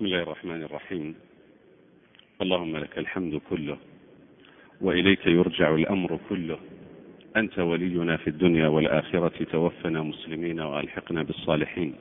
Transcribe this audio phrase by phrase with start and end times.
[0.00, 1.14] بسم الله الرحمن الرحيم.
[2.42, 3.76] اللهم لك الحمد كله
[4.80, 6.58] وإليك يرجع الأمر كله.
[7.36, 11.94] أنت ولينا في الدنيا والآخرة توفنا مسلمين وألحقنا بالصالحين.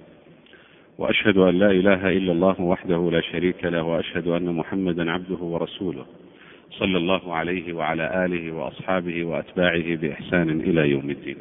[0.97, 6.05] وأشهد أن لا إله إلا الله وحده لا شريك له وأشهد أن محمدا عبده ورسوله.
[6.71, 11.37] صلى الله عليه وعلى آله وأصحابه وأتباعه بإحسان إلى يوم الدين.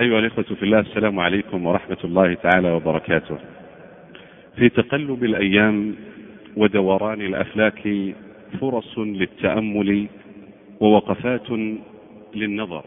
[0.00, 3.59] أيها الإخوة في الله السلام عليكم ورحمة الله تعالى وبركاته.
[4.56, 5.94] في تقلب الأيام
[6.56, 7.88] ودوران الأفلاك
[8.60, 10.06] فرص للتأمل
[10.80, 11.50] ووقفات
[12.34, 12.84] للنظر.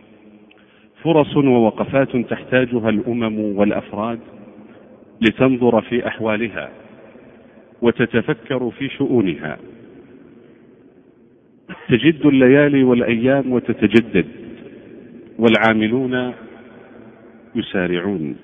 [1.03, 4.19] فرص ووقفات تحتاجها الأمم والأفراد
[5.21, 6.69] لتنظر في أحوالها
[7.81, 9.57] وتتفكر في شؤونها.
[11.89, 14.25] تجد الليالي والأيام وتتجدد
[15.39, 16.33] والعاملون
[17.55, 18.35] يسارعون.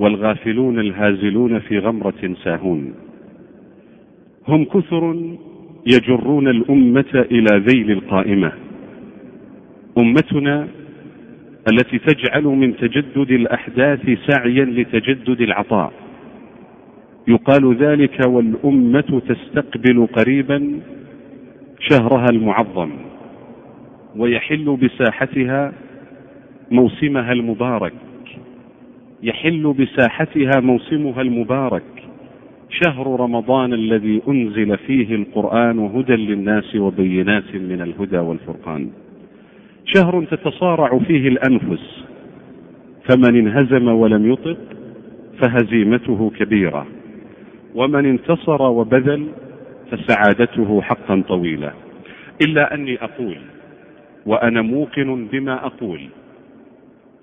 [0.00, 2.94] والغافلون الهازلون في غمرة ساهون.
[4.48, 5.04] هم كثر
[5.86, 8.52] يجرون الأمة إلى ذيل القائمة.
[9.98, 10.68] أمتنا
[11.72, 15.92] التي تجعل من تجدد الأحداث سعيا لتجدد العطاء.
[17.28, 20.80] يقال ذلك والأمة تستقبل قريبا
[21.80, 22.90] شهرها المعظم
[24.16, 25.72] ويحل بساحتها
[26.70, 27.92] موسمها المبارك.
[29.22, 31.82] يحل بساحتها موسمها المبارك.
[32.70, 38.90] شهر رمضان الذي أنزل فيه القرآن هدى للناس وبينات من الهدى والفرقان.
[39.84, 42.04] شهر تتصارع فيه الأنفس.
[43.08, 44.58] فمن انهزم ولم يطق
[45.42, 46.86] فهزيمته كبيرة.
[47.74, 49.26] ومن انتصر وبذل
[49.90, 51.72] فسعادته حقا طويله
[52.42, 53.36] إلا أني أقول
[54.26, 56.00] وأنا موقن بما أقول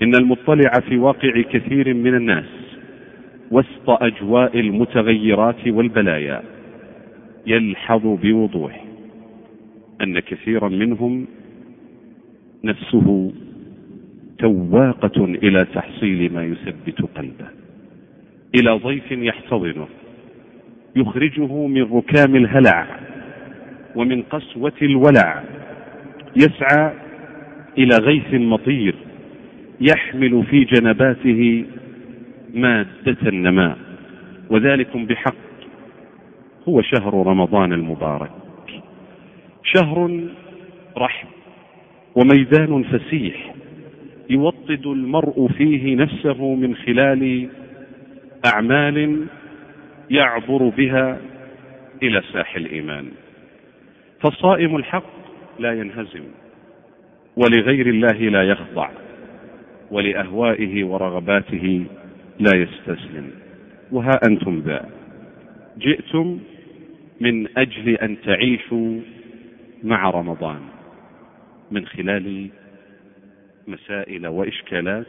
[0.01, 2.45] إن المطلع في واقع كثير من الناس
[3.51, 6.41] وسط أجواء المتغيرات والبلايا
[7.47, 8.85] يلحظ بوضوح
[10.01, 11.27] أن كثيرا منهم
[12.63, 13.31] نفسه
[14.39, 17.47] تواقة إلى تحصيل ما يثبت قلبه
[18.55, 19.87] إلى ضيف يحتضنه
[20.95, 22.87] يخرجه من ركام الهلع
[23.95, 25.43] ومن قسوة الولع
[26.35, 26.93] يسعى
[27.77, 28.95] إلى غيث مطير
[29.81, 31.65] يحمل في جنباته
[32.53, 33.77] مادة النماء
[34.49, 35.35] وذلكم بحق.
[36.69, 38.31] هو شهر رمضان المبارك.
[39.63, 40.27] شهر
[40.97, 41.27] رحب
[42.15, 43.53] وميدان فسيح
[44.29, 47.49] يوطد المرء فيه نفسه من خلال
[48.45, 49.25] أعمال
[50.09, 51.17] يعبر بها
[52.03, 53.05] إلى ساحل الإيمان.
[54.21, 55.17] فالصائم الحق
[55.59, 56.23] لا ينهزم
[57.35, 58.89] ولغير الله لا يخضع.
[59.91, 61.85] ولأهوائه ورغباته
[62.39, 63.31] لا يستسلم.
[63.91, 64.89] وها أنتم ذا.
[65.77, 66.39] جئتم
[67.21, 68.99] من أجل أن تعيشوا
[69.83, 70.59] مع رمضان
[71.71, 72.49] من خلال
[73.67, 75.05] مسائل وإشكالات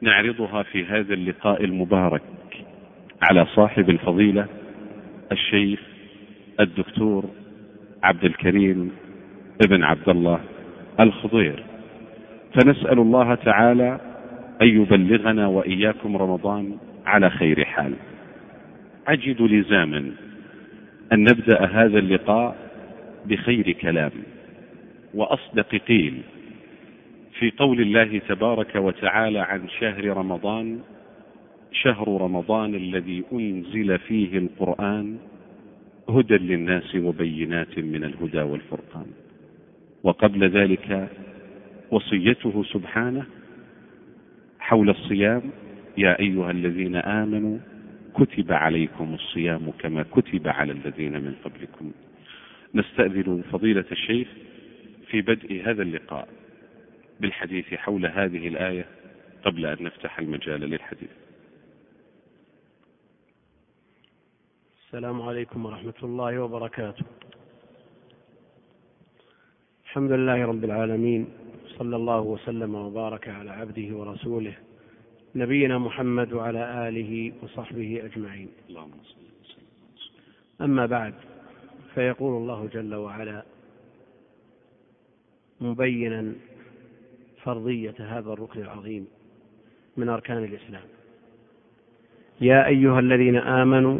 [0.00, 2.22] نعرضها في هذا اللقاء المبارك
[3.30, 4.46] على صاحب الفضيلة
[5.32, 5.80] الشيخ
[6.60, 7.24] الدكتور
[8.02, 8.90] عبد الكريم
[9.66, 10.40] ابن عبد الله
[11.00, 11.67] الخضير.
[12.54, 14.00] فنسأل الله تعالى
[14.62, 16.76] أن يبلغنا وإياكم رمضان
[17.06, 17.94] على خير حال.
[19.08, 19.98] أجد لزاما
[21.12, 22.56] أن نبدأ هذا اللقاء
[23.26, 24.10] بخير كلام
[25.14, 26.22] وأصدق قيل
[27.38, 30.78] في قول الله تبارك وتعالى عن شهر رمضان
[31.72, 35.16] شهر رمضان الذي أنزل فيه القرآن
[36.08, 39.06] هدى للناس وبينات من الهدى والفرقان.
[40.02, 41.08] وقبل ذلك
[41.90, 43.26] وصيته سبحانه
[44.58, 45.42] حول الصيام
[45.98, 47.58] يا أيها الذين آمنوا
[48.14, 51.92] كتب عليكم الصيام كما كتب على الذين من قبلكم.
[52.74, 54.28] نستأذن فضيلة الشيخ
[55.06, 56.28] في بدء هذا اللقاء
[57.20, 58.86] بالحديث حول هذه الآية
[59.44, 61.10] قبل أن نفتح المجال للحديث.
[64.86, 67.04] السلام عليكم ورحمة الله وبركاته.
[69.84, 71.28] الحمد لله رب العالمين
[71.78, 74.52] صلى الله وسلم وبارك على عبده ورسوله
[75.34, 78.48] نبينا محمد وعلى آله وصحبه أجمعين.
[78.68, 79.18] اللهم صل
[80.64, 81.14] أما بعد
[81.94, 83.42] فيقول الله جل وعلا
[85.60, 86.32] مبينا
[87.42, 89.06] فرضية هذا الركن العظيم
[89.96, 90.82] من أركان الإسلام.
[92.40, 93.98] يا أيها الذين آمنوا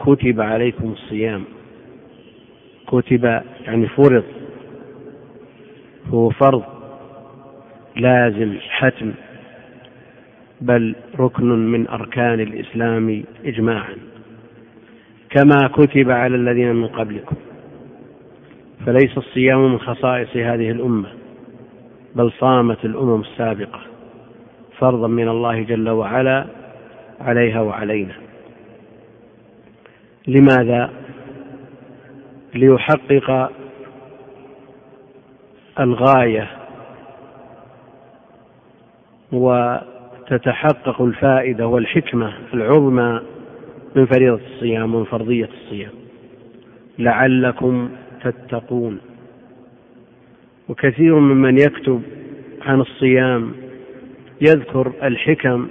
[0.00, 1.44] كتب عليكم الصيام.
[2.86, 3.24] كتب
[3.60, 4.24] يعني فرض.
[6.06, 6.73] هو فرض.
[7.96, 9.12] لازم حتم
[10.60, 13.96] بل ركن من أركان الإسلام اجماعا.
[15.30, 17.36] كما كتب على الذين من قبلكم.
[18.86, 21.08] فليس الصيام من خصائص هذه الأمة
[22.14, 23.80] بل صامت الأمم السابقة
[24.78, 26.46] فرضا من الله جل وعلا
[27.20, 28.14] عليها وعلينا.
[30.26, 30.90] لماذا؟
[32.54, 33.50] ليحقق
[35.80, 36.63] الغاية
[39.34, 43.20] وتتحقق الفائدة والحكمة العظمى
[43.94, 45.92] من فريضة الصيام ومن فرضية الصيام.
[46.98, 47.88] لعلكم
[48.22, 49.00] تتقون.
[50.68, 52.02] وكثير ممن يكتب
[52.62, 53.52] عن الصيام
[54.40, 55.68] يذكر الحكم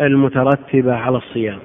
[0.00, 1.58] المترتبة على الصيام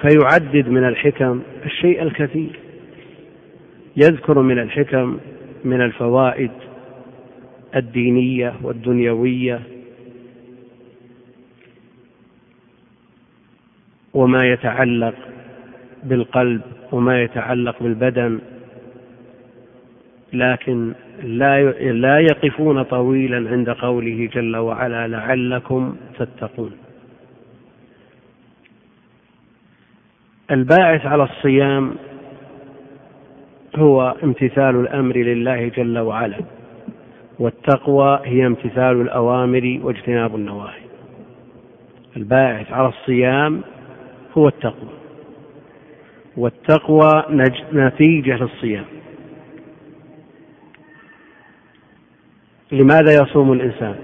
[0.00, 2.58] فيعدد من الحكم الشيء الكثير.
[3.96, 5.18] يذكر من الحكم
[5.64, 6.50] من الفوائد
[7.76, 9.60] الدينية والدنيوية
[14.14, 15.14] وما يتعلق
[16.04, 16.62] بالقلب
[16.92, 18.40] وما يتعلق بالبدن
[20.32, 20.92] لكن
[21.22, 21.62] لا
[21.92, 26.72] لا يقفون طويلا عند قوله جل وعلا لعلكم تتقون.
[30.50, 31.94] الباعث على الصيام
[33.76, 36.57] هو امتثال الأمر لله جل وعلا.
[37.38, 40.80] والتقوى هي امتثال الأوامر واجتناب النواهي.
[42.16, 43.60] الباعث على الصيام
[44.38, 44.90] هو التقوى.
[46.36, 47.24] والتقوى
[47.72, 48.84] نتيجة للصيام.
[52.72, 53.96] لماذا يصوم الإنسان؟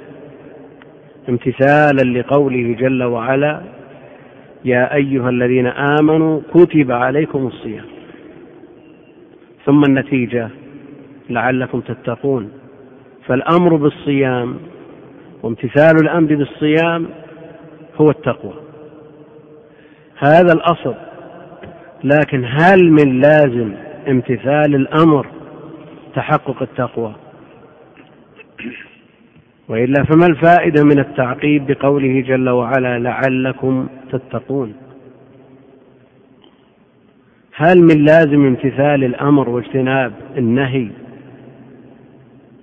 [1.28, 3.62] امتثالا لقوله جل وعلا
[4.64, 7.84] يا أيها الذين آمنوا كتب عليكم الصيام.
[9.64, 10.48] ثم النتيجة
[11.30, 12.63] لعلكم تتقون.
[13.26, 14.56] فالأمر بالصيام
[15.42, 17.06] وامتثال الأمر بالصيام
[17.96, 18.54] هو التقوى.
[20.18, 20.94] هذا الأصل.
[22.04, 23.72] لكن هل من لازم
[24.08, 25.26] امتثال الأمر
[26.14, 27.14] تحقق التقوى؟
[29.68, 34.74] وإلا فما الفائدة من التعقيب بقوله جل وعلا لعلكم تتقون؟
[37.56, 40.90] هل من لازم امتثال الأمر واجتناب النهي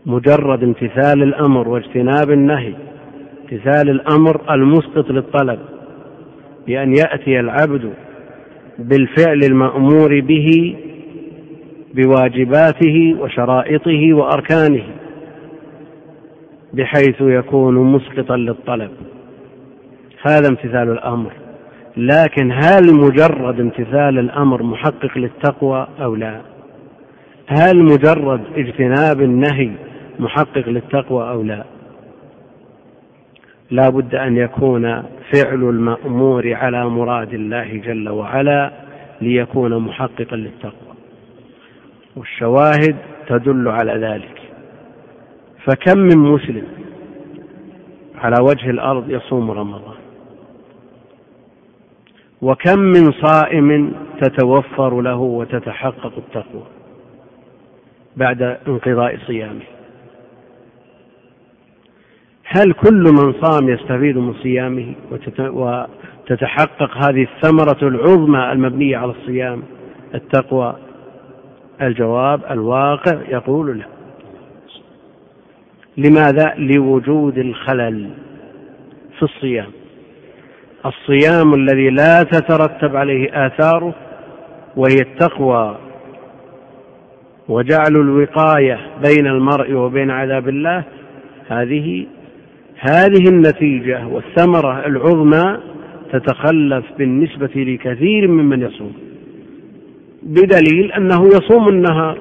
[0.06, 2.74] مجرد امتثال الأمر واجتناب النهي
[3.42, 5.60] امتثال الأمر المسقط للطلب
[6.68, 7.94] بأن يأتي العبد
[8.80, 10.76] بالفعل المأمور به
[11.94, 14.84] بواجباته وشرائطه وأركانه
[16.74, 18.92] بحيث يكون مسقطا للطلب.
[20.28, 21.32] هذا امتثال الأمر.
[21.98, 26.42] لكن هل مجرد امتثال الأمر محقق للتقوى أو لا؟
[27.48, 29.72] هل مجرد اجتناب النهي
[30.22, 31.64] محقق للتقوى أو لا.
[33.72, 35.04] لا بد أن يكون
[35.34, 38.72] فعل المأمور على مراد الله جل وعلا
[39.22, 40.96] ليكون محققا للتقوى.
[42.16, 42.96] والشواهد
[43.28, 44.42] تدل على ذلك.
[45.66, 46.68] فكم من مسلم
[48.16, 49.98] على وجه الأرض يصوم رمضان؟
[52.42, 56.64] وكم من صائم تتوفر له وتتحقق التقوى
[58.18, 59.71] بعد انقضاء صيامه؟
[62.54, 64.94] هل كل من صام يستفيد من صيامه
[65.40, 69.64] وتتحقق هذه الثمرة العظمى المبنية على الصيام؟
[70.16, 70.76] التقوى.
[71.82, 73.86] الجواب الواقع يقول لا.
[75.98, 78.10] لماذا؟ لوجود الخلل
[79.18, 79.72] في الصيام.
[80.86, 83.94] الصيام الذي لا تترتب عليه آثاره
[84.76, 85.78] وهي التقوى
[87.50, 90.84] وجعل الوقاية بين المرء وبين عذاب الله
[91.48, 92.08] هذه
[92.84, 95.58] هذه النتيجة والثمرة العظمى
[96.14, 98.94] تتخلف بالنسبة لكثير ممن يصوم
[100.24, 102.18] بدليل أنه يصوم النهار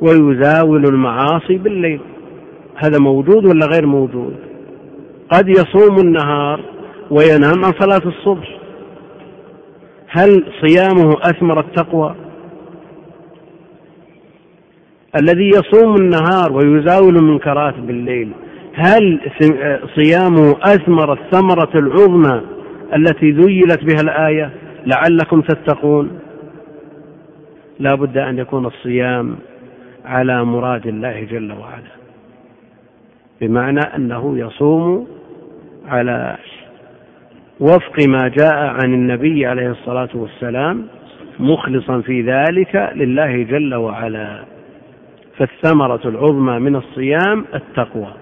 [0.00, 2.00] ويزاول المعاصي بالليل.
[2.76, 4.36] هذا موجود ولا غير موجود؟
[5.32, 6.60] قد يصوم النهار
[7.10, 8.58] وينام عن صلاة الصبح.
[10.08, 12.14] هل صيامه أثمر التقوى؟
[15.20, 18.32] الذي يصوم النهار ويزاول المنكرات بالليل
[18.78, 19.20] هل
[19.94, 22.40] صيامه أثمر الثمرة العظمى
[22.96, 24.50] التي ذيلت بها الآية
[24.86, 26.18] لعلكم تتقون؟
[27.78, 29.36] لا بد أن يكون الصيام
[30.04, 31.96] على مراد الله جل وعلا
[33.40, 35.08] بمعنى أنه يصوم
[35.88, 36.36] على
[37.60, 40.86] وفق ما جاء عن النبي عليه الصلاة والسلام
[41.40, 44.44] مخلصا في ذلك لله جل وعلا.
[45.38, 48.12] فالثمرة العظمى من الصيام التقوى.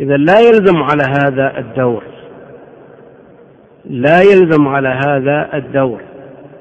[0.00, 2.02] إذا لا يلزم على هذا الدور.
[3.84, 6.00] لا يلزم على هذا الدور.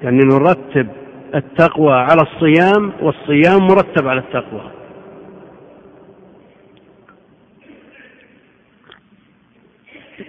[0.01, 0.87] يعني نرتب
[1.35, 4.71] التقوى على الصيام والصيام مرتب على التقوى.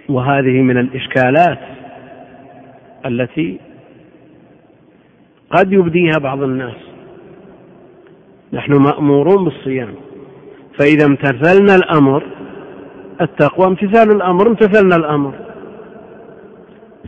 [0.09, 1.59] وهذه من الإشكالات
[3.05, 3.59] التي
[5.49, 6.75] قد يبديها بعض الناس.
[8.53, 9.95] نحن مأمورون بالصيام.
[10.79, 12.23] فإذا امتثلنا الأمر
[13.23, 15.33] التقوى امتثال الأمر امتثلنا الأمر.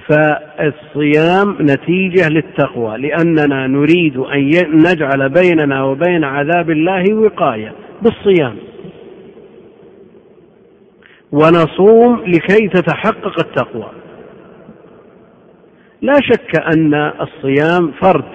[0.09, 8.55] فالصيام نتيجة للتقوى لأننا نريد أن نجعل بيننا وبين عذاب الله وقاية بالصيام.
[11.31, 13.89] ونصوم لكي تتحقق التقوى.
[16.01, 18.25] لا شك أن الصيام فرد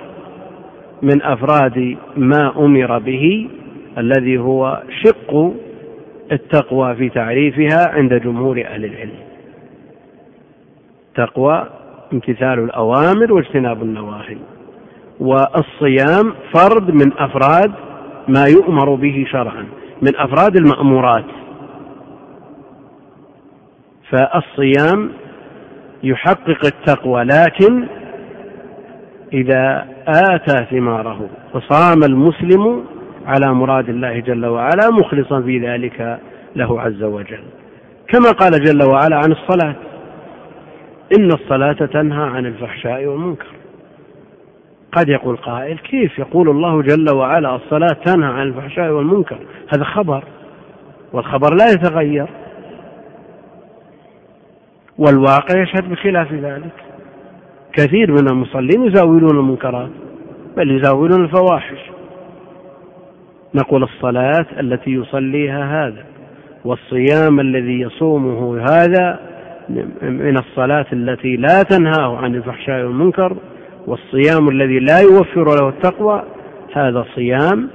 [1.03, 3.49] من أفراد ما أمر به
[3.99, 5.55] الذي هو شق
[6.33, 9.19] التقوى في تعريفها عند جمهور أهل العلم.
[11.15, 11.67] تقوى
[12.13, 14.37] امتثال الأوامر واجتناب النواهي.
[15.21, 17.73] والصيام فرد من أفراد
[18.29, 19.67] ما يؤمر به شرعا
[20.03, 21.25] من أفراد المأمورات.
[24.11, 25.11] فالصيام
[26.03, 27.87] يحقق التقوى لكن
[29.33, 32.85] إذا آتى ثماره وصام المسلم
[33.27, 36.19] على مراد الله جل وعلا مخلصا في ذلك
[36.57, 37.43] له عز وجل.
[38.09, 39.75] كما قال جل وعلا عن الصلاة
[41.19, 43.47] إن الصلاة تنهى عن الفحشاء والمنكر.
[44.93, 49.39] قد يقول قائل كيف يقول الله جل وعلا الصلاة تنهى عن الفحشاء والمنكر؟
[49.75, 50.25] هذا خبر
[51.13, 52.27] والخبر لا يتغير.
[54.99, 56.73] والواقع يشهد بخلاف ذلك.
[57.73, 59.91] كثير من المصلين يزاولون المنكرات
[60.57, 61.90] بل يزاولون الفواحش.
[63.55, 66.05] نقول الصلاة التي يصليها هذا
[66.65, 69.21] والصيام الذي يصومه هذا
[70.03, 73.37] من الصلاة التي لا تنهاه عن الفحشاء والمنكر
[73.87, 76.23] والصيام الذي لا يوفر له التقوى
[76.73, 77.69] هذا صيام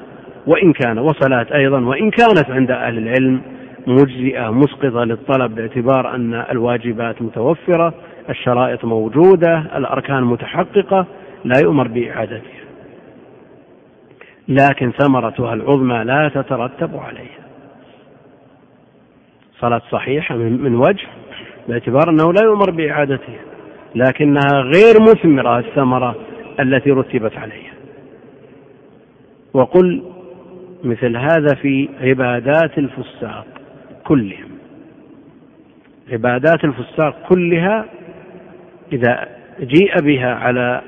[0.47, 3.41] وإن كان وصلاة أيضا وإن كانت عند أهل العلم
[3.87, 7.93] مجزئة مسقطة للطلب باعتبار أن الواجبات متوفرة
[8.29, 11.05] الشرائط موجودة الأركان متحققة
[11.45, 12.54] لا يؤمر بإعادتها.
[14.47, 17.45] لكن ثمرتها العظمى لا تترتب عليها.
[19.59, 21.07] صلاة صحيحة من وجه
[21.67, 23.39] باعتبار أنه لا يؤمر بإعادتها
[23.95, 26.15] لكنها غير مثمرة الثمرة
[26.59, 27.73] التي رتبت عليها.
[29.53, 30.03] وقل
[30.83, 33.45] مثل هذا في عبادات الفساق
[34.03, 34.49] كلهم.
[36.11, 37.85] عبادات الفساق كلها
[38.93, 39.27] إذا
[39.59, 40.81] جيء بها على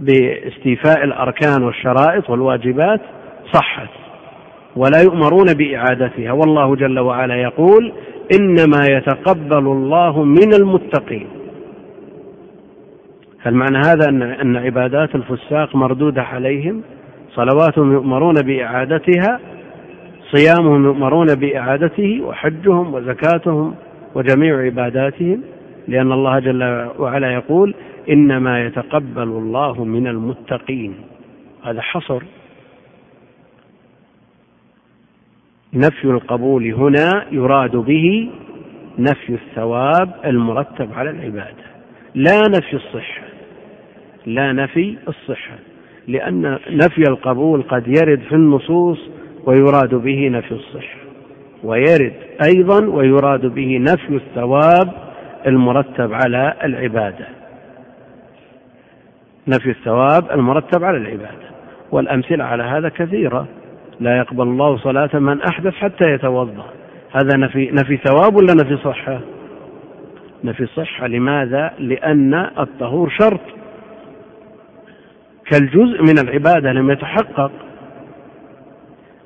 [0.00, 3.00] باستيفاء الأركان والشرائط والواجبات
[3.52, 3.88] صحت
[4.76, 6.32] ولا يؤمرون بإعادتها.
[6.32, 7.92] والله جل وعلا يقول
[8.40, 11.26] إنما يتقبل الله من المتقين.
[13.42, 16.82] هل معنى هذا أن أن عبادات الفساق مردودة عليهم؟
[17.34, 19.40] صلواتهم يؤمرون بإعادتها
[20.34, 23.74] صيامهم يؤمرون بإعادته وحجهم وزكاتهم
[24.14, 25.42] وجميع عباداتهم
[25.88, 27.74] لأن الله جل وعلا يقول
[28.10, 30.94] إنما يتقبل الله من المتقين.
[31.64, 32.22] هذا حصر.
[35.74, 38.30] نفي القبول هنا يراد به
[38.98, 41.64] نفي الثواب المرتب على العبادة
[42.14, 43.22] لا نفي الصحة.
[44.26, 45.58] لا نفي الصحة
[46.08, 48.98] لأن نفي القبول قد يرد في النصوص
[49.44, 50.98] ويراد به نفي الصحة.
[51.64, 52.12] ويرد
[52.44, 54.92] أيضا ويراد به نفي الثواب
[55.46, 57.39] المرتب على العبادة.
[59.50, 61.50] نفي الثواب المرتب على العبادة
[61.90, 63.46] والأمثلة على هذا كثيرة.
[64.00, 66.64] لا يقبل الله صلاة من أحدث حتى يتوضأ.
[67.12, 69.20] هذا نفي نفي ثواب ولا نفي صحة؟
[70.44, 71.06] نفي صحة.
[71.06, 73.40] لماذا؟ لأن الطهور شرط.
[75.50, 77.52] كالجزء من العبادة لم يتحقق.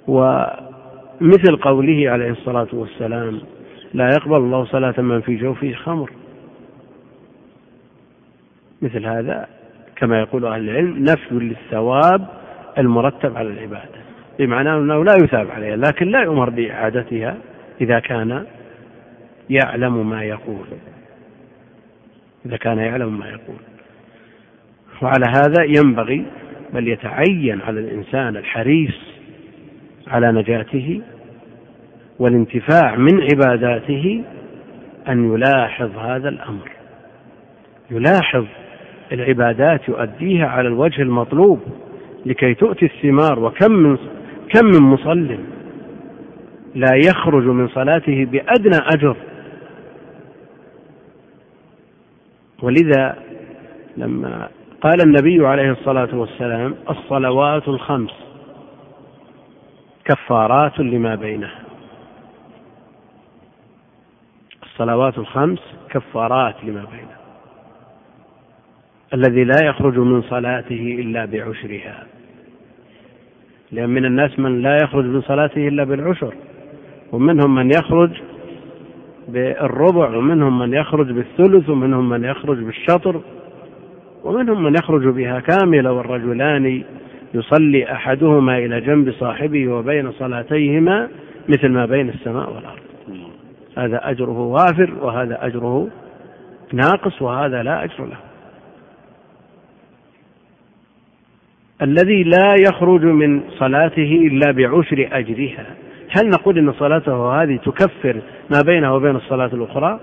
[0.07, 3.41] ومثل قوله عليه الصلاة والسلام
[3.95, 6.11] لا يقبل الله صلاة من في جوفه خمر.
[8.83, 9.47] مثل هذا
[9.97, 12.27] كما يقول أهل العلم نفي للثواب
[12.79, 14.05] المرتب على العبادة.
[14.39, 17.37] بمعنى أنه لا يثاب عليها لكن لا يؤمر بإعادتها
[17.81, 18.45] إذا كان
[19.51, 20.67] يعلم ما يقول.
[22.47, 23.57] إذا كان يعلم ما يقول.
[25.03, 26.27] وعلى هذا ينبغي
[26.73, 29.01] بل يتعين على الإنسان الحريص
[30.07, 31.03] على نجاته
[32.19, 34.25] والانتفاع من عباداته
[35.09, 36.71] أن يلاحظ هذا الأمر.
[37.91, 38.47] يلاحظ
[39.13, 41.61] العبادات يؤديها على الوجه المطلوب
[42.27, 43.39] لكي تؤتي الثمار.
[43.39, 43.97] وكم من
[44.55, 45.39] كم من مصل
[46.75, 49.17] لا يخرج من صلاته بأدنى أجر.
[52.63, 53.17] ولذا
[53.97, 54.49] لما
[54.81, 58.11] قال النبي عليه الصلاة والسلام الصلوات الخمس
[60.05, 61.61] كفارات لما بينها.
[64.63, 67.24] الصلوات الخمس كفارات لما بينها.
[69.15, 72.07] الذي لا يخرج من صلاته إلا بعشرها.
[73.73, 76.35] لأن من الناس من لا يخرج من صلاته إلا بالعشر
[77.13, 78.11] ومنهم من يخرج
[79.29, 83.21] بالربع ومنهم من يخرج بالثلث ومنهم من يخرج بالشطر
[84.25, 86.83] ومنهم من يخرج بها كاملة والرجلان
[87.35, 91.09] يصلي أحدهما إلى جنب صاحبه وبين صلاتيهما
[91.49, 92.83] مثل ما بين السماء والأرض.
[93.79, 95.89] هذا أجره وافر وهذا أجره
[96.73, 98.19] ناقص وهذا لا أجر له.
[101.85, 105.67] الذي لا يخرج من صلاته إلا بعشر أجرها.
[106.11, 108.17] هل نقول أن صلاته هذه تكفر
[108.51, 110.01] ما بينه وبين الصلاة الأخرى؟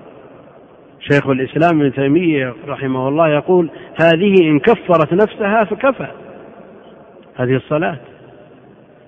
[1.00, 3.70] شيخ الإسلام ابن تيمية رحمه الله يقول
[4.02, 6.08] هذه إن كفرت نفسها فكفى.
[7.36, 7.98] هذه الصلاة.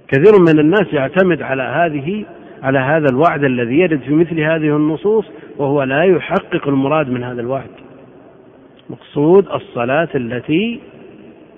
[0.08, 2.25] كثير من الناس يعتمد على هذه
[2.63, 5.25] على هذا الوعد الذي يرد في مثل هذه النصوص
[5.58, 7.70] وهو لا يحقق المراد من هذا الوعد.
[8.89, 10.80] مقصود الصلاة التي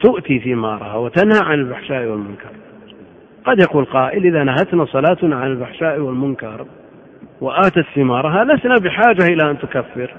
[0.05, 2.49] تؤتي ثمارها وتنهى عن الفحشاء والمنكر.
[3.45, 6.65] قد يقول قائل إذا نهتنا صلاتنا عن الفحشاء والمنكر
[7.41, 10.13] وآتت ثمارها لسنا بحاجة إلى أن تكفر.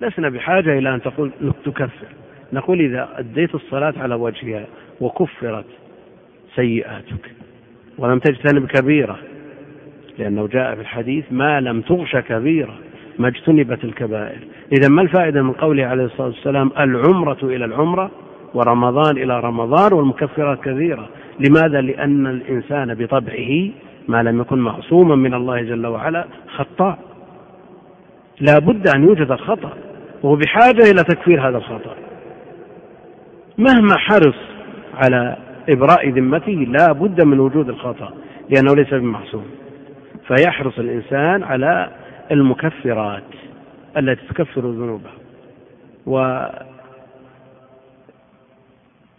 [0.00, 1.30] لسنا بحاجة إلى أن تقول
[1.64, 2.06] تكفر.
[2.52, 4.66] نقول إذا أديت الصلاة على وجهها
[5.00, 5.66] وكفرت
[6.54, 7.32] سيئاتك
[7.98, 9.18] ولم تجتنب كبيرة
[10.18, 12.78] لأنه جاء في الحديث ما لم تغش كبيرة.
[13.18, 14.38] ما اجتنبت الكبائر.
[14.72, 18.10] إذا ما الفائدة من قوله عليه الصلاة والسلام العمرة إلى العمرة
[18.54, 21.08] ورمضان إلى رمضان والمكفرات كثيرة؟
[21.40, 23.70] لماذا؟ لأن الإنسان بطبعه
[24.08, 26.24] ما لم يكن معصوما من الله جل وعلا
[26.56, 26.98] خطاء.
[28.40, 29.72] لا بد أن يوجد الخطأ
[30.22, 31.94] وهو بحاجة إلى تكفير هذا الخطأ.
[33.58, 34.36] مهما حرص
[34.94, 35.36] على
[35.68, 38.12] إبراء ذمته لا بد من وجود الخطأ
[38.50, 39.44] لأنه ليس بمعصوم.
[40.26, 41.88] فيحرص الإنسان على
[42.32, 43.22] المكفرات
[43.96, 45.10] التي تكفر ذنوبه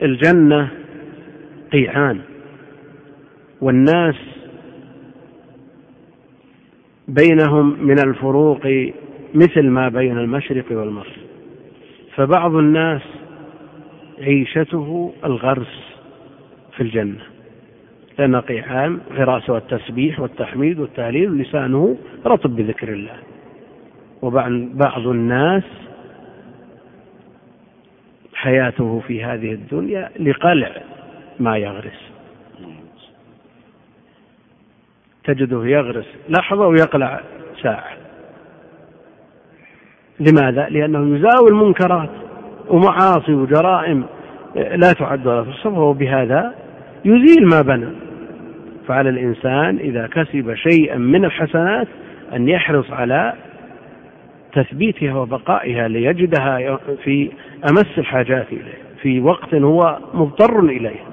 [0.02, 0.72] والجنة
[1.74, 2.20] قيعان.
[3.62, 4.16] والناس
[7.08, 8.66] بينهم من الفروق
[9.34, 11.24] مثل ما بين المشرق والمغرب.
[12.16, 13.02] فبعض الناس
[14.20, 15.96] عيشته الغرس
[16.76, 17.33] في الجنة.
[18.20, 23.16] لأن قيعان غراسه التسبيح والتحميد والتهليل لسانه رطب بذكر الله.
[24.22, 25.64] وبعض الناس
[28.34, 30.72] حياته في هذه الدنيا لقلع
[31.40, 32.12] ما يغرس.
[35.24, 37.22] تجده يغرس لحظة ويقلع
[37.62, 37.98] ساعة.
[40.20, 42.10] لماذا؟ لأنه يزاوي المنكرات
[42.68, 44.06] ومعاصي وجرائم
[44.56, 46.56] لا تعد ولا تحصى وهو بهذا
[47.06, 47.90] يزيل ما بنى.
[48.88, 51.88] فعلى الإنسان إذا كسب شيئا من الحسنات
[52.34, 53.34] أن يحرص على
[54.54, 57.32] تثبيتها وبقائها ليجدها في
[57.70, 61.04] أمس الحاجات إليه في وقت هو مضطر إليه.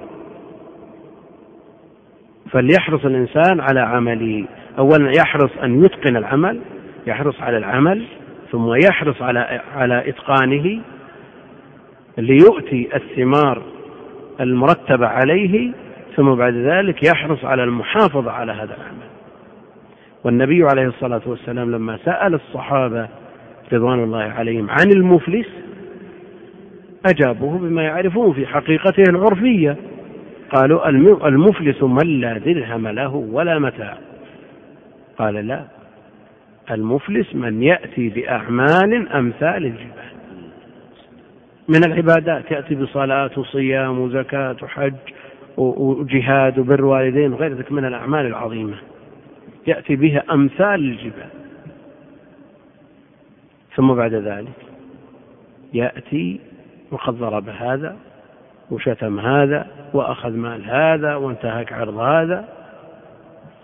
[2.50, 4.44] فليحرص الإنسان على عمله.
[4.78, 6.60] أولا يحرص أن يتقن العمل
[7.06, 8.04] يحرص على العمل
[8.52, 10.80] ثم يحرص على على إتقانه
[12.18, 13.62] ليؤتي الثمار
[14.40, 15.72] المرتبة عليه
[16.16, 19.10] ثم بعد ذلك يحرص على المحافظة على هذا العمل.
[20.24, 23.08] والنبي عليه الصلاة والسلام لما سأل الصحابة
[23.72, 25.46] رضوان الله عليهم عن المفلس
[27.06, 29.76] أجابوه بما يعرفون في حقيقته العرفية.
[30.56, 30.88] قالوا
[31.28, 33.98] المفلس من لا درهم له ولا متاع.
[35.18, 35.64] قال لا
[36.70, 40.09] المفلس من يأتي بأعمال أمثال الجبال.
[41.70, 44.94] من العبادات يأتي بصلاة وصيام وزكاة وحج
[45.56, 48.76] وجهاد وبر والدين وغير ذلك من الأعمال العظيمة.
[49.66, 51.28] يأتي بها أمثال الجبال.
[53.76, 54.52] ثم بعد ذلك
[55.72, 56.40] يأتي
[56.90, 57.96] وقد ضرب هذا
[58.70, 62.48] وشتم هذا وأخذ مال هذا وانتهك عرض هذا.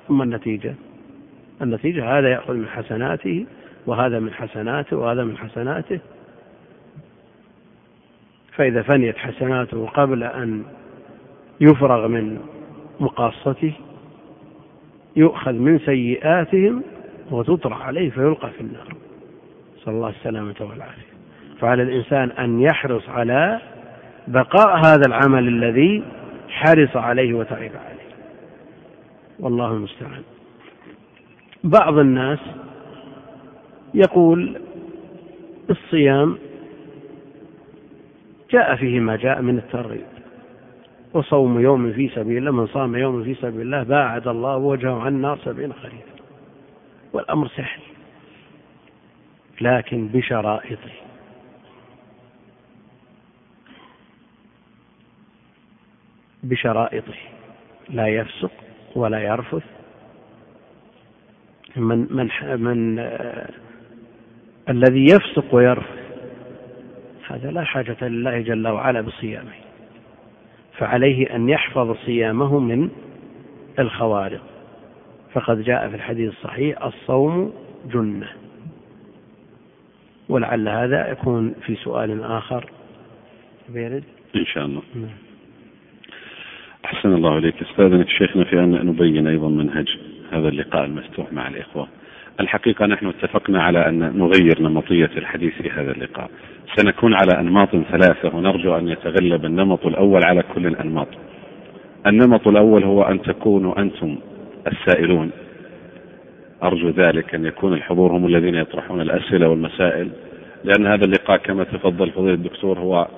[0.08, 0.74] ثم النتيجة.
[1.62, 3.46] النتيجة هذا يأخذ من حسناته
[3.86, 6.00] وهذا من حسناته وهذا من حسناته.
[8.56, 10.64] فإذا فنيت حسناته قبل أن
[11.60, 12.38] يفرغ من
[13.00, 13.72] مقاصته
[15.16, 16.82] يؤخذ من سيئاتهم
[17.30, 18.94] وتطرح عليه فيلقى في النار.
[19.84, 21.16] صلى الله السلامة والعافية.
[21.60, 23.60] فعلى الإنسان أن يحرص على
[24.28, 26.04] بقاء هذا العمل الذي
[26.48, 28.06] حرص عليه وتعب عليه.
[29.40, 30.22] والله المستعان.
[31.64, 32.38] بعض الناس
[33.94, 34.60] يقول
[35.70, 36.38] الصيام
[38.50, 40.06] جاء فيه ما جاء من الترغيب.
[41.14, 45.14] وصوم يوم في سبيل الله من صام يوم في سبيل الله باعد الله وجهه عن
[45.14, 46.16] النار سبعين خريفا
[47.12, 47.80] والأمر سهل
[49.60, 50.92] لكن بشرائطه.
[56.42, 57.14] بشرائطه.
[57.88, 58.52] لا يفسق
[58.94, 59.62] ولا يرفث.
[61.76, 62.30] من من
[62.60, 63.50] من آه
[64.68, 66.05] الذي يفسق ويرفث
[67.30, 69.52] هذا لا حاجة لله جل وعلا بصيامه.
[70.78, 72.90] فعليه أن يحفظ صيامه من
[73.78, 74.42] الخوارق.
[75.32, 77.52] فقد جاء في الحديث الصحيح الصوم
[77.92, 78.28] جنة.
[80.28, 82.70] ولعل هذا يكون في سؤال آخر.
[83.68, 84.04] بيرد؟
[84.36, 84.82] إن شاء الله.
[84.94, 85.16] نعم.
[86.84, 87.62] أحسن الله إليك.
[87.62, 89.98] استاذنك شيخنا في أن نبين أيضا منهج
[90.32, 91.88] هذا اللقاء المفتوح مع الإخوة.
[92.40, 96.30] الحقيقة نحن اتفقنا على أن نغير نمطية الحديث في هذا اللقاء.
[96.76, 101.08] سنكون على أنماط ثلاثة ونرجو أن يتغلب النمط الأول على كل الأنماط.
[102.06, 104.18] النمط الأول هو أن تكونوا أنتم
[104.66, 105.30] السائلون.
[106.62, 110.10] أرجو ذلك أن يكون الحضور هم الذين يطرحون الأسئلة والمسائل
[110.64, 113.08] لأن هذا اللقاء كما تفضل فضيلة الدكتور هو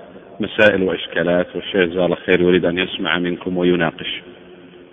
[0.41, 4.23] مسائل وإشكالات والشيخ جزاه الله خير يريد أن يسمع منكم ويناقش.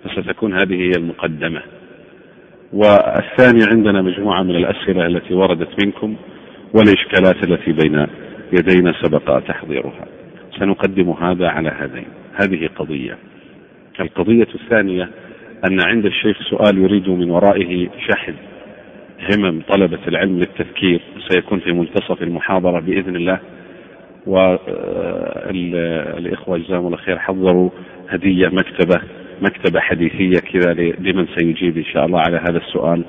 [0.04, 1.62] فستكون هذه هي المقدمة.
[2.72, 6.16] والثاني عندنا مجموعة من الأسئلة التي وردت منكم
[6.74, 8.06] والإشكالات التي بين
[8.52, 10.06] يدينا سبق تحضيرها.
[10.58, 12.06] سنقدم هذا على هذين.
[12.34, 13.18] هذه قضية.
[14.00, 15.10] القضية الثانية
[15.70, 18.34] أن عند الشيخ سؤال يريد من ورائه شحذ
[19.32, 23.38] همم طلبة العلم للتفكير سيكون في منتصف المحاضرة بإذن الله.
[26.16, 27.70] والإخوة جزاهم الله خير حضروا
[28.08, 29.00] هدية مكتبة.
[29.42, 33.04] مكتبة حديثية كذا لمن سيجيب إن شاء الله على هذا السؤال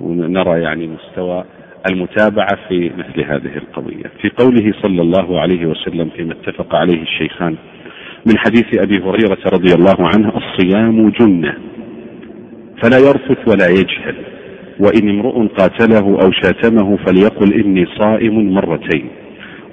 [0.00, 1.44] ونرى يعني مستوى
[1.90, 4.10] المتابعة في مثل هذه القضية.
[4.22, 7.56] في قوله صلى الله عليه وسلم فيما اتفق عليه الشيخان
[8.26, 11.54] من حديث أبي هريرة رضي الله عنه الصيام جنة
[12.82, 14.14] فلا يرفث ولا يجهل
[14.80, 19.08] وإن امرؤ قاتله أو شاتمه فليقل إني صائم مرتين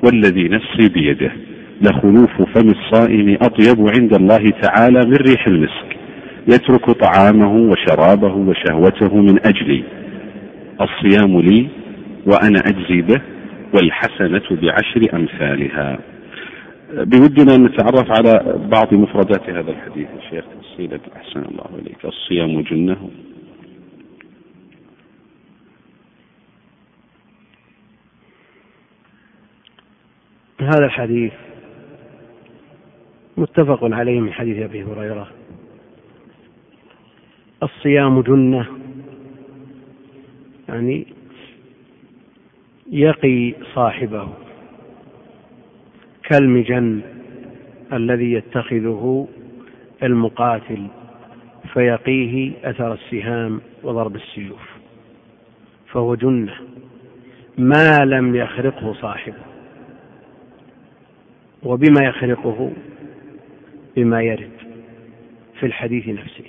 [0.04, 1.32] والذي نفسي بيده.
[1.84, 5.98] لخلوف فم الصائم أطيب عند الله تعالى من ريح المسك
[6.48, 9.84] يترك طعامه وشرابه وشهوته من أجلي.
[10.82, 11.70] الصيام لي
[12.26, 13.22] وأنا أجزي به
[13.74, 16.00] والحسنة بعشر أمثالها.
[16.94, 20.08] بودنا أن نتعرف على بعض مفردات هذا الحديث.
[20.24, 21.00] الشيخ تفصيلا.
[21.16, 22.06] أحسن الله إليك.
[22.06, 23.10] الصيام جنة.
[30.62, 31.32] هذا الحديث
[33.44, 35.28] متفق عليه من حديث أبي هريرة.
[37.64, 38.66] الصيام جنة.
[40.70, 41.08] يعني
[42.92, 44.30] يقي صاحبه
[46.24, 47.02] كالمجن
[47.94, 49.28] الذي يتخذه
[50.04, 50.88] المقاتل
[51.74, 54.70] فيقيه أثر السهام وضرب السيوف.
[55.92, 56.54] فهو جنة.
[57.58, 59.44] ما لم يخرقه صاحبه.
[61.64, 62.72] وبما يخرقه
[63.96, 64.50] بما يرد
[65.60, 66.46] في الحديث نفسه.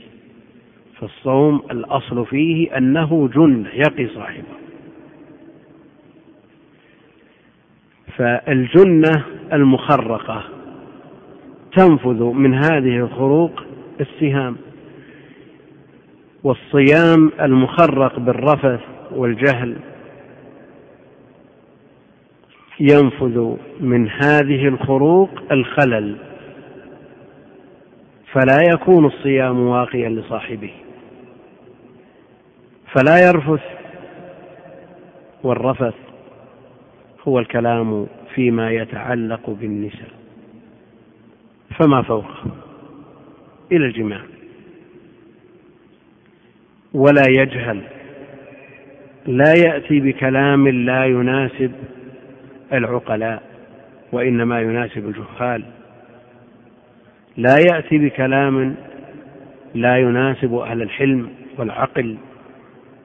[1.01, 4.55] فالصوم الأصل فيه أنه جنة يقي صاحبه.
[8.17, 10.45] فالجنة المخرقة
[11.77, 13.63] تنفذ من هذه الخروق
[14.01, 14.57] السهام.
[16.45, 18.81] والصيام المخرق بالرفث
[19.13, 19.77] والجهل
[22.81, 26.34] ينفذ من هذه الخروق الخلل.
[28.35, 30.71] فلا يكون الصيام واقيا لصاحبه.
[32.93, 33.63] فلا يرفث
[35.43, 35.95] والرفث
[37.29, 40.11] هو الكلام فيما يتعلق بالنساء.
[41.79, 42.45] فما فوقه
[43.73, 44.21] إلى الجماع.
[46.95, 47.83] ولا يجهل.
[49.27, 51.73] لا يأتي بكلام لا يناسب
[52.73, 53.43] العقلاء
[54.13, 55.65] وإنما يناسب الجهال.
[57.37, 58.75] لا يأتي بكلام
[59.75, 62.17] لا يناسب أهل الحلم والعقل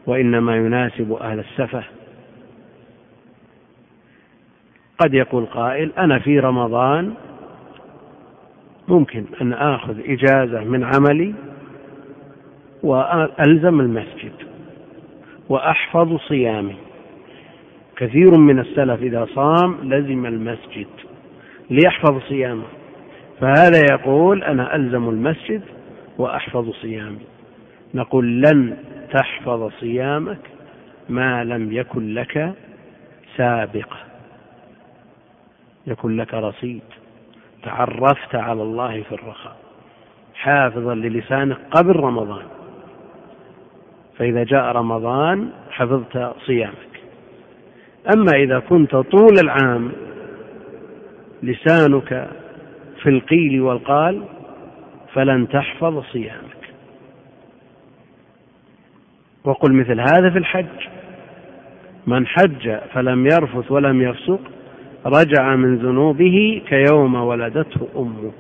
[0.05, 1.83] وإنما يناسب أهل السفة.
[4.97, 7.13] قد يقول قائل أنا في رمضان
[8.87, 11.33] ممكن أن آخذ إجازة من عملي
[12.83, 14.33] وألزم المسجد
[15.49, 16.75] وأحفظ صيامي.
[17.97, 20.87] كثير من السلف إذا صام لزم المسجد
[21.69, 22.78] ليحفظ صيامه.
[23.41, 25.61] فهذا يقول أنا ألزم المسجد
[26.17, 27.25] وأحفظ صيامي.
[27.93, 28.77] نقول لن
[29.13, 30.39] تحفظ صيامك
[31.09, 32.53] ما لم يكن لك
[33.37, 33.97] سابقة
[35.87, 36.81] يكون لك رصيد.
[37.63, 39.57] تعرفت على الله في الرخاء.
[40.33, 42.45] حافظا للسانك قبل رمضان.
[44.17, 46.89] فإذا جاء رمضان حفظت صيامك.
[48.15, 49.91] أما إذا كنت طول العام
[51.43, 52.29] لسانك
[53.01, 54.23] في القيل والقال
[55.13, 56.59] فلن تحفظ صيامك.
[59.43, 60.87] وقل مثل هذا في الحج
[62.07, 64.39] من حج فلم يرفث ولم يفسق
[65.05, 68.31] رجع من ذنوبه كيوم ولدته أمه.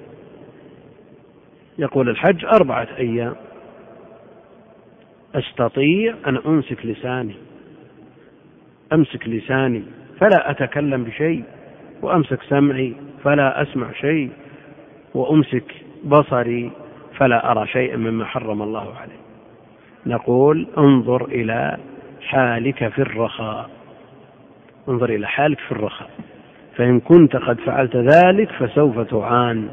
[1.79, 3.35] يقول الحج أربعة أيام.
[5.35, 7.35] أستطيع أن أمسك لساني
[8.93, 9.83] أمسك لساني
[10.19, 11.43] فلا أتكلم بشيء
[12.01, 12.93] وأمسك سمعي
[13.23, 14.29] فلا أسمع شيء.
[15.13, 16.71] وأمسك بصري
[17.17, 19.19] فلا أرى شيئا مما حرم الله عليه.
[20.05, 21.77] نقول انظر إلى
[22.21, 23.69] حالك في الرخاء.
[24.89, 26.09] انظر إلى حالك في الرخاء.
[26.75, 29.69] فإن كنت قد فعلت ذلك فسوف تعان.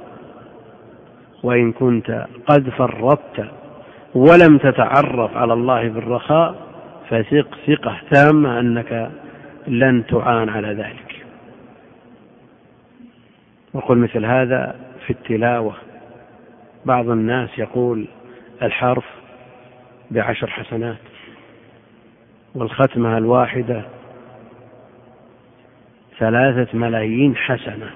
[1.42, 3.44] وإن كنت قد فرطت
[4.14, 6.54] ولم تتعرف على الله في الرخاء
[7.10, 9.10] فثق ثقة تامة أنك
[9.66, 11.26] لن تعان على ذلك.
[13.74, 15.74] وقل مثل هذا في التلاوة.
[16.84, 18.06] بعض الناس يقول
[18.62, 19.04] الحرف
[20.10, 20.96] بعشر حسنات
[22.54, 23.82] والختمة الواحدة
[26.18, 27.90] ثلاثة ملايين حسنة.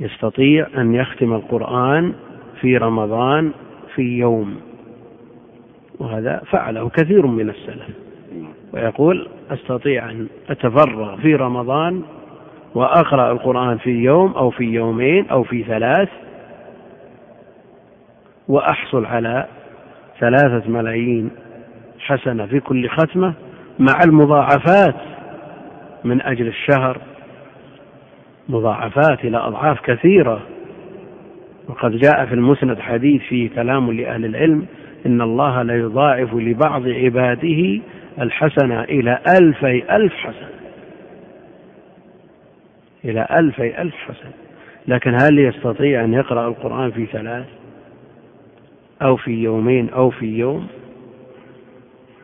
[0.00, 2.14] يستطيع أن يختم القرآن
[2.60, 3.52] في رمضان
[3.94, 4.60] في يوم
[5.98, 7.88] وهذا فعله كثير من السلف
[8.72, 12.02] ويقول أستطيع أن أتفرغ في رمضان
[12.74, 16.08] وأقرأ القرآن في يوم أو في يومين أو في ثلاث
[18.48, 19.46] وأحصل على
[20.20, 21.30] ثلاثة ملايين
[21.98, 23.34] حسنة في كل ختمة
[23.78, 24.94] مع المضاعفات
[26.04, 26.98] من أجل الشهر.
[28.48, 30.40] مضاعفات إلى أضعاف كثيرة.
[31.68, 34.66] وقد جاء في المسند حديث فيه كلام لأهل العلم
[35.06, 37.80] إن الله لا يضاعف لبعض عباده
[38.20, 40.63] الحسنة إلى ألفي ألف حسنة.
[43.04, 44.32] إلى ألفي ألف حسنة
[44.88, 47.46] لكن هل يستطيع أن يقرأ القرآن في ثلاث
[49.02, 50.66] أو في يومين أو في يوم؟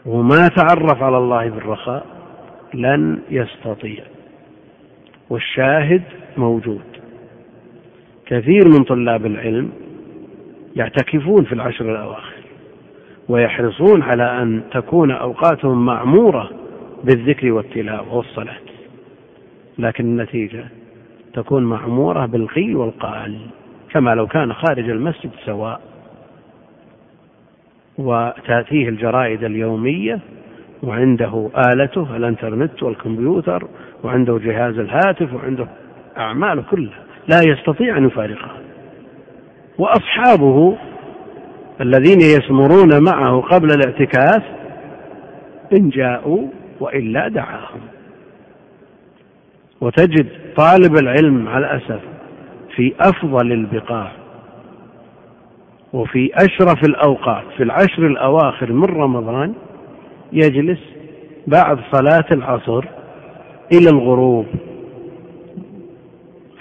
[0.07, 2.07] وما تعرف على الله بالرخاء
[2.75, 4.05] لن يستطيع.
[5.31, 6.03] والشاهد
[6.37, 6.83] موجود.
[8.27, 9.73] كثير من طلاب العلم
[10.77, 12.35] يعتكفون في العشر الأواخر
[13.29, 16.51] ويحرصون على أن تكون أوقاتهم معمورة
[17.05, 18.70] بالذكر والتلاوة والصلاة.
[19.81, 20.65] لكن النتيجة
[21.35, 23.39] تكون معمورة بالقيل والقال
[23.91, 25.81] كما لو كان خارج المسجد سواء.
[27.99, 30.21] وتأتيه الجرائد اليومية
[30.83, 33.69] وعنده آلته الإنترنت والكمبيوتر
[34.05, 35.67] وعنده جهاز الهاتف وعنده
[36.17, 37.05] أعماله كلها.
[37.29, 38.57] لا يستطيع أن يفارقها.
[39.79, 40.77] وأصحابه
[41.81, 44.43] الذين يسمرون معه قبل الاعتكاف
[45.73, 46.49] إن جاءوا
[46.81, 47.81] وإلا دعاهم.
[49.81, 52.01] وتجد طالب العلم مع الأسف
[52.77, 54.13] في أفضل البقاع
[55.93, 59.55] وفي أشرف الأوقات في العشر الأواخر من رمضان
[60.33, 60.81] يجلس
[61.47, 62.85] بعد صلاة العصر
[63.73, 64.47] إلى الغروب.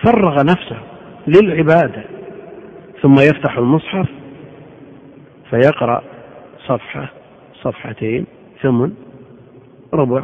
[0.03, 0.77] فرغ نفسه
[1.27, 2.03] للعبادة
[3.01, 4.09] ثم يفتح المصحف
[5.49, 6.03] فيقرأ
[6.67, 7.09] صفحة
[7.61, 8.25] صفحتين
[8.61, 8.89] ثم
[9.93, 10.23] ربع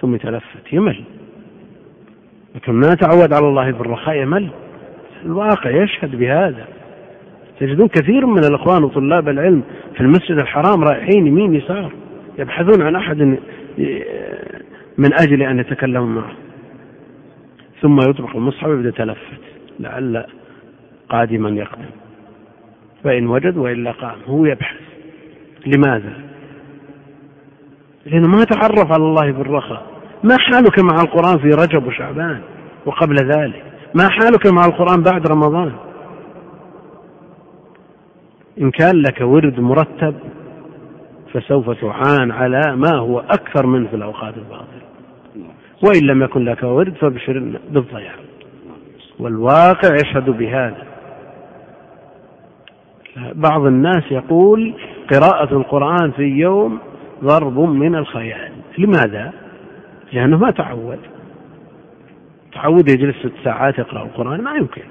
[0.00, 1.04] ثم يتلفت يمل.
[2.54, 4.50] لكن ما تعود على الله بالرخاء يمل.
[5.24, 6.66] الواقع يشهد بهذا.
[7.60, 9.62] تجدون كثير من الأخوان وطلاب العلم
[9.94, 11.92] في المسجد الحرام رايحين يمين يسار
[12.38, 13.22] يبحثون عن أحد
[14.98, 16.32] من أجل أن يتكلموا معه.
[17.82, 19.40] ثم يطبق المصحف ويبدأ يتلفت
[19.80, 20.24] لعل
[21.08, 21.90] قادما يقدم.
[23.04, 24.80] فإن وجد وإلا قام هو يبحث.
[25.66, 26.12] لماذا؟
[28.06, 29.86] لأنه ما تعرف على الله بالرخاء.
[30.24, 32.40] ما حالك مع القرآن في رجب وشعبان
[32.86, 33.62] وقبل ذلك؟
[33.94, 35.72] ما حالك مع القرآن بعد رمضان؟
[38.60, 40.14] إن كان لك ورد مرتب
[41.32, 44.80] فسوف تعان على ما هو أكثر منه في الأوقات الباطلة.
[45.82, 48.14] وإن لم يكن لك ورد فابشر بالضياع.
[49.18, 50.86] والواقع يشهد بهذا.
[53.34, 54.74] بعض الناس يقول
[55.12, 56.78] قراءة القرآن في يوم
[57.24, 58.52] ضرب من الخيال.
[58.78, 59.32] لماذا؟
[60.12, 60.98] لأنه ما تعود.
[62.52, 64.82] تعود يجلس ست ساعات يقرأ القرآن ما يمكن.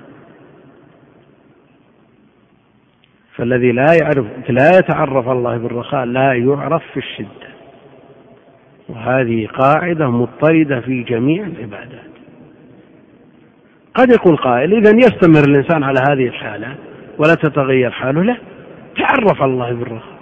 [3.35, 7.49] فالذي لا يعرف لا يتعرف الله بالرخاء لا يعرف في الشدة.
[8.89, 12.09] وهذه قاعدة مضطردة في جميع العبادات.
[13.95, 16.75] قد يقول قائل إذا يستمر الإنسان على هذه الحالة
[17.17, 18.37] ولا تتغير حاله لا.
[18.97, 20.19] تعرف الله بالرخاء.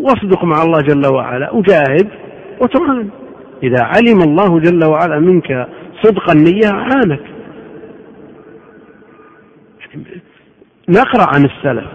[0.00, 2.08] واصدق مع الله جل وعلا وجاهد
[2.60, 3.10] وتعان
[3.62, 5.68] إذا علم الله جل وعلا منك
[6.02, 7.20] صدق النية أعانك
[10.88, 11.86] نقرأ عن السلف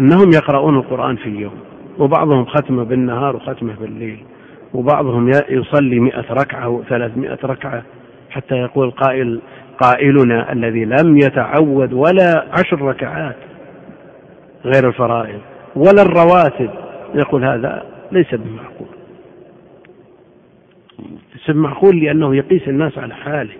[0.00, 1.60] أنهم يقرؤون القرآن في اليوم
[1.98, 4.24] وبعضهم ختمة بالنهار وختمة بالليل
[4.74, 7.82] وبعضهم يصلي مئة ركعة وثلاثمائة ركعة
[8.30, 9.40] حتى يقول قائل
[9.78, 13.36] قائلنا الذي لم يتعود ولا عشر ركعات
[14.64, 15.40] غير الفرائض
[15.76, 16.70] ولا الرواتب
[17.14, 18.88] يقول هذا ليس بمعقول.
[21.40, 23.54] ليس بمعقول لأنه يقيس الناس على حاله.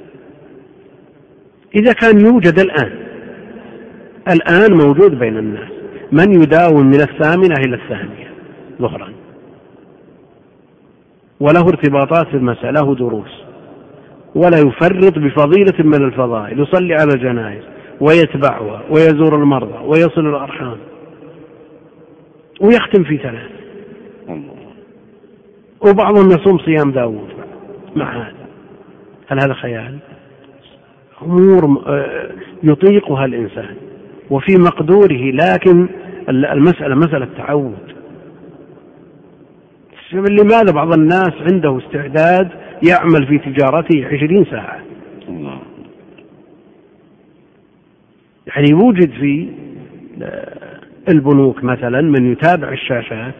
[1.75, 2.93] إذا كان يوجد الآن
[4.33, 5.71] الآن موجود بين الناس.
[6.13, 8.31] من يداوم من الثامنة إلى الثانية
[8.83, 9.13] ظهرا.
[11.41, 13.43] وله ارتباطات في المسألة له دروس.
[14.35, 17.63] ولا يفرط بفضيلة من الفضائل يصلي على الجنائز
[18.01, 20.77] ويتبعها ويزور المرضى ويصل الأرحام.
[22.61, 23.51] ويختم في ثلاث
[25.81, 27.40] وبعضهم يصوم صيام داود
[27.97, 28.47] مع هذا
[29.29, 29.99] هل هذا خيال؟
[31.23, 32.31] أمور آه،
[32.63, 33.75] يطيقها الإنسان
[34.31, 35.89] وفي مقدوره لكن
[36.29, 37.93] المسألة مسألة تعود.
[40.13, 42.49] لماذا بعض الناس عنده استعداد
[42.89, 44.81] يعمل في تجارته عشرين ساعة؟
[48.47, 49.49] يعني يوجد في
[51.09, 53.35] البنوك مثلا من يتابع الشاشات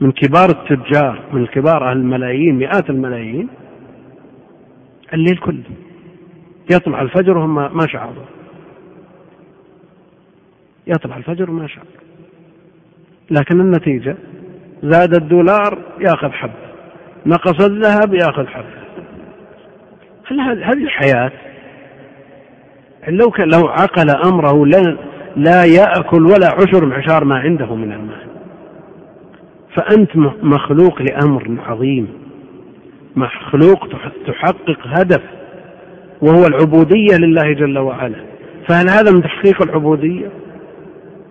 [0.00, 3.48] من كبار التجار من كبار أهل الملايين مئات الملايين
[5.14, 5.62] الليل كله.
[6.70, 8.24] يطلع الفجر وهم ما شعروا
[10.86, 11.84] يطلع الفجر ما شعر
[13.30, 14.16] لكن النتيجة
[14.82, 16.50] زاد الدولار يأخذ حب
[17.26, 18.64] نقص الذهب يأخذ حب.
[20.40, 21.32] هذه الحياة
[23.08, 24.66] لو لو عقل أمره
[25.36, 28.27] لا يأكل ولا عشر معشار ما عنده من المال.
[29.78, 32.08] فأنت مخلوق لأمر عظيم.
[33.16, 33.88] مخلوق
[34.26, 35.22] تحقق هدف
[36.22, 38.24] وهو العبودية لله جل وعلا.
[38.68, 40.30] فهل هذا من تحقيق العبودية؟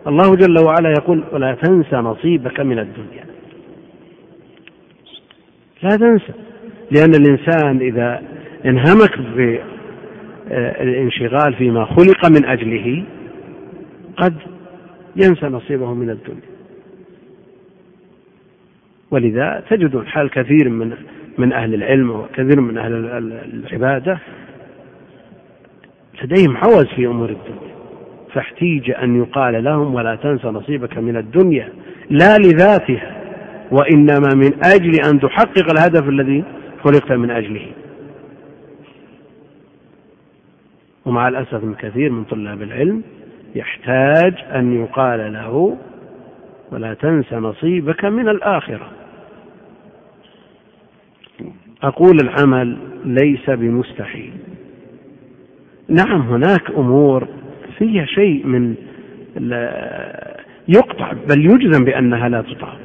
[0.07, 3.25] الله جل وعلا يقول ولا تنسى نصيبك من الدنيا.
[5.83, 6.33] لا تنسى
[6.91, 8.21] لأن الإنسان إذا
[8.65, 9.59] انهمك في
[10.51, 13.03] آه، فيما خلق من أجله
[14.17, 14.33] قد
[15.15, 16.56] ينسى نصيبه من الدنيا.
[19.11, 20.93] ولذا تجدون حال كثير من
[21.37, 22.93] من أهل العلم وكثير من أهل
[23.53, 24.19] العبادة
[26.23, 27.67] لديهم عوز في أمور الدنيا.
[28.33, 31.69] فاحتيج أن يقال لهم ولا تنسى نصيبك من الدنيا
[32.09, 33.17] لا لذاتها
[33.71, 36.43] وإنما من أجل أن تحقق الهدف الذي
[36.83, 37.65] خلقت من أجله.
[41.05, 43.03] ومع الأسف من كثير من طلاب العلم
[43.55, 45.77] يحتاج أن يقال له
[46.71, 48.96] ولا تنس نصيبك من الآخرة.
[51.83, 54.33] أقول العمل ليس بمستحيل.
[55.89, 57.27] نعم هناك أمور
[57.77, 58.75] فيها شيء من
[60.67, 62.79] يقطع بل يجزم بأنها لا تطاق.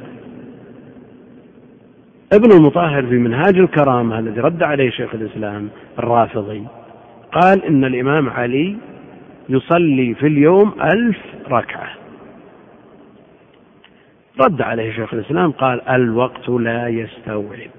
[2.33, 6.63] ابن المطهر في منهاج الكرامة الذي رد عليه شيخ الإسلام الرافضي
[7.31, 8.77] قال إن الإمام علي
[9.49, 11.17] يصلي في اليوم ألف
[11.49, 11.89] ركعة.
[14.41, 17.69] رد عليه شيخ الإسلام قال الوقت لا يستوعب.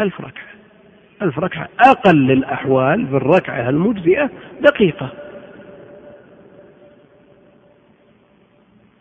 [0.00, 0.44] ألف ركعة.
[1.22, 5.12] ألف ركعة أقل الأحوال في الركعة المجزئة دقيقة.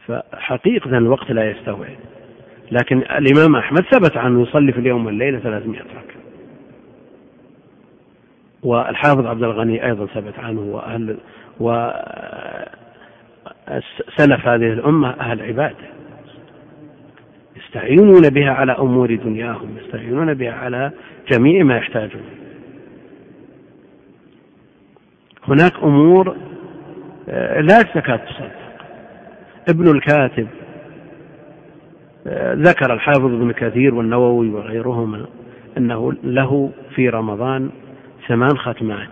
[0.07, 1.95] فحقيقة الوقت لا يستوعب.
[2.71, 6.03] لكن الإمام أحمد ثبت عنه يصلي في اليوم والليلة 300 ركعة.
[8.63, 11.17] والحافظ عبد الغني أيضا ثبت عنه وأهل
[11.60, 11.89] و
[14.17, 15.98] سلف هذه الأمة أهل عبادة.
[17.69, 20.91] يستعينون بها على أمور دنياهم يستعينون بها على
[21.31, 22.21] جميع ما يحتاجون.
[25.47, 26.35] هناك أمور
[27.29, 28.51] آه، لا تكاد تصدق.
[29.69, 30.47] ابن الكاتب
[32.27, 35.25] آه، ذكر الحافظ ابن كثير والنووي وغيرهما
[35.77, 37.69] أنه له في رمضان
[38.27, 39.09] ثمان ختمات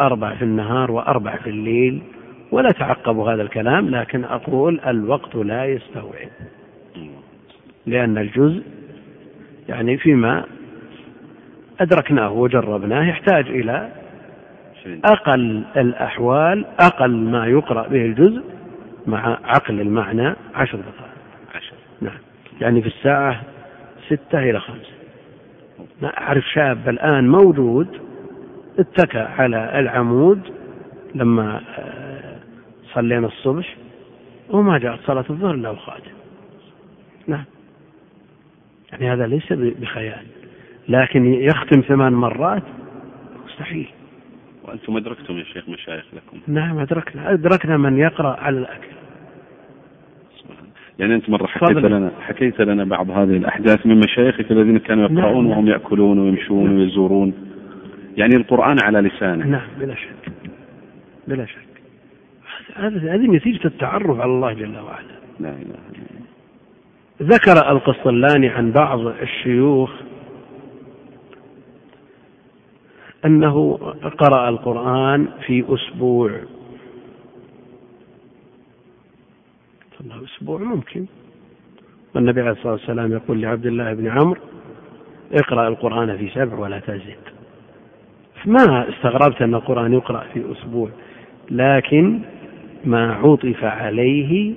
[0.00, 2.02] أربع في النهار وأربع في الليل
[2.50, 6.28] ولا تعقب هذا الكلام لكن أقول الوقت لا يستوعب.
[7.86, 8.62] لأن الجزء
[9.68, 10.44] يعني فيما
[11.80, 13.92] أدركناه وجربناه يحتاج إلى
[15.04, 18.42] أقل الأحوال أقل ما يقرأ به الجزء
[19.06, 21.12] مع عقل المعنى عشر دقائق.
[21.54, 21.74] عشر.
[22.00, 22.18] نعم.
[22.60, 23.40] يعني في الساعة
[24.06, 24.96] ستة إلى خمسة.
[26.04, 27.88] أعرف شاب الآن موجود
[28.78, 30.40] اتكى على العمود
[31.14, 32.36] لما آه،
[32.94, 33.76] صلينا الصبح
[34.50, 36.16] وما جاءت صلاة الظهر إلا وخادم.
[37.26, 37.44] نعم.
[38.92, 40.26] يعني هذا ليس بخيال.
[40.88, 42.62] لكن يختم ثمان مرات
[43.46, 43.88] مستحيل.
[44.64, 46.38] وأنتم أدركتم يا شيخ مشايخ لكم.
[46.46, 47.32] نعم أدركنا.
[47.32, 48.88] أدركنا من يقرأ على الأكل.
[50.98, 51.90] يعني أنت مرة حكيت فضل.
[51.90, 55.52] لنا حكيت لنا بعض هذه الأحداث من مشايخك الذين كانوا نعم، يقرؤون نعم.
[55.52, 56.78] وهم يأكلون ويمشون نعم.
[56.78, 57.34] ويزورون.
[58.16, 59.46] يعني القرآن على لسانه.
[59.46, 60.32] نعم بلا شك.
[61.28, 61.66] بلا شك.
[62.76, 65.06] هذه نتيجة التعرف على الله جل وعلا.
[65.40, 66.15] لا إله إلا الله.
[67.22, 69.90] ذكر القسطلاني عن بعض الشيوخ
[73.24, 73.76] أنه
[74.18, 76.30] قرأ القرآن في أسبوع.
[80.00, 81.06] الله أسبوع ممكن.
[82.14, 84.40] والنبي عليه الصلاة والسلام يقول لعبد الله بن عمرو
[85.32, 87.16] اقرأ القرآن في سبع ولا تزد.
[88.46, 90.88] ما استغربت أن القرآن يقرأ في أسبوع
[91.50, 92.20] لكن
[92.84, 94.54] ما عطف عليه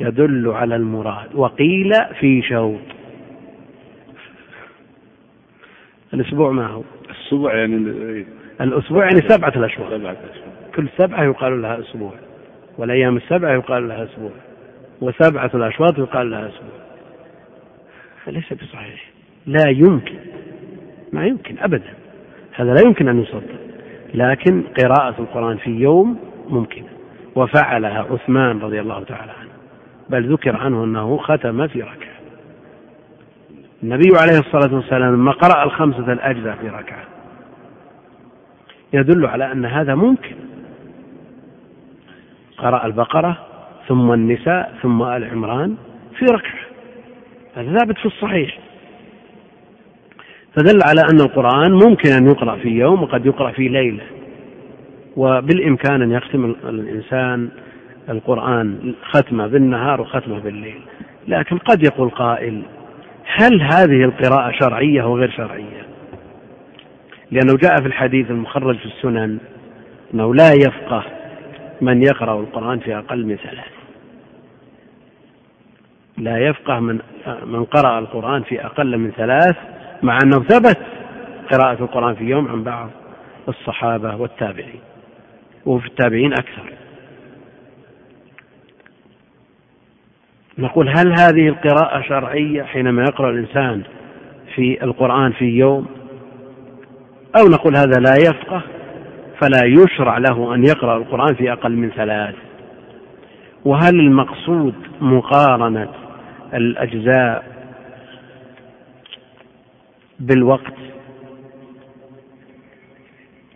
[0.00, 1.34] يدل على المراد.
[1.34, 2.80] وقيل في شوط.
[6.14, 7.76] الأسبوع ما هو؟ الأسبوع يعني
[8.60, 12.12] الأسبوع يعني سبعة الأشهر سبعة أشهر كل سبعة يقال لها أسبوع.
[12.78, 14.30] والأيام السبعة يقال لها أسبوع.
[15.00, 16.84] وسبعة الأشواط يقال لها أسبوع.
[18.24, 19.10] فليس بصحيح.
[19.46, 20.16] لا يمكن.
[21.12, 21.94] ما يمكن أبدا.
[22.52, 23.60] هذا لا يمكن أن يصدق.
[24.14, 26.18] لكن قراءة القرآن في يوم
[26.48, 26.88] ممكنة
[27.34, 29.43] وفعلها عثمان رضي الله تعالى عنه.
[30.10, 32.14] بل ذكر عنه أنه ختم في ركعة.
[33.82, 37.04] النبي عليه الصلاة والسلام لما قرأ الخمسة الأجزاء في ركعة
[38.92, 40.36] يدل على أن هذا ممكن.
[42.58, 43.46] قرأ البقرة
[43.88, 45.76] ثم النساء ثم آل عمران
[46.18, 46.64] في ركعة.
[47.54, 48.58] هذا ثابت في الصحيح.
[50.56, 54.02] فدل على أن القرآن ممكن أن يقرأ في يوم وقد يقرأ في ليلة
[55.16, 57.48] وبالإمكان أن يختم الإنسان
[58.08, 60.80] القرآن ختمة بالنهار وختمة بالليل.
[61.28, 62.62] لكن قد يقول قائل
[63.26, 65.86] هل هذه القراءة شرعية أو غير شرعية؟
[67.30, 69.38] لأنه جاء في الحديث المخرج في السنن
[70.14, 71.04] أنه لا يفقه
[71.80, 73.74] من يقرأ القرآن في أقل من ثلاث.
[76.18, 76.98] لا يفقه من
[77.44, 79.56] من قرأ القرآن في أقل من ثلاث
[80.02, 80.78] مع أنه ثبت
[81.52, 82.90] قراءة القرآن في يوم عن بعض
[83.48, 84.80] الصحابة والتابعين
[85.66, 86.72] وفي التابعين أكثر.
[90.58, 93.82] نقول هل هذه القراءة شرعية حينما يقرأ الإنسان
[94.54, 95.86] في القرآن في يوم؟
[97.40, 98.62] أو نقول هذا لا يفقه
[99.40, 102.34] فلا يشرع له أن يقرأ القرآن في أقل من ثلاث.
[103.64, 105.88] وهل المقصود مقارنة
[106.54, 107.44] الأجزاء
[110.20, 110.74] بالوقت؟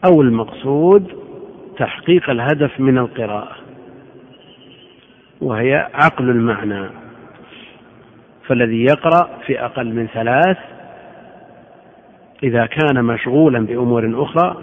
[0.06, 1.12] أو المقصود
[1.78, 3.67] تحقيق الهدف من القراءة؟
[5.40, 6.88] وهي عقل المعنى.
[8.46, 10.56] فالذي يقرأ في أقل من ثلاث
[12.42, 14.56] إذا كان مشغولا بأمور أخرى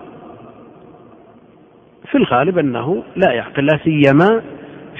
[2.12, 4.42] في الغالب أنه لا يعقل لا سيما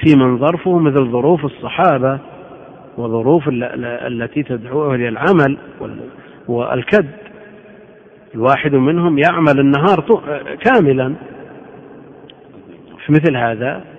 [0.00, 2.18] في من ظرفه مثل ظروف الصحابة
[2.98, 5.58] وظروف التي تدعوه إلى العمل
[6.48, 7.06] والكد.
[8.34, 10.04] الواحد منهم يعمل النهار
[10.60, 11.14] كاملا.
[13.06, 13.95] في مثل هذا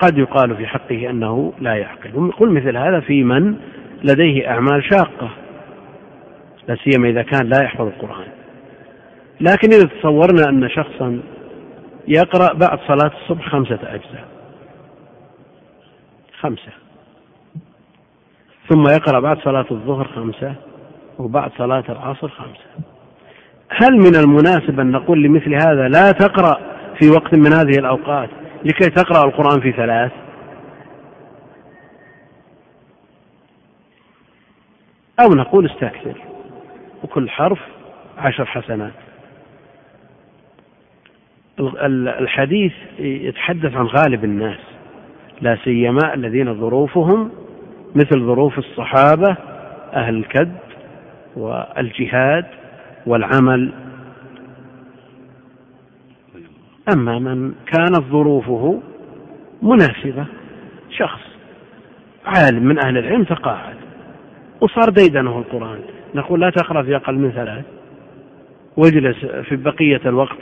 [0.00, 2.32] قد يقال في حقه أنه لا يعقل.
[2.38, 3.56] قل مثل هذا في من
[4.04, 5.30] لديه أعمال شاقة
[6.68, 8.26] لا سيما إذا كان لا يحفظ القرآن.
[9.40, 11.20] لكن إذا تصورنا أن شخصا
[12.08, 14.28] يقرأ بعد صلاة الصبح خمسة أجزاء
[16.40, 16.72] خمسة
[18.68, 20.54] ثم يقرأ بعد صلاة الظهر خمسة
[21.18, 22.86] وبعد صلاة العصر خمسة.
[23.68, 26.60] هل من المناسب أن نقول لمثل هذا لا تقرأ
[27.00, 28.30] في وقت من هذه الأوقات
[28.64, 30.12] لكي تقرأ القرآن في ثلاث.
[35.20, 36.20] أو نقول استكثر.
[37.04, 37.58] وكل حرف
[38.18, 38.92] عشر حسنات.
[42.20, 44.58] الحديث يتحدث عن غالب الناس.
[45.40, 47.30] لا سيما الذين ظروفهم
[47.94, 49.36] مثل ظروف الصحابة
[49.94, 50.56] أهل الكد
[51.36, 52.46] والجهاد
[53.06, 53.72] والعمل
[56.92, 58.82] أما من كانت ظروفه
[59.62, 60.26] مناسبة
[60.90, 61.20] شخص
[62.26, 63.76] عالم من أهل العلم تقاعد
[64.60, 65.80] وصار ديدنه القرآن.
[66.14, 67.64] نقول لا تقرأ في أقل من ثلاث
[68.76, 70.38] واجلس في بقية الوقت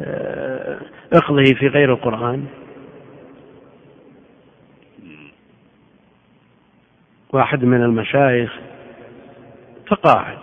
[0.00, 0.78] آه،
[1.12, 2.44] اقضه في غير القرآن.
[7.32, 8.58] واحد من المشايخ
[9.90, 10.38] تقاعد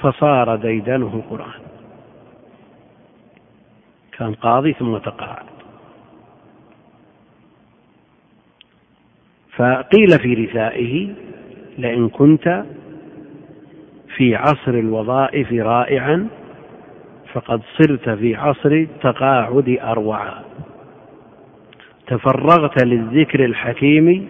[0.00, 1.61] فصار ديدنه القرآن.
[4.22, 5.46] كان قاضي ثم تقاعد
[9.56, 11.14] فقيل في رثائه
[11.78, 12.64] لئن كنت
[14.16, 16.28] في عصر الوظائف رائعا
[17.32, 20.42] فقد صرت في عصر التقاعد أروعا.
[22.06, 24.28] تفرغت للذكر الحكيم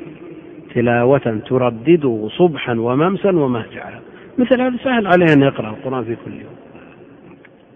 [0.75, 4.01] تلاوة تردده صبحا وممسا ومهجعا.
[4.39, 6.57] مثل هذا سهل عليه أن يقرأ القرآن في كل يوم.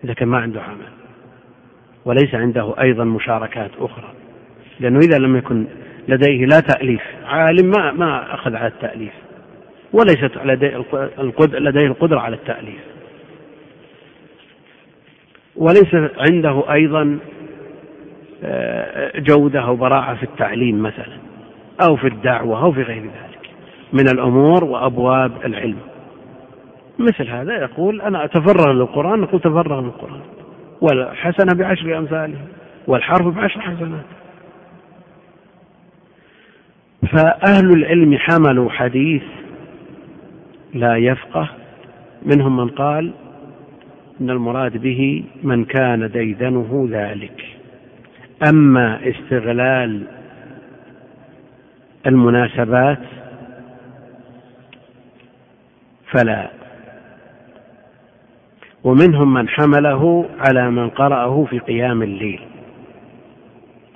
[0.05, 0.95] إذا كان ما عنده عمل.
[2.07, 4.13] وليس عنده أيضا مشاركات أخرى.
[4.81, 5.67] لأنه إذا لم يكن
[6.09, 9.13] لديه لا تأليف عالم ما ما أخذ على التأليف.
[9.93, 10.31] وليست
[11.59, 12.81] لديه القدرة على التأليف.
[15.57, 17.19] وليس عنده أيضا
[18.45, 21.17] آه، جودة أو براعة في التعليم مثلا
[21.89, 23.51] أو في الدعوة أو في غير ذلك.
[23.93, 25.79] من الأمور وأبواب العلم.
[26.99, 30.36] مثل هذا يقول أنا أتفرغ للقرآن نقول تفرغ للقرآن.
[30.81, 32.47] والحسنة بعشر أمثالها
[32.87, 34.05] والحرف بعشر حسنات.
[37.12, 39.22] فأهل العلم حملوا حديث
[40.74, 41.49] لا يفقه
[42.22, 43.12] منهم من قال
[44.20, 47.45] إن المراد به من كان ديدنه ذلك.
[48.49, 50.07] أما استغلال
[52.07, 52.99] المناسبات
[56.11, 56.66] فلا.
[58.87, 62.41] ومنهم من حمله على من قرأه في قيام الليل.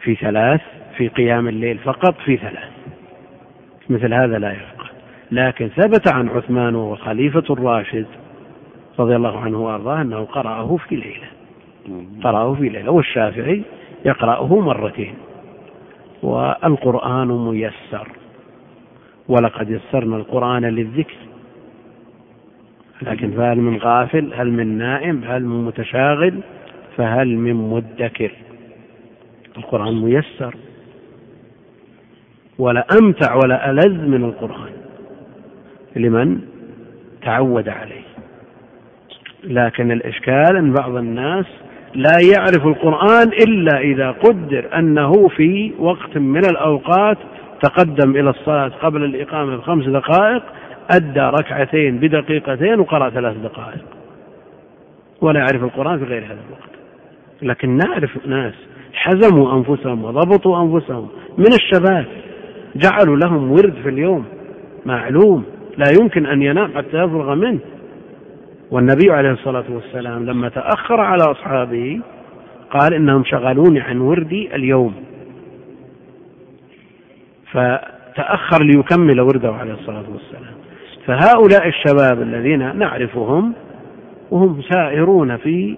[0.01, 0.61] في ثلاث
[0.97, 2.71] في قيام الليل فقط في ثلاث.
[3.91, 4.91] مثل هذا لا يفقه.
[5.31, 8.07] لكن ثبت عن عثمان وهو خليفة الراشد
[8.99, 11.29] رضي الله عنه وأرضاه أنه قرأه في ليلة.
[12.25, 12.91] قرأه في ليلة.
[12.91, 13.63] والشافعي
[14.05, 15.15] يقرأه مرتين.
[16.23, 18.09] والقرآن ميسر.
[19.29, 21.30] ولقد يسرنا القرآن للذكر.
[23.03, 26.41] لكن فهل من غافل؟ هل من نائم؟ هل من متشاغل؟
[26.97, 28.33] فهل من مدكر؟
[29.59, 30.55] القرآن ميسر.
[32.59, 34.73] ولا أمتع ولا ألذ من القرآن.
[35.97, 36.41] لمن؟
[37.23, 38.11] تعود عليه.
[39.45, 41.47] لكن الإشكال أن بعض الناس
[41.95, 47.19] لا يعرف القرآن إلا إذا قدر أنه في وقت من الأوقات
[47.63, 50.43] تقدم إلى الصلاة قبل الإقامة بخمس دقائق
[50.91, 53.85] أدى ركعتين بدقيقتين وقرأ ثلاث دقائق.
[55.21, 56.71] ولا يعرف القرآن في غير هذا الوقت.
[57.43, 58.55] لكن نعرف ناس
[58.93, 61.09] حزموا أنفسهم وضبطوا أنفسهم
[61.39, 62.07] من الشباب
[62.77, 64.25] جعلوا لهم ورد في اليوم
[64.87, 65.45] معلوم
[65.79, 67.59] لا يمكن أن ينام حتى يفرغ منه.
[68.71, 72.01] والنبي عليه الصلاة والسلام لما تأخر على أصحابه
[72.71, 74.95] قال إنهم شغلوني عن وردي اليوم.
[77.53, 80.60] فتأخر ليكمل ورده عليه الصلاة والسلام.
[81.07, 83.55] فهؤلاء الشباب الذين نعرفهم
[84.31, 85.77] وهم سائرون في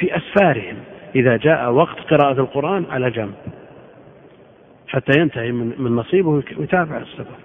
[0.00, 0.76] في أسفارهم.
[1.16, 3.34] إذا جاء وقت قراءة القرآن على جنب.
[4.88, 7.36] حتى ينتهي من نصيبه ويتابع السفر.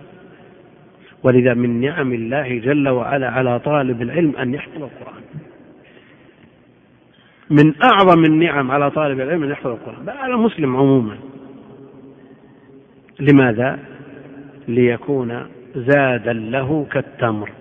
[1.24, 5.22] ولذا من نعم الله جل وعلا على طالب العلم أن يحفظ القرآن.
[7.50, 10.06] من أعظم النعم على طالب العلم أن يحفظ القرآن.
[10.06, 11.18] بل على المسلم عموما.
[13.20, 13.80] لماذا؟
[14.68, 15.46] ليكون
[15.76, 17.52] زادا له كالتمر.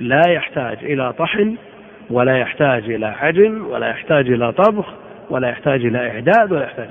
[0.00, 1.56] لا يحتاج إلى طحن
[2.10, 4.94] ولا يحتاج إلى عجن ولا يحتاج إلى طبخ
[5.30, 6.90] ولا يحتاج إلى إعداد ولا يحتاج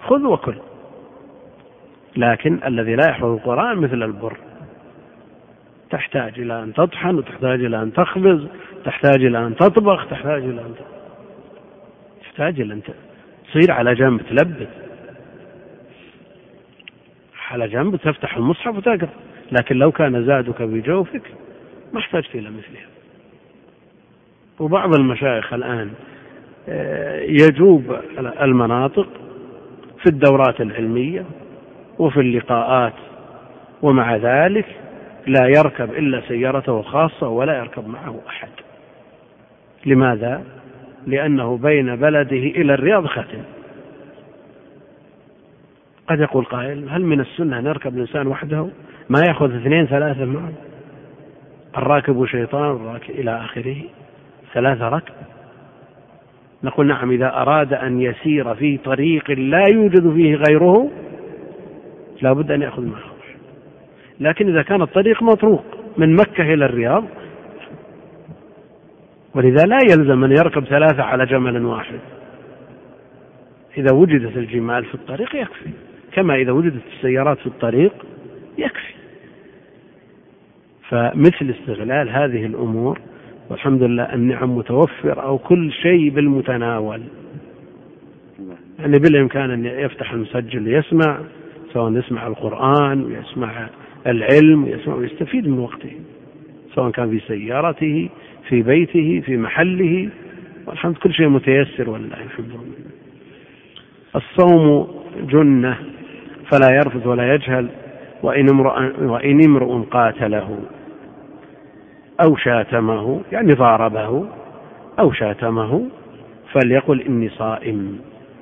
[0.00, 0.54] خذ وكل.
[2.16, 4.36] لكن الذي لا يحفظ القرآن مثل البر.
[5.90, 8.46] تحتاج إلى أن تطحن وتحتاج إلى أن تخبز
[8.84, 10.74] تحتاج إلى أن تطبخ تحتاج إلى أن
[12.22, 12.82] تحتاج إلى أن
[13.48, 14.68] تصير على جنب تلبس.
[17.50, 19.08] على جنب تفتح المصحف وتقرأ.
[19.52, 21.22] لكن لو كان زادك بجوفك
[21.92, 22.88] ما احتجت إلى مثلها.
[24.60, 25.90] وبعض المشايخ الآن
[26.68, 29.08] آه، يجوب المناطق
[29.98, 31.24] في الدورات العلمية
[31.98, 32.92] وفي اللقاءات
[33.82, 34.66] ومع ذلك
[35.26, 38.48] لا يركب إلا سيارته الخاصة ولا يركب معه أحد.
[39.86, 40.44] لماذا؟
[41.06, 43.42] لأنه بين بلده إلى الرياض ختم.
[46.08, 48.68] قد يقول قائل هل من السنة أن يركب الإنسان وحده؟
[49.10, 50.52] ما يأخذ اثنين ثلاثة معه
[51.76, 53.76] الراكب شيطان الراكب إلى آخره.
[54.54, 55.14] ثلاثة ركب.
[56.64, 60.90] نقول نعم إذا أراد أن يسير في طريق لا يوجد فيه غيره
[62.22, 63.02] لا بد أن يأخذ معه.
[64.20, 65.64] لكن إذا كان الطريق مطروق
[65.96, 67.04] من مكة إلى الرياض
[69.34, 72.00] ولذا لا يلزم أن يركب ثلاثة على جمل واحد.
[73.78, 75.70] إذا وجدت الجمال في الطريق يكفي.
[76.12, 77.92] كما إذا وجدت السيارات في الطريق
[78.58, 78.87] يكفي.
[80.88, 83.00] فمثل استغلال هذه الأمور
[83.50, 87.02] والحمد لله النعم متوفرة أو كل شيء بالمتناول.
[88.78, 91.18] يعني بالإمكان أن يفتح المسجل ليسمع
[91.72, 93.68] سواء يسمع القرآن ويسمع
[94.06, 95.92] العلم ويسمع ويستفيد من وقته
[96.74, 98.08] سواء كان في سيارته
[98.48, 100.08] في بيته في محله.
[100.66, 102.90] والحمد كل شيء متيسر ولله الحمد لله.
[104.16, 104.88] الصوم
[105.30, 105.76] جنة
[106.50, 107.68] فلا يرفث ولا يجهل
[108.22, 110.58] وإن امرؤ وإن امرؤ قاتله.
[112.20, 114.26] أو شاتمه يعني ضاربه
[114.98, 115.86] أو شاتمه
[116.52, 117.98] فليقل إني صائم.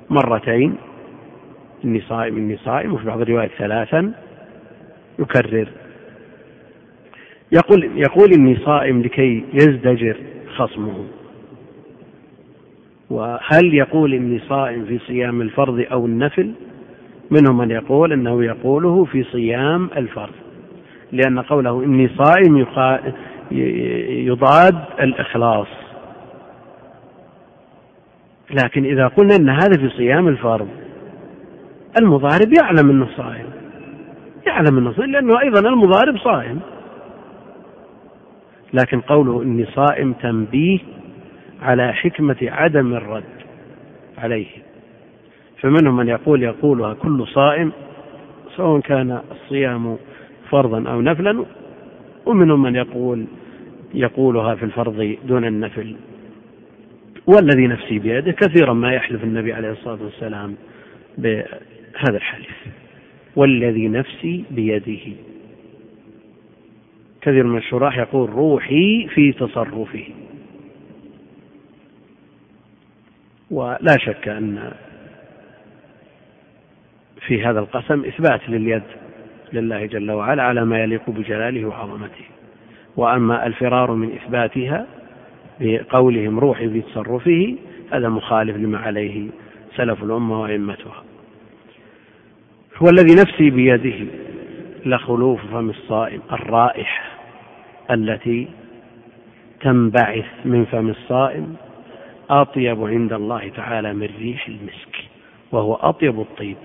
[0.09, 0.75] مرتين
[1.85, 4.13] إني صائم إني صائم وفي بعض الروايات ثلاثا
[5.19, 5.67] يكرر.
[7.51, 10.17] يقول يقول إني صائم لكي يزدجر
[10.55, 11.05] خصمه.
[13.09, 16.51] وهل يقول إني صائم في صيام الفرض أو النفل؟
[17.31, 20.33] منهم من يقول أنه يقوله في صيام الفرض
[21.11, 22.57] لأن قوله إني صائم
[23.51, 25.67] يضاد الإخلاص.
[28.49, 30.67] لكن إذا قلنا أن هذا في صيام الفرض
[32.01, 33.49] المضارب يعلم أنه صائم.
[34.47, 36.59] يعلم أنه صائم لأنه أيضا المضارب صائم.
[38.73, 40.79] لكن قوله إني صائم تنبيه
[41.61, 43.23] على حكمة عدم الرد
[44.17, 44.47] عليه.
[45.61, 47.71] فمنهم من يقول يقولها كل صائم
[48.55, 49.97] سواء كان الصيام
[50.49, 51.45] فرضا أو نفلا
[52.27, 53.25] ومنهم من يقول
[53.93, 55.95] يقولها في الفرض دون النفل.
[57.27, 60.55] والذي نفسي بيده كثيرا ما يحلف النبي عليه الصلاة والسلام
[61.17, 62.65] بهذا الحلف
[63.35, 65.15] والذي نفسي بيده.
[67.21, 70.07] كثير من الشراح يقول روحي في تصرفه.
[73.51, 74.71] ولا شك أن
[77.27, 78.83] في هذا القسم إثبات لليد.
[79.53, 82.25] لله جل وعلا على ما يليق بجلاله وعظمته.
[82.97, 84.85] وأما الفرار من إثباتها
[85.59, 87.55] بقولهم روحي في تصرفه
[87.91, 89.27] هذا مخالف لما عليه
[89.75, 91.03] سلف الأمة وأئمتها.
[92.77, 94.05] هو الذي نفسي بيده
[94.85, 97.05] لخلوف فم الصائم الرائحة
[97.91, 98.47] التي
[99.61, 101.55] تنبعث من فم الصائم
[102.29, 104.95] أطيب عند الله تعالى من ريح المسك
[105.51, 106.57] وهو أطيب الطيب.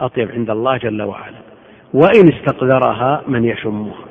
[0.00, 1.49] أطيب عند الله جل وعلا.
[1.94, 4.04] وإن استقدرها من يشمها.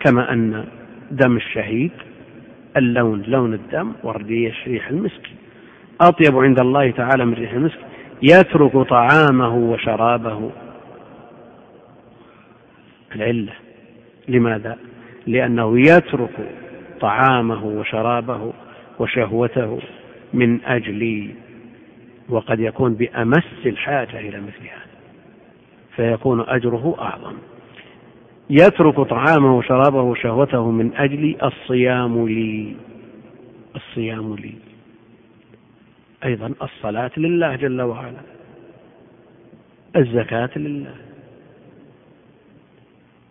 [0.00, 0.64] كما أن
[1.10, 1.92] دم الشهيد
[2.76, 5.30] اللون لون الدم والريح ريح المسك.
[6.00, 7.78] أطيب عند الله تعالى من ريح المسك.
[8.22, 10.50] يترك طعامه وشرابه.
[13.14, 13.52] العلة.
[14.28, 14.78] لماذا؟
[15.26, 16.50] لأنه يترك
[17.00, 18.52] طعامه وشرابه
[18.98, 19.78] وشهوته
[20.34, 21.30] من أجل
[22.28, 24.81] وقد يكون بأمس الحاجة إلى مثل هذا
[25.96, 27.34] فيكون أجره أعظم.
[28.50, 32.76] يترك طعامه وشرابه وشهوته من أجل الصيام لي.
[33.76, 34.54] الصيام لي.
[36.24, 38.20] أيضا الصلاة لله جل وعلا.
[39.96, 40.94] الزكاة لله.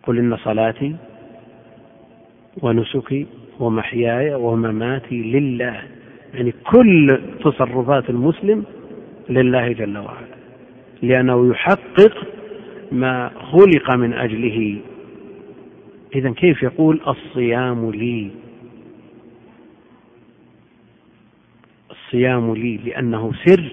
[0.02, 0.96] قل إن صلاتي
[2.62, 3.26] ونسكي
[3.60, 5.82] ومحياي ومماتي لله.
[6.34, 8.64] يعني كل تصرفات المسلم
[9.28, 10.32] لله جل وعلا.
[11.02, 12.31] لأنه يحقق
[12.92, 14.78] ما خلق من أجله.
[16.14, 18.30] إذا كيف يقول الصيام لي؟
[21.90, 23.68] الصيام لي لأنه سر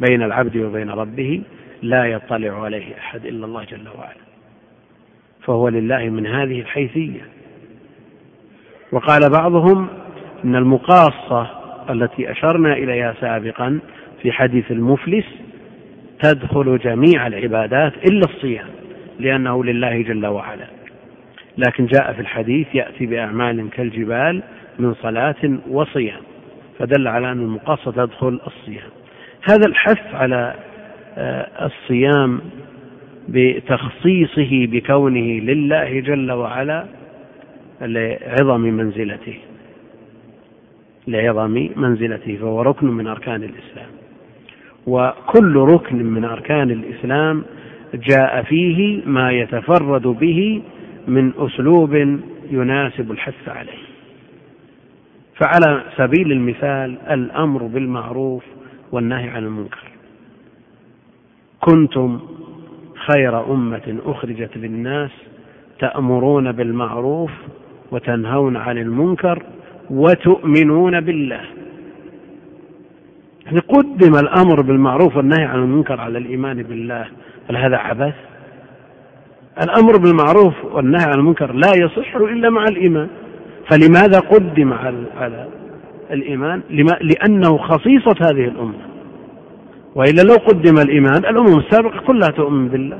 [0.00, 1.42] بين العبد وبين ربه
[1.82, 4.24] لا يطلع عليه أحد إلا الله جل وعلا.
[5.42, 7.28] فهو لله من هذه الحيثية.
[8.92, 9.88] وقال بعضهم
[10.44, 11.50] إن المقاصة
[11.90, 13.78] التي أشرنا إليها سابقا
[14.22, 15.24] في حديث المفلس
[16.24, 18.66] تدخل جميع العبادات إلا الصيام
[19.18, 20.66] لأنه لله جل وعلا.
[21.58, 24.42] لكن جاء في الحديث يأتي بأعمال كالجبال
[24.78, 26.20] من صلاة وصيام
[26.78, 28.90] فدل على أن المقاصه تدخل الصيام.
[29.42, 30.54] هذا الحث على
[31.18, 32.40] آه، الصيام
[33.28, 36.86] بتخصيصه بكونه لله جل وعلا
[37.80, 39.38] لعظم منزلته
[41.08, 44.03] لعظم منزلته فهو ركن من أركان الإسلام.
[44.86, 47.44] وكل ركن من أركان الإسلام
[47.94, 50.62] جاء فيه ما يتفرد به
[51.08, 52.18] من أسلوب
[52.50, 53.84] يناسب الحث عليه.
[55.36, 58.44] فعلى سبيل المثال الأمر بالمعروف
[58.92, 59.84] والنهي عن المنكر.
[61.60, 62.20] كنتم
[62.94, 65.10] خير أمة أخرجت للناس
[65.78, 67.30] تأمرون بالمعروف
[67.90, 69.42] وتنهون عن المنكر
[69.90, 71.40] وتؤمنون بالله.
[73.68, 77.06] قدم الأمر بالمعروف والنهي عن المنكر على الإيمان بالله.
[77.50, 78.14] هل هذا عبث؟
[79.62, 83.08] الأمر بالمعروف والنهي عن المنكر لا يصح إلا مع الإيمان.
[83.70, 85.46] فلماذا قدم على
[86.10, 86.62] الإيمان؟
[87.00, 88.84] لأنه خصيصة هذه الأمة.
[89.94, 92.98] وإلا لو قدم الإيمان الأمم السابقة كلها تؤمن بالله.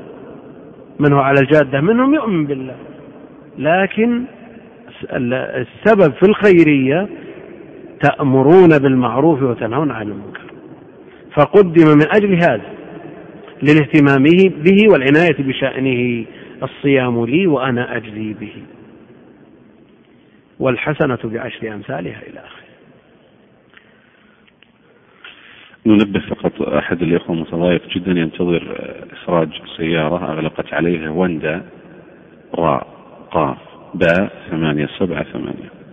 [0.99, 2.75] من هو على الجادة؟ منهم يؤمن بالله.
[3.57, 4.23] لكن
[5.13, 7.07] السبب في الخيرية
[8.01, 10.51] تأمرون بالمعروف وتنهون عن المنكر.
[11.33, 12.75] فقدم من أجل هذا
[13.63, 14.23] للاهتمام
[14.63, 16.25] به والعناية بشأنه
[16.63, 18.53] الصيام لي وأنا أجزي به.
[20.59, 22.65] والحسنة بعشر أمثالها إلى آخره.
[25.85, 28.77] ننبه فقط أحد الإخوة متضايق جدا ينتظر
[29.13, 31.65] إخراج سيارة أغلقت عليه وندا
[32.55, 32.87] راء
[33.31, 33.57] قاف
[33.93, 35.84] باء ثمانية سبعة ثمانية.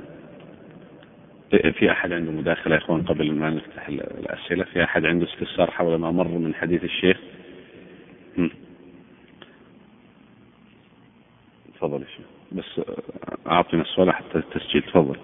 [1.52, 5.94] في أحد عنده مداخلة يا إخوان قبل ما نفتح الأسئلة؟ في أحد عنده استفسار حول
[5.94, 7.18] ما مر من حديث الشيخ؟
[11.74, 12.26] تفضل يا شيخ.
[12.52, 12.80] بس
[13.46, 14.82] أعطينا السؤال حتى التسجيل.
[14.82, 15.16] تفضل.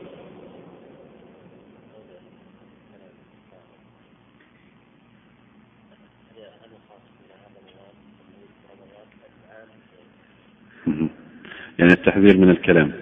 [11.79, 12.93] يعني التحذير من الكلام.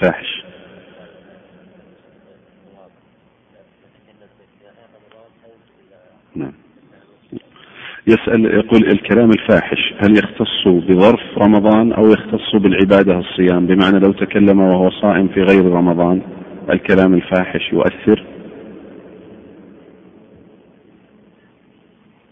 [0.00, 0.42] فاحش.
[6.36, 6.52] نعم.
[8.06, 14.60] يسأل يقول الكلام الفاحش هل يختص بظرف رمضان أو يختص بالعبادة الصيام؟ بمعنى لو تكلم
[14.60, 16.22] وهو صائم في غير رمضان
[16.70, 18.24] الكلام الفاحش يؤثر؟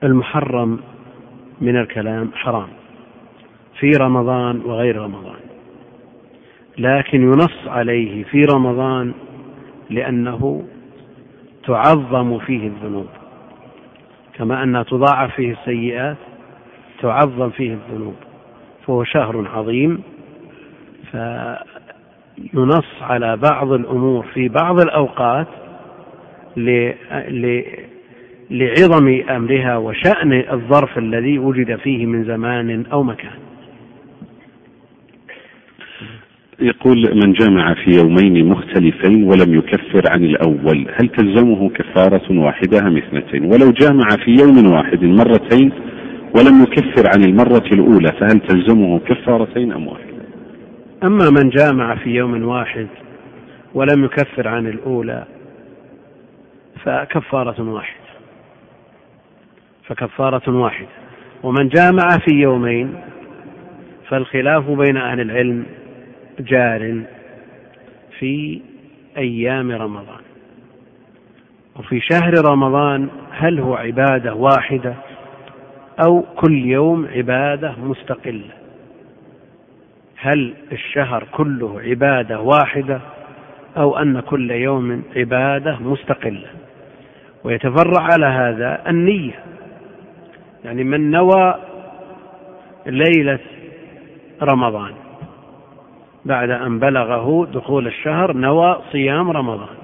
[0.02, 0.80] المحرم
[1.60, 2.68] من الكلام حرام
[3.80, 5.40] في رمضان وغير رمضان
[6.78, 9.12] لكن ينص عليه في رمضان
[9.90, 10.64] لأنه
[11.66, 13.19] تعظم فيه الذنوب.
[14.40, 16.16] كما أنها تضاعف فيه السيئات
[17.02, 18.14] تعظم فيه الذنوب.
[18.86, 20.02] فهو شهر عظيم.
[21.10, 25.46] فينص على بعض الأمور في بعض الأوقات
[28.50, 33.38] لعظم أمرها وشأن الظرف الذي وجد فيه من زمان أو مكان.
[36.60, 42.96] يقول من جامع في يومين مختلفين ولم يكفر عن الأول هل تلزمه كفارة واحدة أم
[42.96, 45.72] اثنتين؟ ولو جامع في يوم واحد مرتين
[46.36, 50.10] ولم يكفر عن المرة الأولى فهل تلزمه كفارتين أم واحدة؟
[51.04, 52.86] أما من جامع في يوم واحد
[53.74, 55.24] ولم يكفر عن الأولى
[56.84, 58.00] فكفارة واحدة.
[59.86, 60.88] فكفارة واحدة.
[61.42, 62.94] ومن جامع في يومين
[64.08, 65.64] فالخلاف بين أهل العلم
[66.40, 67.02] جار
[68.18, 68.60] في
[69.16, 70.20] أيام رمضان.
[71.76, 74.94] وفي شهر رمضان هل هو عبادة واحدة
[76.06, 78.50] أو كل يوم عبادة مستقلة؟
[80.16, 83.00] هل الشهر كله عبادة واحدة
[83.76, 86.48] أو أن كل يوم عبادة مستقلة؟
[87.44, 89.44] ويتفرع على هذا النية.
[90.64, 91.54] يعني من نوى
[92.86, 93.38] ليلة
[94.42, 94.92] رمضان
[96.24, 99.76] بعد أن بلغه دخول الشهر نوى صيام رمضان.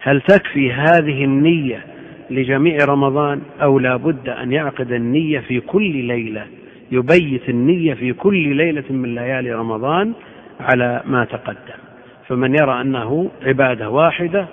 [0.00, 1.84] هل تكفي هذه النية
[2.30, 6.46] لجميع رمضان أو لا بد أن يعقد النية في كل ليلة
[6.92, 10.12] يبيت النية في كل ليلة من ليالي رمضان
[10.60, 11.78] على ما تقدم؟
[12.26, 14.46] فمن يرى أنه عبادة واحدة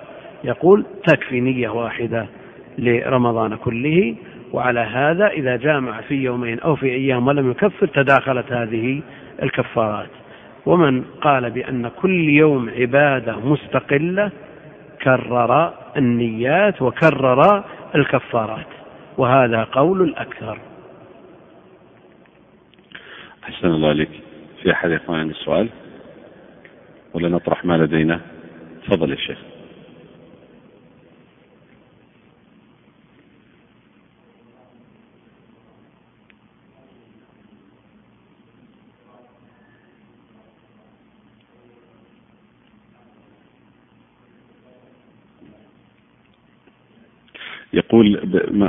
[0.44, 2.26] يقول تكفي نية واحدة
[2.78, 4.14] لرمضان كله
[4.52, 9.00] وعلى هذا إذا جامع في يومين أو في أيام ولم يكفر تداخلت هذه
[9.42, 10.10] الكفارات.
[10.66, 14.30] ومن قال بأن كل يوم عبادة مستقلة
[15.02, 18.66] كرر النيات وكرر الكفارات
[19.18, 20.58] وهذا قول الأكثر.
[23.44, 24.10] أحسن الله عليك.
[24.62, 25.68] في أحد يا إخوان عندي سؤال؟
[27.14, 28.20] ولا نطرح ما لدينا؟
[28.86, 29.53] تفضل يا شيخ.
[47.74, 48.20] يقول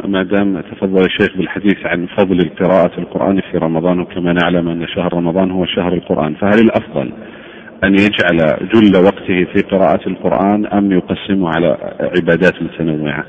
[0.08, 5.14] ما دام تفضل الشيخ بالحديث عن فضل قراءة القرآن في رمضان وكما نعلم أن شهر
[5.14, 7.12] رمضان هو شهر القرآن فهل الأفضل
[7.84, 13.26] أن يجعل جل وقته في قراءة القرآن أم يقسمه على عبادات متنوعة؟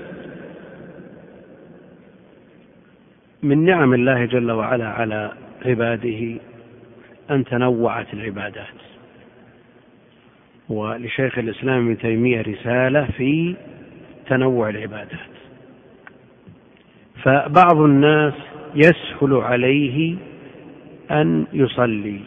[3.42, 5.32] من نعم الله جل وعلا على
[5.66, 6.40] عباده
[7.30, 8.76] أن تنوعت العبادات.
[10.68, 13.54] ولشيخ الإسلام ابن تيمية رسالة في
[14.28, 15.35] تنوع العبادات.
[17.26, 18.34] فبعض الناس
[18.74, 20.16] يسهل عليه
[21.10, 22.20] أن يصلي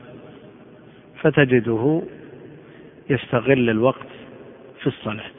[1.22, 2.02] فتجده
[3.10, 4.08] يستغل الوقت
[4.82, 5.32] في الصلاة.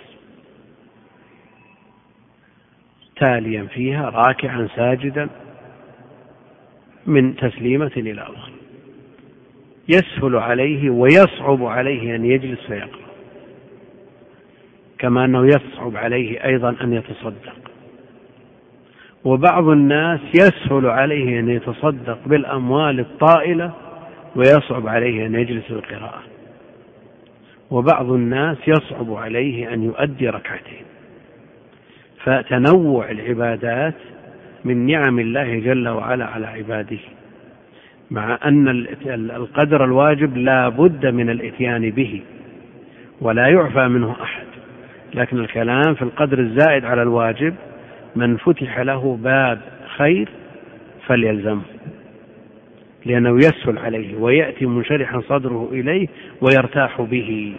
[3.16, 5.28] تاليا فيها راكعا ساجدا
[7.06, 8.54] من تسليمة إلى أخرى
[9.88, 13.11] يسهل عليه ويصعب عليه أن يجلس فيقرأ.
[14.98, 17.69] كما أنه يصعب عليه أيضا أن يتصدق.
[19.24, 23.72] وبعض الناس يسهل عليه أن يتصدق بالأموال الطائلة
[24.36, 26.22] ويصعب عليه أن يجلس للقراءة
[27.70, 30.84] وبعض الناس يصعب عليه أن يؤدي ركعتين.
[32.24, 33.94] فتنوع العبادات
[34.64, 36.98] من نعم الله جل وعلا على عباده
[38.10, 38.68] مع أن
[39.14, 42.22] القدر الواجب لا بد من الإتيان به
[43.20, 44.46] ولا يعفى منه أحد.
[45.14, 47.54] لكن الكلام في القدر الزائد على الواجب
[48.16, 49.61] من فتح له باب
[49.96, 50.28] خير
[51.06, 51.62] فليلزمه
[53.04, 56.08] لأنه يسهل عليه ويأتي منشرحا صدره إليه
[56.40, 57.52] ويرتاح به.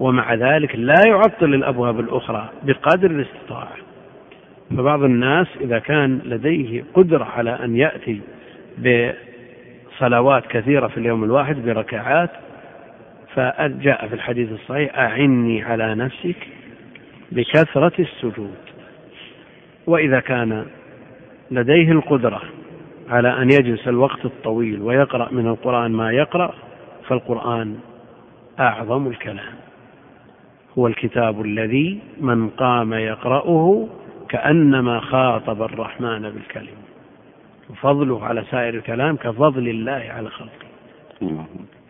[0.00, 3.76] ومع ذلك لا يعطل الأبواب الأخرى بقدر الاستطاعة.
[4.70, 8.20] فبعض الناس إذا كان لديه قدرة على أن يأتي
[8.78, 12.30] بصلوات كثيرة في اليوم الواحد بركعات
[13.34, 16.36] فجاء في الحديث الصحيح أعني على نفسك
[17.32, 18.65] بكثرة السجود.
[19.86, 20.66] وإذا كان
[21.50, 22.42] لديه القدرة
[23.08, 26.54] على أن يجلس الوقت الطويل ويقرأ من القرآن ما يقرأ
[27.08, 27.78] فالقرآن
[28.60, 29.54] أعظم الكلام.
[30.78, 33.88] هو الكتاب الذي من قام يقرأه
[34.28, 36.86] كأنما خاطب الرحمن بالكلمة
[37.70, 40.66] وفضله على سائر الكلام كفضل الله على خلقه.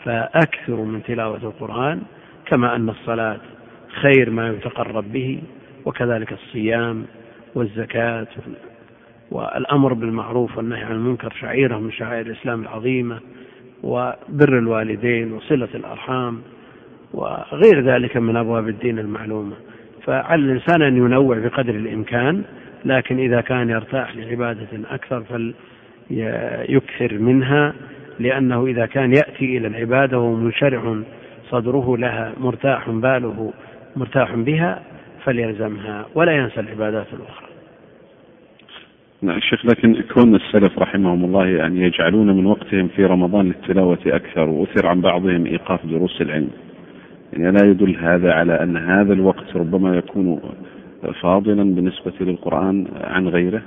[0.04, 2.02] فأكثر من تلاوة القرآن
[2.46, 3.38] كما أن الصلاة
[3.88, 5.42] خير ما يتقرب به
[5.84, 7.04] وكذلك الصيام
[7.56, 8.26] والزكاة
[9.30, 13.20] والأمر بالمعروف والنهي عن المنكر شعيرة من شعائر الإسلام العظيمة
[13.82, 16.40] وبر الوالدين وصلة الأرحام
[17.14, 19.56] وغير ذلك من أبواب الدين المعلومة.
[20.04, 22.42] فعلى الإنسان أن ينوع بقدر الإمكان
[22.84, 25.22] لكن إذا كان يرتاح لعبادة أكثر
[26.10, 27.74] فليكثر منها
[28.18, 30.96] لأنه إذا كان يأتي إلى العبادة وهو منشرح
[31.50, 33.52] صدره لها مرتاح باله
[33.96, 34.82] مرتاح بها
[35.24, 37.45] فليلزمها ولا ينسى العبادات الأخرى.
[39.22, 44.48] نعم شيخ لكن كون السلف رحمهم الله يعني يجعلون من وقتهم في رمضان للتلاوة أكثر
[44.48, 46.50] وأثر عن بعضهم إيقاف دروس العلم.
[47.32, 50.40] يعني لا يدل هذا على أن هذا الوقت ربما يكون
[51.22, 53.62] فاضلا بالنسبة للقرآن عن غيره؟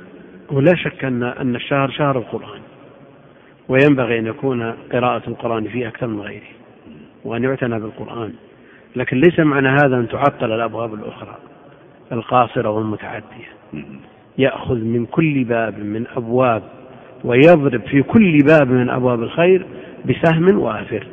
[0.52, 2.60] ولا شك أن أن الشهر شهر القرآن
[3.70, 6.50] وينبغي أن يكون قراءة القرآن فيه أكثر من غيره
[7.26, 8.34] وأن يعتنى بالقرآن.
[8.96, 11.38] لكن ليس معنى هذا أن تعطل الأبواب الأخرى
[12.12, 13.50] القاصرة والمتعدية.
[14.40, 16.64] يأخذ من كل باب من أبواب
[17.24, 19.66] ويضرب في كل باب من أبواب الخير
[20.06, 21.08] بسهم وافر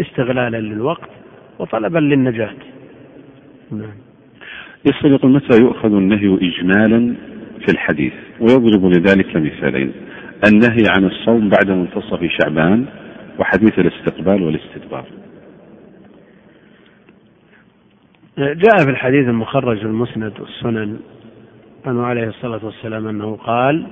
[0.00, 1.10] استغلالا للوقت
[1.58, 2.54] وطلبا للنجاة.
[3.70, 3.98] نعم.
[5.04, 7.14] يقول متى يؤخذ النهي إجمالا
[7.66, 9.92] في الحديث؟ ويضرب لذلك مثالين.
[10.48, 12.84] النهي عن الصوم بعد منتصف شعبان
[13.38, 15.04] وحديث الاستقبال والاستدبار.
[18.38, 20.98] جاء في الحديث المخرج المسند والسنن
[21.88, 23.86] عنه عليه الصلاة والسلام أنه قال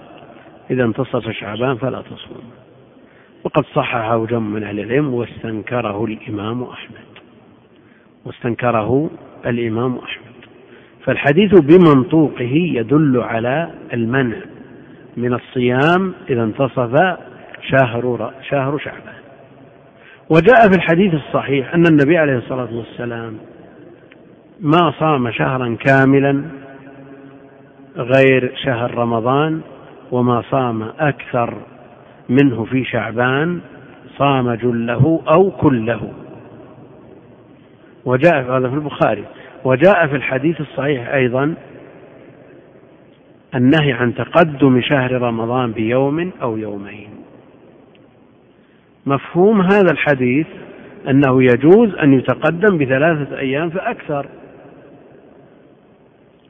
[0.71, 2.51] إذا انتصف شعبان فلا تصوم.
[3.45, 6.97] وقد صححه جمع من أهل العلم واستنكره الإمام أحمد.
[8.25, 9.11] واستنكره
[9.47, 10.27] الإمام أحمد.
[11.05, 14.37] فالحديث بمنطوقه يدل على المنع
[15.17, 17.19] من الصيام إذا انتصف
[17.71, 19.17] شهر شهر شعبان.
[20.31, 23.39] وجاء في الحديث الصحيح أن النبي عليه الصلاة والسلام
[24.61, 26.45] ما صام شهرا كاملا
[27.97, 29.61] غير شهر رمضان
[30.13, 31.55] وما صام أكثر
[32.29, 33.61] منه في شعبان
[34.19, 36.13] صام جله أو كله.
[38.05, 39.25] وجاء هذا في البخاري.
[39.65, 41.55] وجاء في الحديث الصحيح أيضا
[43.55, 47.09] النهي عن تقدم شهر رمضان بيوم أو يومين.
[49.07, 50.47] مفهوم هذا الحديث
[51.09, 54.27] أنه يجوز أن يتقدم بثلاثة أيام فأكثر.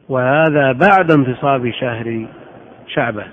[0.09, 2.27] وهذا بعد انتصاب شهر
[2.87, 3.29] شعبان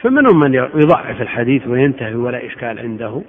[0.00, 3.22] فمنهم من يضعف الحديث وينتهي ولا إشكال عنده.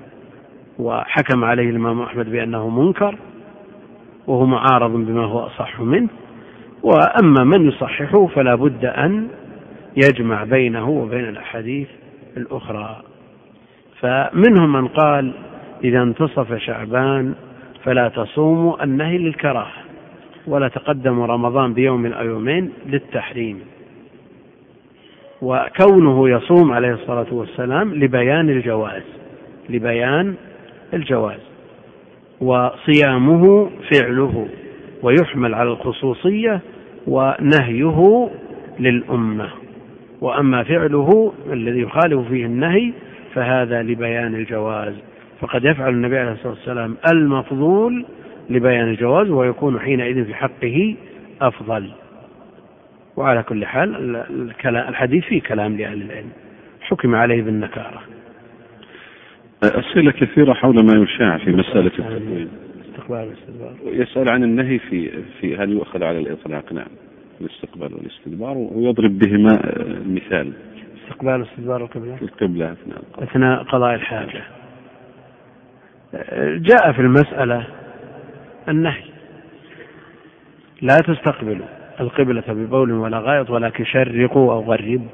[0.79, 3.17] وحكم عليه الإمام أحمد بأنه منكر
[4.27, 6.07] وهو معارض بما هو أصح منه.
[6.83, 9.27] وأما من يصححه فلا بد أن
[9.97, 11.87] يجمع بينه وبين الأحاديث
[12.37, 13.01] الأخرى.
[13.99, 15.33] فمنهم من قال
[15.83, 17.33] إذا انتصف شعبان
[17.83, 19.84] فلا تصوموا النهي للكراهة.
[20.47, 23.59] ولا تقدم رمضان بيوم أو يومين للتحريم.
[25.41, 29.03] وكونه يصوم عليه الصلاة والسلام لبيان الجواز
[29.69, 30.35] لبيان
[30.93, 31.39] الجواز.
[32.41, 34.47] وصيامه فعله
[35.03, 36.59] ويحمل على الخصوصية
[37.07, 38.29] ونهيه
[38.79, 39.49] للأمة.
[40.21, 42.93] وأما فعله الذي يخالف فيه النهي
[43.33, 44.93] فهذا لبيان الجواز.
[45.41, 48.05] فقد يفعل النبي عليه الصلاة والسلام المفضول
[48.49, 50.95] لبيان الجواز ويكون حينئذ في حقه
[51.41, 51.91] أفضل.
[53.17, 54.15] وعلى كل حال
[54.65, 56.29] الحديث فيه كلام لأهل العلم.
[56.81, 58.01] حكم عليه بالنكارة.
[59.63, 62.49] أسئلة كثيرة حول ما يشاع في مسألة التكوين
[62.89, 66.87] استقبال والاستدبار يسأل عن النهي في في هل يؤخذ على الإطلاق؟ نعم.
[67.41, 69.51] الاستقبال والاستدبار ويضرب بهما
[70.05, 70.53] مثال.
[71.03, 72.17] استقبال واستدبار القبلة.
[72.21, 74.43] القبلة أثناء أثناء قضاء الحاجة.
[76.57, 77.67] جاء في المسألة
[78.69, 79.03] النهي.
[80.81, 81.65] لا تستقبلوا
[81.99, 85.07] القبلة ببول ولا غائط ولكن شرقوا أو غربوا.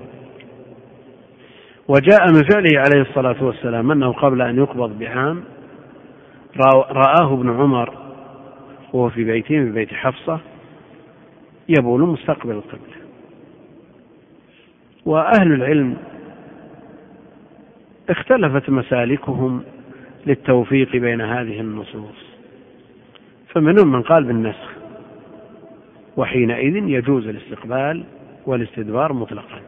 [1.88, 5.44] وجاء من فعله عليه الصلاة والسلام أنه قبل أن يقبض بعام
[6.92, 7.94] رآه ابن عمر
[8.94, 10.40] وهو في بيته في بيت حفصة
[11.70, 13.02] يبول مستقبل القبلة.
[15.06, 15.98] وأهل العلم
[18.10, 19.64] اختلفت مسالكهم
[20.26, 22.31] للتوفيق بين هذه النصوص.
[23.54, 24.72] فمنهم من قال بالنسخ.
[26.18, 28.04] وحينئذ يجوز الاستقبال
[28.46, 29.62] والاستدبار مطلقا.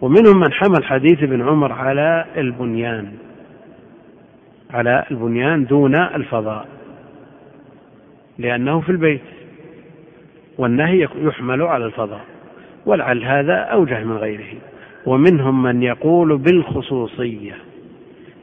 [0.00, 3.12] ومنهم من حمل حديث ابن عمر على البنيان
[4.70, 6.68] على البنيان دون الفضاء
[8.38, 9.20] لأنه في البيت
[10.58, 12.24] والنهي يحمل على الفضاء
[12.86, 14.58] ولعل هذا أوجه من غيره.
[15.06, 17.54] ومنهم من يقول بالخصوصية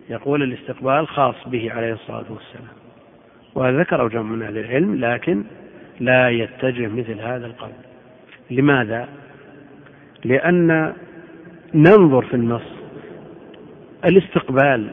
[0.10, 2.85] يقول الاستقبال خاص به عليه الصلاة والسلام.
[3.56, 5.44] وذكر جمع من أهل العلم لكن
[6.00, 7.72] لا يتجه مثل هذا القول.
[8.52, 9.08] لماذا؟
[10.26, 10.94] لأن
[11.74, 12.76] ننظر في النص.
[14.06, 14.92] الاستقبال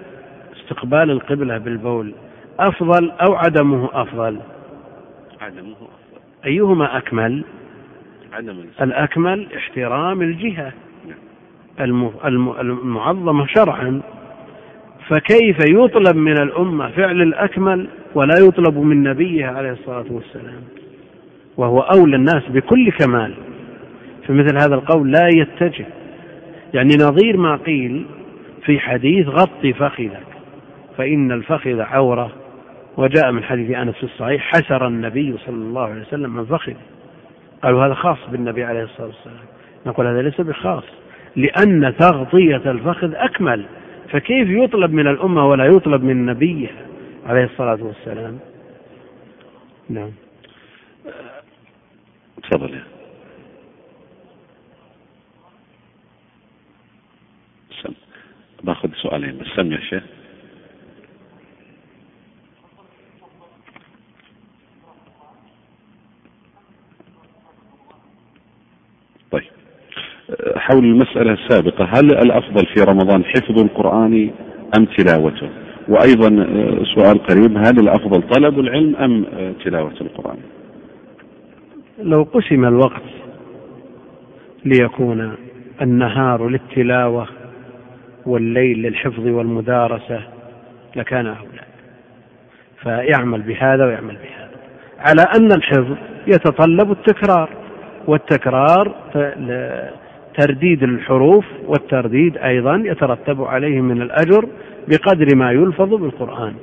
[0.57, 2.15] استقبال القبلة بالبول
[2.61, 4.41] أفضل أو عدمه أفضل؟
[5.41, 6.21] عدمه أفضل.
[6.45, 7.45] أيهما أكمل؟
[8.33, 10.73] عدم الأكمل احترام الجهة.
[11.81, 14.03] المعظمة شرعا.
[15.09, 20.63] فكيف يطلب من الأمة فعل الأكمل ولا يطلب من نبيه عليه الصلاة والسلام؟
[21.57, 23.35] وهو أولى الناس بكل كمال.
[24.27, 25.87] فمثل هذا القول لا يتجه.
[26.75, 28.07] يعني نظير ما قيل
[28.65, 30.27] في حديث غطي فخذك
[30.97, 32.33] فإن الفخذ عورة.
[32.97, 36.77] وجاء من حديث أنس في الصحيح حسر النبي صلى الله عليه وسلم من فخذه.
[37.63, 39.45] قالوا هذا خاص بالنبي عليه الصلاة والسلام.
[39.87, 40.85] نقول هذا ليس بخاص
[41.37, 43.65] لأن تغطية الفخذ أكمل.
[44.13, 46.69] فكيف يطلب من الأمة ولا يطلب من نبيه
[47.27, 48.39] عليه الصلاة والسلام؟
[49.89, 50.11] نعم.
[52.43, 52.81] تفضل.
[58.63, 60.03] باخذ سؤالين بس سم يا شيخ
[69.31, 69.51] طيب
[70.57, 74.31] حول المسألة السابقة هل الأفضل في رمضان حفظ القرآن
[74.79, 75.49] أم تلاوته؟
[75.89, 76.29] وأيضا
[76.95, 79.25] سؤال قريب هل الأفضل طلب العلم أم
[79.65, 80.37] تلاوة القرآن؟
[82.03, 83.03] لو قسم الوقت
[84.65, 85.35] ليكون
[85.83, 87.27] النهار للتلاوة
[88.27, 90.21] والليل للحفظ والمدارسة
[90.97, 91.63] لكان أولى.
[92.83, 94.51] فيعمل بهذا ويعمل بهذا.
[94.99, 97.49] على أن الحفظ يتطلب التكرار
[98.07, 98.95] والتكرار
[100.39, 104.49] ترديد الحروف والترديد أيضا يترتب عليه من الأجر
[104.89, 106.55] بقدر ما يلفظ بالقرآن.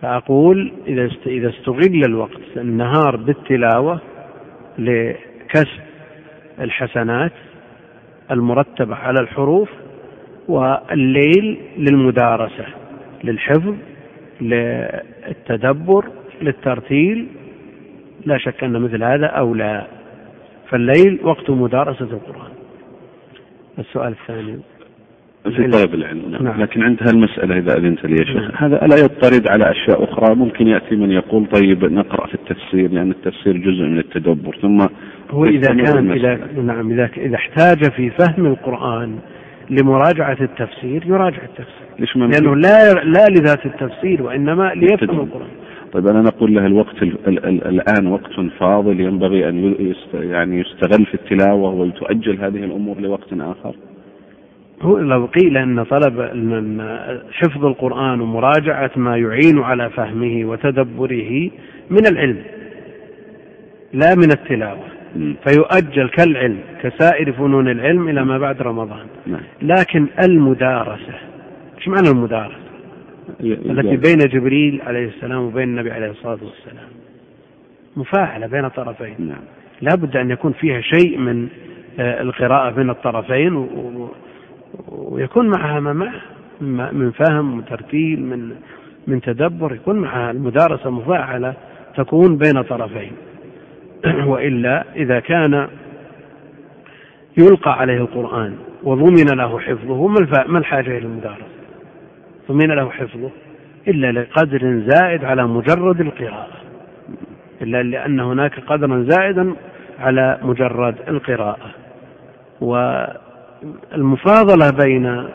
[0.00, 0.72] فأقول
[1.26, 4.00] إذا استغل الوقت النهار بالتلاوة
[4.78, 5.82] لكسب
[6.60, 7.32] الحسنات
[8.30, 9.70] المرتبة على الحروف
[10.48, 12.64] والليل للمدارسة
[13.24, 13.74] للحفظ
[14.40, 16.04] للتدبر
[16.42, 17.26] للترتيل
[18.26, 19.86] لا شك أن مثل هذا أولى.
[20.70, 22.52] فالليل وقت مدارسة القرآن.
[23.78, 24.58] السؤال الثاني.
[25.44, 26.42] في طلب العلم نعم.
[26.42, 26.62] نعم.
[26.62, 28.36] لكن عند هالمسألة إذا أذنت لي يا شيخ.
[28.36, 28.50] نعم.
[28.56, 33.10] هذا ألا يضطرد على أشياء أخرى؟ ممكن يأتي من يقول طيب نقرأ في التفسير لأن
[33.10, 34.58] التفسير جزء من التدبر.
[34.62, 34.86] ثم
[35.30, 39.18] هو إذا كان إذا نعم إذا إذا احتاج في فهم القرآن
[39.70, 41.86] لمراجعة التفسير يراجع التفسير.
[41.98, 45.48] ليش لأنه لا لا لذات التفسير وإنما ليفهم القرآن.
[45.94, 50.60] طيب أنا نقول له الوقت ال ال ال الآن وقت فاضل ينبغي أن يست يعني
[50.60, 53.74] يستغل في التلاوة وتؤجل هذه الأمور لوقت آخر.
[54.82, 56.20] هو لو قيل أن طلب
[57.32, 61.50] حفظ القرآن ومراجعة ما يعين على فهمه وتدبره
[61.90, 62.42] من العلم
[63.92, 64.84] لا من التلاوة.
[65.48, 69.06] فيؤجل كالعلم كسائر فنون العلم إلى ما بعد رمضان.
[69.26, 69.40] نعم.
[69.62, 71.14] لكن المدارسة
[71.78, 72.63] إيش معنى المدارسة؟
[73.40, 76.88] التي بين جبريل عليه السلام وبين النبي عليه الصلاة والسلام.
[77.96, 79.14] مفاعلة بين الطرفين.
[79.18, 79.42] نعم.
[79.80, 81.48] لا بد أن يكون فيها شيء من
[81.98, 83.68] آه، القراءة بين الطرفين
[84.88, 86.20] ويكون معها ما معه.
[86.92, 88.50] من فهم وترتيل من
[89.06, 91.54] من تدبر يكون معها المدارسة مفاعلة
[91.96, 93.12] تكون بين طرفين.
[94.30, 95.68] وإلا إذا كان
[97.36, 100.06] يلقى عليه القرآن وضمن له حفظه
[100.46, 101.53] ما الحاجة إلى المدارسة؟
[102.48, 103.30] ضمن له حفظه
[103.88, 106.48] إلا لقدر زائد على مجرد القراءة.
[107.62, 109.54] إلا لأن هناك قدرا زائدا
[109.98, 111.70] على مجرد القراءة.
[112.60, 115.28] والمفاضلة بين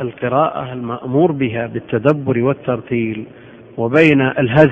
[0.00, 3.24] القراءة المأمور بها بالتدبر والترتيل
[3.76, 4.70] وبين الهز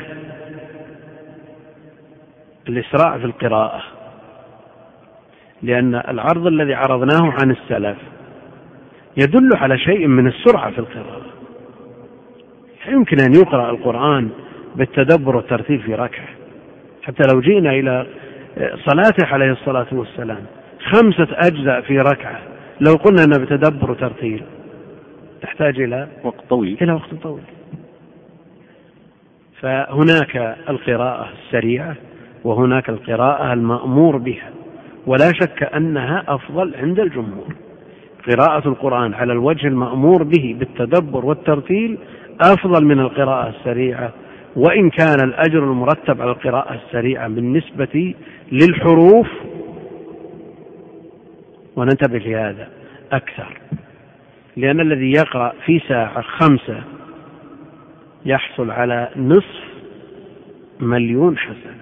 [2.69, 3.83] الإسراع في القراءة.
[5.63, 7.99] لأن العرض الذي عرضناه عن السلف
[9.17, 11.38] يدل على شيء من السرعة في القراءة.
[12.89, 14.28] يمكن أن يقرأ القرآن
[14.76, 16.28] بالتدبر والترتيل في ركعة.
[17.03, 18.07] حتى لو جئنا إلى
[18.84, 20.45] صلاته عليه الصلاة والسلام
[20.93, 22.41] خمسة أجزاء في ركعة
[22.80, 24.43] لو قلنا أنه بتدبر وترتيل
[25.43, 26.78] تحتاج إلى وقت طويل.
[26.82, 27.45] إلى وقت طويل.
[29.61, 31.97] فهناك القراءة السريعة
[32.45, 34.51] وهناك القراءة المأمور بها
[35.07, 37.55] ولا شك أنها أفضل عند الجمهور.
[38.30, 41.99] قراءة القرآن على الوجه المأمور به بالتدبر والترتيل
[42.41, 44.12] أفضل من القراءة السريعة
[44.57, 48.14] وإن كان الأجر المرتب على القراءة السريعة بالنسبة
[48.53, 49.28] للحروف.
[51.76, 52.68] وننتبه لهذا
[53.12, 53.59] أكثر
[54.57, 56.82] لأن الذي يقرأ في ساعة خمسة
[58.26, 59.64] يحصل على نصف
[60.80, 61.78] مليون حسنة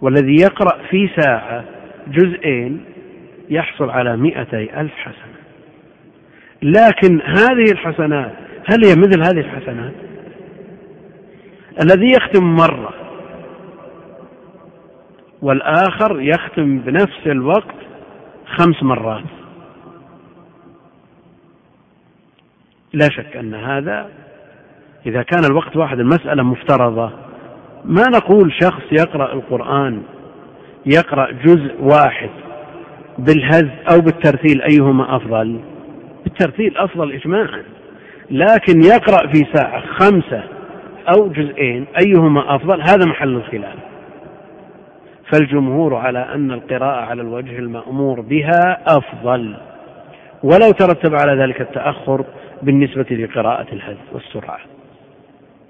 [0.00, 1.64] والذي يقرأ في ساعة
[2.08, 2.84] جزئين
[3.50, 5.36] يحصل على مئتي ألف حسنة.
[6.62, 9.94] لكن هذه الحسنات هل هي مثل هذه الحسنات؟
[11.82, 12.94] الذي يختم مرة
[15.42, 17.74] والآخر يختم بنفس الوقت
[18.46, 19.24] خمس مرات.
[22.92, 24.08] لا شك أن هذا
[25.06, 27.10] إذا كان الوقت واحد المسألة مفترضة.
[27.84, 30.02] ما نقول شخص يقرأ القرآن
[30.86, 32.30] يقرأ جزء واحد
[33.18, 35.60] بالهز أو بالترتيل أيهما أفضل؟
[36.24, 37.75] بالترتيل أفضل إجماعا.
[38.30, 40.42] لكن يقرأ في ساعة خمسة
[41.14, 43.76] أو جزئين أيهما أفضل؟ هذا محل الخلاف.
[45.32, 49.56] فالجمهور على أن القراءة على الوجه المأمور بها أفضل.
[50.42, 52.24] ولو ترتب على ذلك التأخر
[52.62, 54.58] بالنسبة لقراءة الهز والسرعة.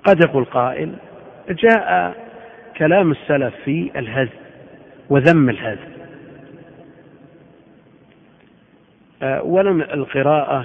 [0.05, 0.93] قد يقول قائل
[1.49, 2.15] جاء
[2.77, 4.29] كلام السلف في الهز
[5.11, 5.79] وذم الهز
[9.23, 10.65] آه، ولم القراءة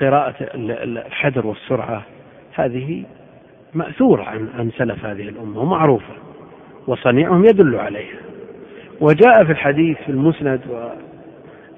[0.00, 2.02] قراءة الحذر والسرعة
[2.54, 3.04] هذه
[3.74, 6.14] مأثورة عن عن سلف هذه الأمة ومعروفة
[6.86, 8.18] وصنيعهم يدل عليها.
[9.00, 10.60] وجاء في الحديث في المسند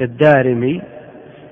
[0.00, 0.82] والدارمي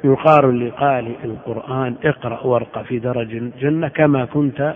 [0.05, 4.75] يقال لقارئ القرآن اقرأ وارقى في درج الجنة كما كنت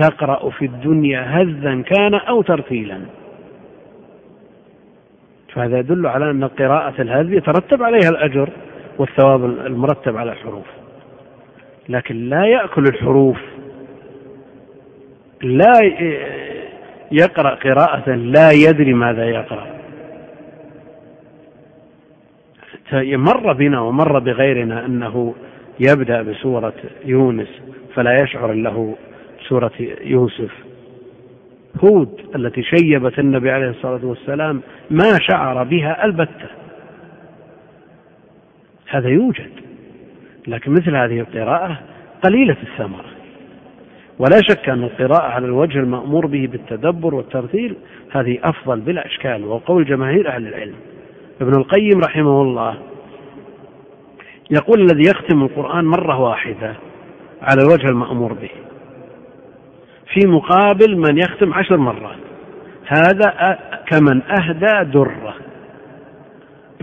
[0.00, 3.00] تقرأ في الدنيا هزا كان أو ترتيلا.
[5.52, 8.50] فهذا يدل على أن قراءة الهز يترتب عليها الأجر
[8.98, 10.83] والثواب المرتب على الحروف.
[11.88, 13.38] لكن لا يأكل الحروف.
[15.42, 15.72] لا
[17.12, 19.74] يقرأ قراءة لا يدري ماذا يقرأ.
[22.92, 25.34] مر بنا ومر بغيرنا أنه
[25.80, 26.74] يبدأ بسورة
[27.04, 27.48] يونس
[27.94, 28.96] فلا يشعر له
[29.48, 30.52] سورة يوسف.
[31.84, 36.48] هود التي شيبت النبي عليه الصلاة والسلام ما شعر بها البتة.
[38.88, 39.63] هذا يوجد.
[40.46, 41.78] لكن مثل هذه القراءة
[42.24, 43.04] قليلة الثمرة.
[44.18, 47.76] ولا شك أن القراءة على الوجه المأمور به بالتدبر والترتيل
[48.12, 50.74] هذه أفضل بلا إشكال وقول جماهير أهل العلم.
[51.40, 52.76] ابن القيم رحمه الله
[54.50, 56.74] يقول الذي يختم القرآن مرة واحدة
[57.42, 58.50] على الوجه المأمور به
[60.12, 62.18] في مقابل من يختم عشر مرات.
[62.86, 65.34] هذا كمن أهدى درة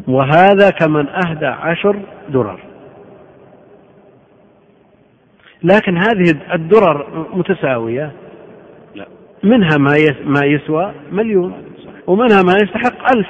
[0.08, 2.70] وهذا كمن أهدى عشر درر.
[5.64, 8.12] لكن هذه الدرر متساوية.
[8.96, 9.06] لا.
[9.44, 11.54] منها ما ما يسوى مليون.
[12.08, 13.28] ومنها ما يستحق ألف.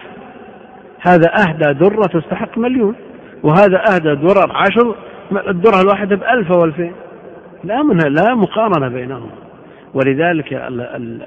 [0.99, 2.95] هذا أهدى درة تستحق مليون.
[3.44, 4.95] وهذا أهدى درر عشر.
[5.49, 6.94] الدرة الواحدة بألف أو ألفين.
[7.64, 9.32] لا منها لا مقارنة بينهما.
[9.94, 10.53] ولذلك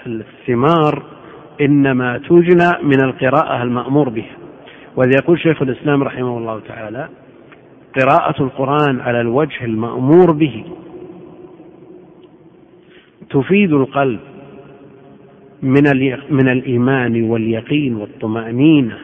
[0.06, 1.02] الثمار
[1.60, 4.36] إنما تجنى من القراءة المأمور بها.
[4.96, 7.08] وإذا يقول شيخ الإسلام رحمه الله تعالى
[8.00, 10.64] قراءة القرآن على الوجه المأمور به.
[13.34, 14.20] تفيد القلب
[15.62, 15.84] من
[16.30, 18.98] من الإيمان واليقين والطمأنينة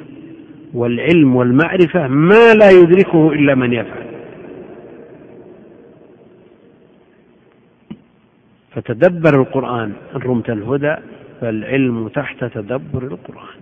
[0.75, 4.07] والعلم والمعرفة ما لا يدركه إلا من يفعل.
[8.73, 10.97] فتدبر القرآن إن رمت الهدى
[11.41, 13.59] فالعلم تحت تدبر القرآن.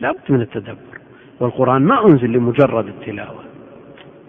[0.00, 0.96] لا بد من التدبر.
[1.40, 3.42] والقرآن ما أنزل لمجرد التلاوة.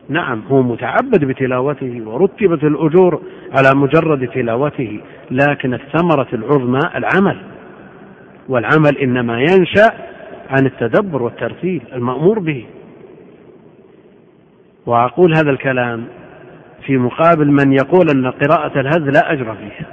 [0.10, 3.22] نعم هو متعبد بتلاوته ورتبت الأجور
[3.52, 5.00] على مجرد تلاوته.
[5.32, 7.42] لكن الثمرة العظمى العمل
[8.50, 9.94] والعمل إنما ينشأ
[10.50, 12.66] عن التدبر والترتيل المأمور به.
[14.86, 16.08] وأقول هذا الكلام
[16.86, 19.86] في مقابل من يقول أن قراءة الهذ لا أجر فيها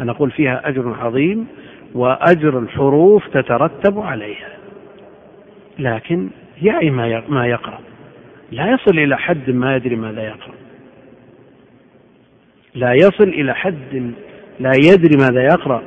[0.00, 1.46] أنا أقول فيها أجر عظيم
[1.94, 4.48] وأجر الحروف تترتب عليها.
[5.78, 6.28] لكن
[6.62, 6.90] يعي
[7.28, 7.78] ما يقرأ.
[8.52, 10.54] لا يصل إلى حد ما يدري ماذا يقرأ.
[12.74, 14.12] لا يصل إلى حد
[14.60, 15.82] لا يدري ماذا يقرأ.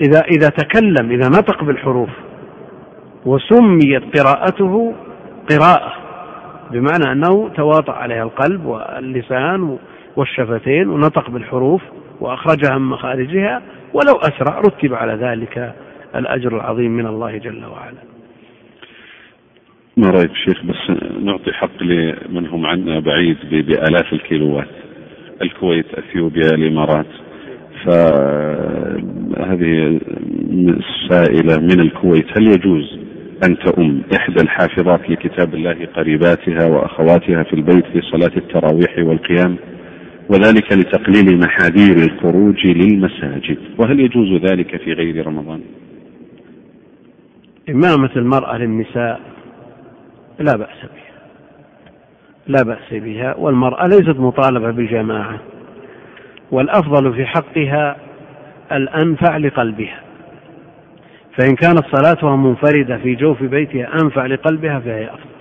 [0.00, 2.10] إذا إذا تكلم إذا نطق بالحروف
[3.26, 4.94] وسميت قراءته
[5.50, 5.92] قراءة
[6.70, 9.78] بمعنى أنه تواطأ عليها القلب واللسان
[10.16, 11.82] والشفتين ونطق بالحروف
[12.20, 13.62] وأخرجها من مخارجها
[13.94, 15.74] ولو أسرع رتب على ذلك
[16.16, 17.98] الأجر العظيم من الله جل وعلا.
[19.96, 20.90] ما رأيك شيخ بس
[21.22, 24.68] نعطي حق لمن هم عنا بعيد بآلاف الكيلوات.
[25.42, 27.06] الكويت أثيوبيا الإمارات.
[27.86, 29.76] فهذه
[31.10, 32.98] سائلة من الكويت هل يجوز
[33.44, 39.56] أن تؤم إحدى الحافظات لكتاب الله قريباتها وأخواتها في البيت في صلاة التراويح والقيام
[40.30, 45.60] وذلك لتقليل محاذير الخروج للمساجد وهل يجوز ذلك في غير رمضان؟
[47.68, 49.20] إمامة المرأة للنساء
[50.38, 51.06] لا بأس بها
[52.46, 55.40] لا بأس بها والمرأة ليست مطالبة بجماعة
[56.50, 57.96] والأفضل في حقها
[58.72, 60.00] الأنفع لقلبها.
[61.38, 65.36] فإن كانت صلاتها منفردة في جوف بيتها أنفع لقلبها فهي أفضل.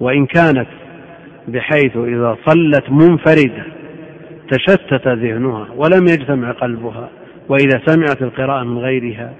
[0.00, 0.66] وإن كانت
[1.48, 3.64] بحيث إذا صلت منفردة
[4.50, 7.08] تشتت ذهنها ولم يجتمع قلبها
[7.48, 9.32] وإذا سمعت القراءة من غيرها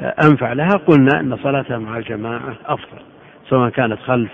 [0.00, 2.98] أنفع لها قلنا أن صلاتها مع الجماعة أفضل
[3.48, 4.30] سواء كانت خلف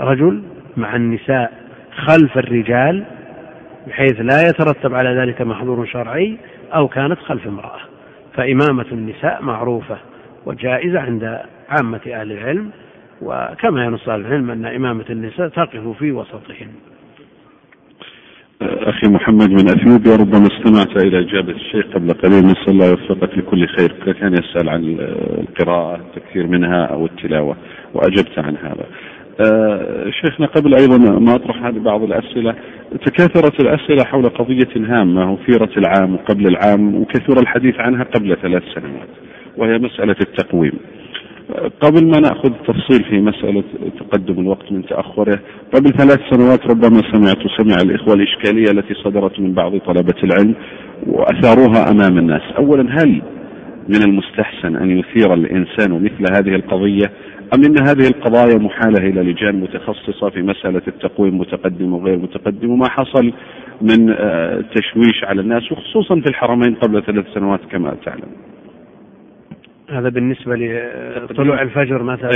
[0.00, 0.42] رجل
[0.76, 1.52] مع النساء
[1.96, 3.04] خلف الرجال
[3.86, 6.36] بحيث لا يترتب على ذلك محظور شرعي
[6.74, 7.80] أو كانت خلف امرأة.
[8.34, 9.98] فإمامة النساء معروفة
[10.46, 11.38] وجائزة عند
[11.68, 12.70] عامة أهل العلم
[13.22, 16.68] وكما ينص أهل العلم أن إمامة النساء تقف في وسطهن.
[18.62, 22.46] أخي محمد من أثيوبيا ربما استمعت إلى إجابة الشيخ قبل قليل.
[22.46, 24.14] نسأل الله يوفقك لكل خير.
[24.20, 24.96] كان يسأل عن
[25.38, 27.56] القراءة التكثير منها أو التلاوة
[27.94, 28.86] وأجبت عن هذا.
[30.22, 32.54] شيخنا قبل أيضا ما أطرح هذه بعض الأسئلة
[33.06, 39.08] تكاثرت الأسئلة حول قضية هامة أثيرت العام وقبل العام وكثر الحديث عنها قبل ثلاث سنوات
[39.56, 40.72] وهي مسألة التقويم.
[41.80, 43.64] قبل ما نأخذ تفصيل في مسألة
[44.00, 45.40] تقدم الوقت من تأخره،
[45.74, 50.54] قبل ثلاث سنوات ربما سمعت وسمع الإخوة الإشكالية التي صدرت من بعض طلبة العلم
[51.06, 53.22] وأثاروها أمام الناس، اولا هل
[53.88, 57.10] من المستحسن أن يثير الإنسان مثل هذه القضية
[57.54, 62.88] أم إن هذه القضايا محالة إلى لجان متخصصة في مسألة التقويم متقدم وغير متقدم وما
[62.88, 63.32] حصل
[63.80, 68.28] من آه، تشويش على الناس وخصوصا في الحرمين قبل ثلاث سنوات كما تعلم.
[69.90, 70.56] هذا بالنسبة
[71.16, 72.30] لطلوع الفجر مثلا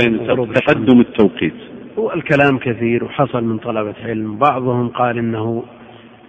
[0.53, 1.53] تقدم التوقيت؟
[1.97, 4.37] والكلام كثير وحصل من طلبة علم.
[4.37, 5.63] بعضهم قال إنه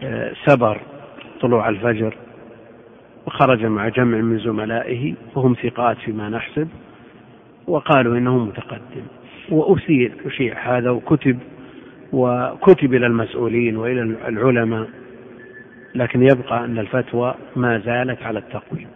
[0.02, 0.81] آه، سبر
[1.40, 2.15] طلوع الفجر
[3.27, 6.69] وخرج مع جمع من زملائه وهم ثقات فيما نحسب.
[7.68, 9.02] وقالوا إنه متقدم.
[9.50, 11.38] وأثير أشيع هذا وكتب
[12.12, 14.88] وكتب إلى المسؤولين وإلى العلماء
[15.94, 18.88] لكن يبقى أن الفتوى ما زالت على التقويم.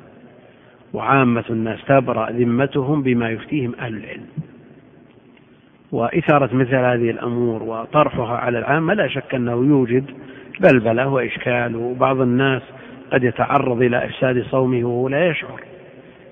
[0.92, 4.26] وعامة الناس تبرأ ذمتهم بما يفتيهم أهل العلم.
[5.92, 10.04] وإثارة مثل هذه الأمور وطرحها على العامة لا شك أنه يوجد
[10.60, 12.62] بلبلة وإشكال وبعض الناس
[13.12, 15.60] قد يتعرض إلى إفساد صومه وهو لا يشعر.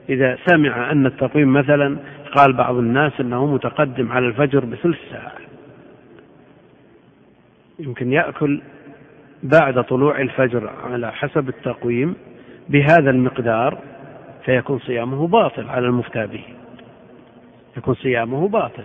[0.09, 1.97] إذا سمع أن التقويم مثلا
[2.37, 5.33] قال بعض الناس أنه متقدم على الفجر بثلث ساعة.
[7.79, 8.61] يمكن يأكل
[9.43, 12.17] بعد طلوع الفجر على حسب التقويم
[12.69, 13.79] بهذا المقدار
[14.45, 16.45] فيكون صيامه باطل على المفتى به.
[17.77, 18.85] يكون صيامه باطل.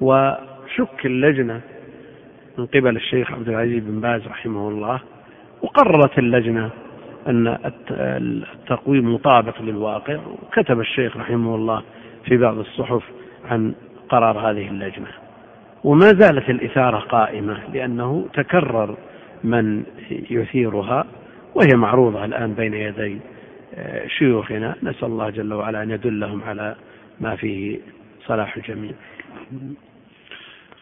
[0.00, 1.60] وشك اللجنة
[2.58, 5.00] من قبل الشيخ عبد العزيز بن باز رحمه الله
[5.62, 6.70] وقررت اللجنة
[7.26, 7.58] أن
[7.90, 10.18] التقويم مطابق للواقع.
[10.42, 11.82] وكتب الشيخ رحمه الله
[12.28, 13.02] في بعض الصحف
[13.44, 13.74] عن
[14.08, 15.08] قرار هذه اللجنة.
[15.84, 18.96] وما زالت الإثارة قائمة لأنه تكرر
[19.44, 19.82] من
[20.30, 21.06] يثيرها
[21.54, 23.18] وهي معروضة الآن بين يدي
[23.74, 24.74] آه، شيوخنا.
[24.82, 26.74] نسأل الله جل وعلا أن يدلهم على
[27.20, 27.78] ما فيه
[28.26, 28.92] صلاح الجميع.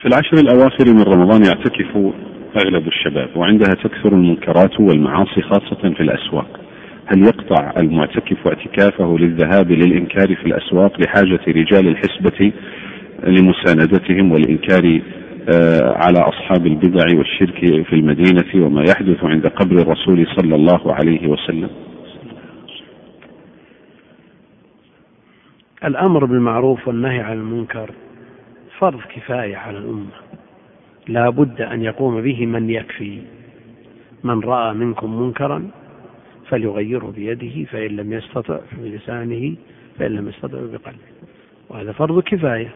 [0.01, 1.97] في العشر الأواخر من رمضان يعتكف
[2.57, 6.66] أغلب الشباب وعندها تكثر المنكرات والمعاصي خاصة في الأسواق.
[7.07, 12.53] هل يقطع المعتكف اعتكافه للذهاب للإنكار في الأسواق لحاجة رجال الحسبة
[13.25, 15.01] لمساندتهم والإنكار
[15.55, 21.29] آه، على أصحاب البدع والشرك في المدينة وما يحدث عند قبر الرسول صلى الله عليه
[21.29, 21.71] وسلم؟
[25.85, 27.91] الأمر بالمعروف والنهي عن المنكر
[28.79, 30.13] فرض كفاية على الأمة.
[31.09, 33.23] لا بد أن يقوم به من يكفي.
[34.25, 35.71] من رأى منكم منكرا
[36.49, 39.57] فليغيره بيده فإن لم يستطع بلسانه
[39.99, 41.07] فإن لم يستطع بقلبه.
[41.69, 42.71] وهذا فرض كفاية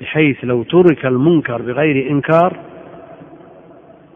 [0.00, 2.56] بحيث لو ترك المنكر بغير إنكار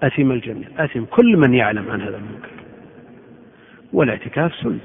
[0.02, 0.68] أثم الجميع.
[0.78, 2.50] أثم كل من يعلم عن هذا المنكر.
[3.92, 4.78] والاعتكاف سنة.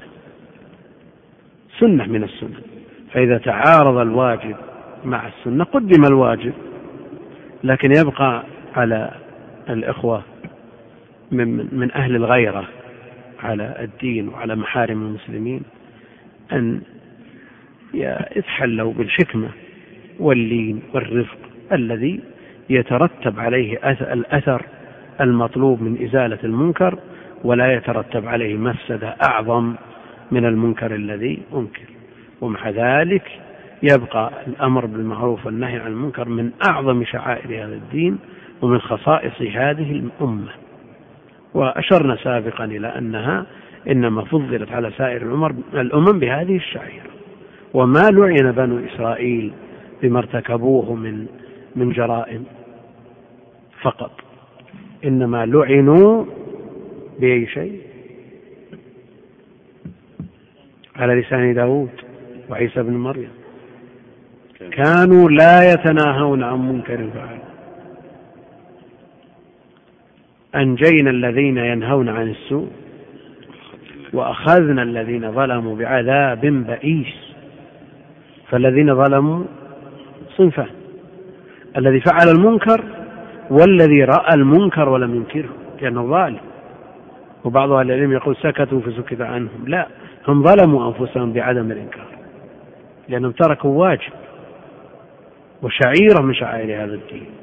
[1.78, 2.60] سنة من السنة.
[3.12, 4.56] فإذا تعارض الواجب
[5.04, 6.52] مع السنة قدم الواجب
[7.64, 8.42] لكن يبقى
[8.74, 9.10] على
[9.68, 10.22] الإخوة
[11.32, 12.68] من, من أهل الغيرة
[13.46, 15.62] على الدين وعلى محارم المسلمين
[16.52, 16.80] أن
[18.36, 19.48] يتحلوا بالحكمة
[20.20, 21.38] واللين والرفق
[21.72, 22.20] الذي
[22.70, 23.78] يترتب عليه
[24.12, 24.62] الأثر
[25.20, 26.98] المطلوب من إزالة المنكر
[27.44, 29.74] ولا يترتب عليه مفسدة أعظم
[30.30, 31.86] من المنكر الذي أنكر.
[32.40, 33.30] ومع ذلك
[33.82, 38.18] يبقى الأمر بالمعروف والنهي عن المنكر من أعظم شعائر هذا الدين
[38.62, 40.50] ومن خصائص هذه الأمة.
[41.54, 43.46] وأشرنا سابقا إلى أنها
[43.90, 45.22] إنما فضلت على سائر
[45.74, 47.10] الأمم بهذه الشعيرة.
[47.74, 49.52] وما لعن بنو إسرائيل
[50.02, 51.26] بما ارتكبوه من
[51.76, 52.44] من جرائم
[53.82, 54.20] فقط.
[55.04, 56.24] إنما لعنوا
[57.18, 57.80] بأي شيء؟
[60.96, 61.90] على لسان داود
[62.50, 63.30] وعيسى بن مريم.
[64.72, 67.38] كانوا لا يتناهون عن منكر فعل
[70.56, 72.68] أنجينا الذين ينهون عن السوء
[74.12, 77.34] وأخذنا الذين ظلموا بعذاب بئيس.
[78.48, 79.44] فالذين ظلموا
[80.36, 80.70] صنفان.
[81.76, 82.84] الذي فعل المنكر
[83.50, 85.48] والذي رأى المنكر ولم ينكره
[85.82, 86.40] لأنه ظالم.
[87.44, 89.68] وبعض أهل العلم يقول سكتوا فسكت عنهم.
[89.68, 89.86] لا
[90.28, 92.06] هم ظلموا أنفسهم بعدم الإنكار
[93.08, 94.12] لأنهم تركوا واجب
[95.62, 97.35] وشعيرة من شعائر هذا الدين.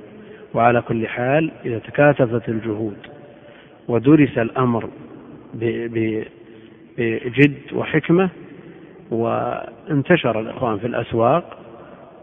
[0.54, 2.98] وعلى كل حال إذا تكاتفت الجهود
[3.88, 4.90] ودرس الأمر
[6.98, 8.30] بجد وحكمة
[9.12, 11.58] وانتشر الإخوان في الأسواق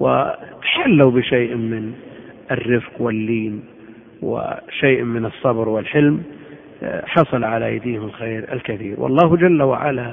[0.01, 1.93] وتحلوا بشيء من
[2.51, 3.63] الرفق واللين
[4.23, 6.23] وشيء من الصبر والحلم
[7.05, 9.01] حصل على أيديهم الخير الكثير.
[9.01, 10.13] والله جل وعلا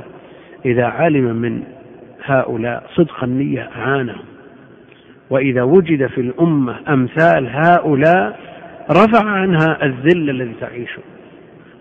[0.66, 1.64] إذا علم من
[2.24, 4.26] هؤلاء صدق النية أعانهم
[5.30, 8.40] وإذا وجد في الأمة أمثال هؤلاء
[8.92, 11.02] رفع عنها الذل الذي تعيشه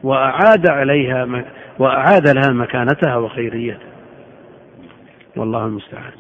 [0.02, 1.44] وأعاد عليها
[1.78, 3.78] وأعاد لها مكانتها وخيريتها.
[5.36, 6.12] والله المستعان.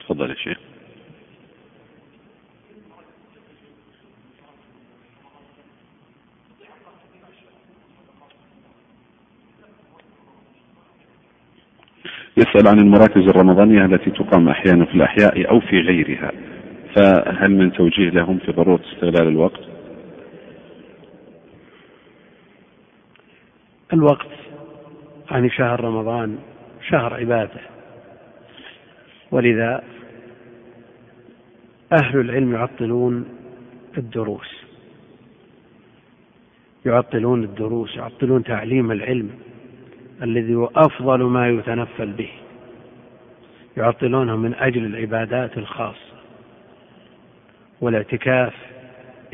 [0.00, 0.58] تفضل يا شيخ.
[12.40, 16.32] يسأل عن المراكز الرمضانية التي تقام أحيانا في الأحياء أو في غيرها.
[16.96, 19.60] فهل من توجيه لهم في ضرورة استغلال الوقت؟
[23.92, 24.30] الوقت
[25.30, 26.38] عن شهر رمضان
[26.88, 27.60] شهر عبادة.
[29.30, 29.82] ولذا
[32.02, 33.24] أهل العلم يعطلون
[33.98, 34.64] الدروس.
[36.86, 39.30] يعطلون الدروس يعطلون تعليم العلم.
[40.22, 42.28] الذي هو أفضل ما يتنفل به.
[43.76, 46.10] يعطلونه من أجل العبادات الخاصة
[47.80, 48.54] والاعتكاف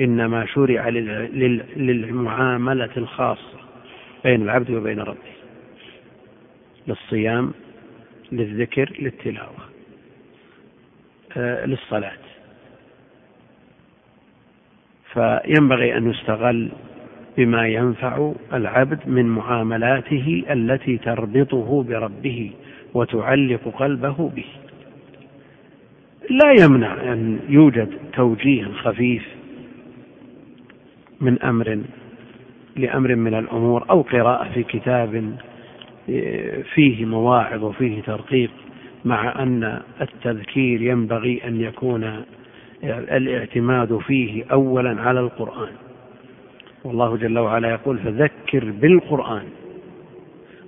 [0.00, 3.58] إنما شرع للمعاملة الخاصة
[4.24, 5.36] بين العبد وبين ربه.
[6.86, 7.52] للصيام
[8.32, 9.66] للذكر للتلاوة
[11.36, 12.12] آه، للصلاة.
[15.12, 16.68] فينبغي أن يستغل
[17.36, 22.50] بما ينفع العبد من معاملاته التي تربطه بربه
[22.94, 24.44] وتعلق قلبه به.
[26.30, 29.26] لا يمنع أن يوجد توجيه خفيف
[31.20, 31.78] من أمر
[32.76, 35.36] لأمر من الأمور أو قراءة في كتاب
[36.74, 38.50] فيه مواعظ وفيه ترقيق
[39.04, 42.22] مع أن التذكير ينبغي أن يكون
[42.84, 45.72] الاعتماد فيه أولا على القرآن.
[46.86, 49.44] والله جل وعلا يقول فذكر بالقرآن.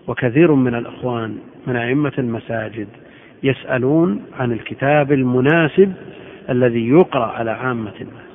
[0.09, 2.89] وكثير من الأخوان من أئمة المساجد
[3.43, 5.93] يسألون عن الكتاب المناسب
[6.51, 8.29] الذي يقرأ على عامة الناس.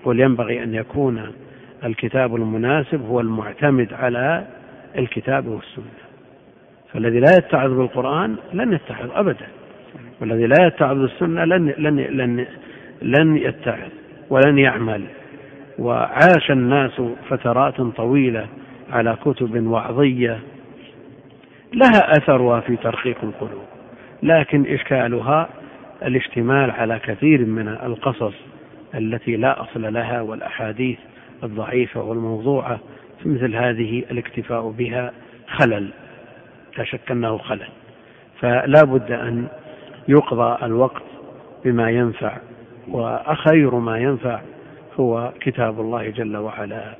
[0.00, 1.32] يقول ينبغي أن يكون
[1.84, 4.46] الكتاب المناسب هو المعتمد على
[4.98, 5.98] الكتاب والسنة.
[6.92, 9.46] فالذي لا يتعظ بالقرآن لن يتعظ أبدا.
[10.20, 12.46] والذي لا يتعظ بالسنة لن لن لن
[13.02, 13.90] لن يتعظ
[14.30, 15.02] ولن يعمل.
[15.78, 18.46] وعاش الناس فترات طويلة
[18.90, 20.40] على كتب وعظية
[21.74, 23.64] لها أثرها في ترقيق القلوب
[24.22, 25.48] لكن إشكالها
[26.02, 28.34] الاشتمال على كثير من القصص
[28.94, 30.98] التي لا أصل لها والأحاديث
[31.44, 32.78] الضعيفة والموضوعة
[33.22, 35.12] في مثل هذه الاكتفاء بها
[35.48, 35.88] خلل
[36.78, 37.68] لا شك أنه خلل.
[38.40, 39.46] فلا بد أن
[40.08, 41.02] يقضى الوقت
[41.64, 42.36] بما ينفع
[42.88, 44.40] وأخير ما ينفع
[45.00, 46.94] هو كتاب الله جل وعلا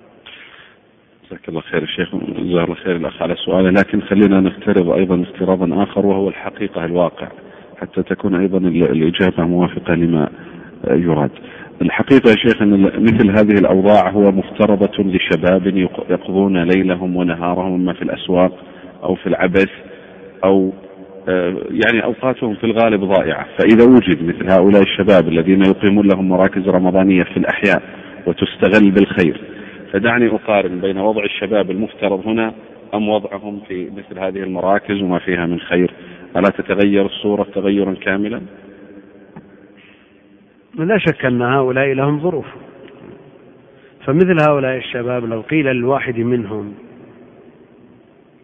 [1.26, 5.82] جزاك الله خير الشيخ جزاه الله خير الأخ على سؤاله لكن خلينا نفترض أيضا افتراضا
[5.82, 7.28] آخر وهو الحقيقة الواقع
[7.80, 10.28] حتى تكون أيضا الإجابة موافقة لما
[10.90, 11.30] يراد.
[11.82, 15.66] الحقيقة يا شيخ أن مثل هذه الأوضاع هو مفترضة لشباب
[16.10, 18.52] يقضون ليلهم ونهارهم إما في الأسواق
[19.02, 19.70] أو في العبث
[20.44, 20.72] أو
[21.70, 27.22] يعني أوقاتهم في الغالب ضائعة، فإذا وجد مثل هؤلاء الشباب الذين يقيمون لهم مراكز رمضانية
[27.22, 27.82] في الأحياء
[28.26, 29.40] وتستغل بالخير
[29.92, 32.54] فدعني أقارن بين وضع الشباب المفترض هنا
[32.94, 35.90] أم وضعهم في مثل هذه المراكز وما فيها من خير.
[36.36, 38.40] ألا تتغير الصورة تغيرا كاملا؟
[40.74, 42.46] لا شك أن هؤلاء لهم ظروف.
[44.04, 46.74] فمثل هؤلاء الشباب لو قيل للواحد منهم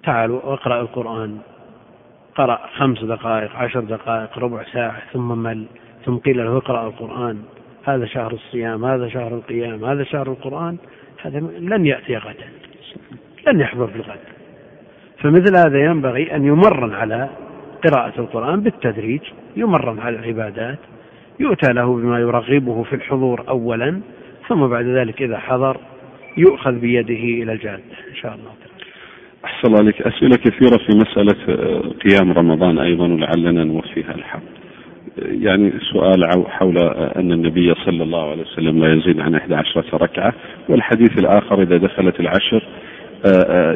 [0.05, 1.39] تعالوا اقرأ القرآن.
[2.35, 5.65] قرأ خمس دقائق عشر دقائق ربع ساعة ثم مل
[6.05, 7.43] ثم قيل له اقرأ القرآن.
[7.85, 10.77] هذا شهر الصيام هذا شهر القيام هذا شهر القرآن.
[11.23, 12.49] هذا لن يأتي غدا
[13.47, 14.19] لن يحضر في الغد.
[15.19, 17.29] فمثل هذا ينبغي أن يمرن على
[17.85, 19.21] قراءة القرآن بالتدريج
[19.57, 20.79] يمرن على العبادات
[21.41, 24.01] يؤتى له بما يرغبه في الحضور أولا
[24.49, 25.77] ثم بعد ذلك إذا حضر
[26.37, 28.51] يؤخذ بيده إلى الجادة إن شاء الله
[29.45, 30.03] أحسن الله عليك.
[30.03, 31.37] أسئلة كثيرة في مسألة
[31.91, 34.43] قيام رمضان أيضا ولعلنا نوفيها الحق
[35.19, 36.79] يعني سؤال حول
[37.17, 40.33] أن النبي صلى الله عليه وسلم لا يزيد عن 11 ركعة.
[40.69, 42.63] والحديث الآخر إذا دخلت العشر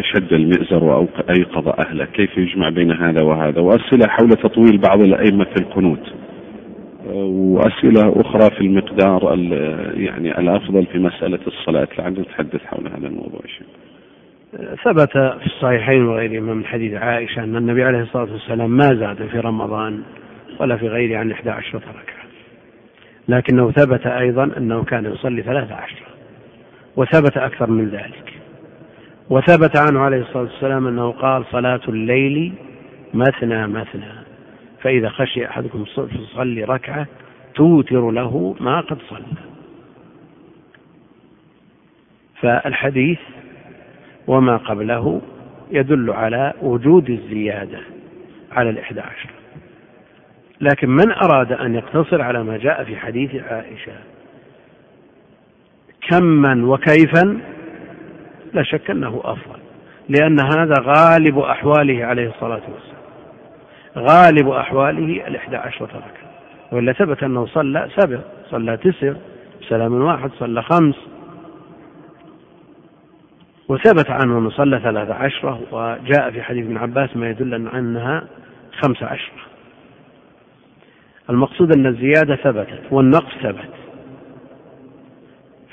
[0.01, 2.05] شد المئزر وأيقظ أهله.
[2.05, 6.13] كيف يجمع بين هذا وهذا؟ وأسئلة حول تطويل بعض الأئمة في القنوت.
[7.15, 9.39] وأسئلة أخرى في المقدار
[9.95, 11.89] يعني الأفضل في مسألة الصلاة.
[11.99, 13.67] لعلنا نتحدث حول هذا الموضوع شيء.
[14.59, 19.41] ثبت في الصحيحين وغيرهما من حديث عائشة أن النبي عليه الصلاة والسلام ما زاد في
[19.41, 20.03] رمضان
[20.61, 22.29] ولا في غيره عن إحدى عشرة ركعة.
[23.29, 26.07] لكنه ثبت أيضا أنه كان يصلي ثلاثة عشرة
[26.97, 28.33] وثبت أكثر من ذلك.
[29.31, 32.53] وثبت عنه عليه الصلاة والسلام أنه قال صلاة الليل
[33.15, 34.13] مثنى مثنى
[34.81, 37.07] فإذا خشي أحدكم يصلي ركعة
[37.55, 39.25] توتر له ما قد صلى.
[42.41, 43.19] فالحديث
[44.29, 45.21] وما قبله
[45.71, 47.81] يدل على وجود الزيادة
[48.53, 49.31] على الإحدى عشر
[50.61, 53.93] لكن من أراد أن يقتصر على ما جاء في حديث عائشة
[56.09, 57.41] كما وكيفا
[58.55, 59.59] لا شك أنه أفضل
[60.09, 62.99] لأن هذا غالب أحواله عليه الصلاة والسلام.
[63.97, 66.31] غالب أحواله الإحدى عشرة ركعة
[66.73, 68.19] ولا ثبت أنه صلى سبع
[68.51, 69.13] صلى تسع
[69.69, 70.95] سلام واحد صلى خمس.
[73.69, 78.25] وثبت عنه أنه صلى ثلاثة عشرة وجاء في حديث ابن عباس ما يدل أنها
[78.73, 79.39] خمسة عشرة.
[81.31, 83.71] المقصود أن الزيادة ثبتت والنقص ثبت.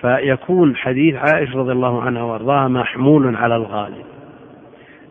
[0.02, 4.06] فيكون حديث عائشة رضي الله عنها وأرضاها محمول على الغالب.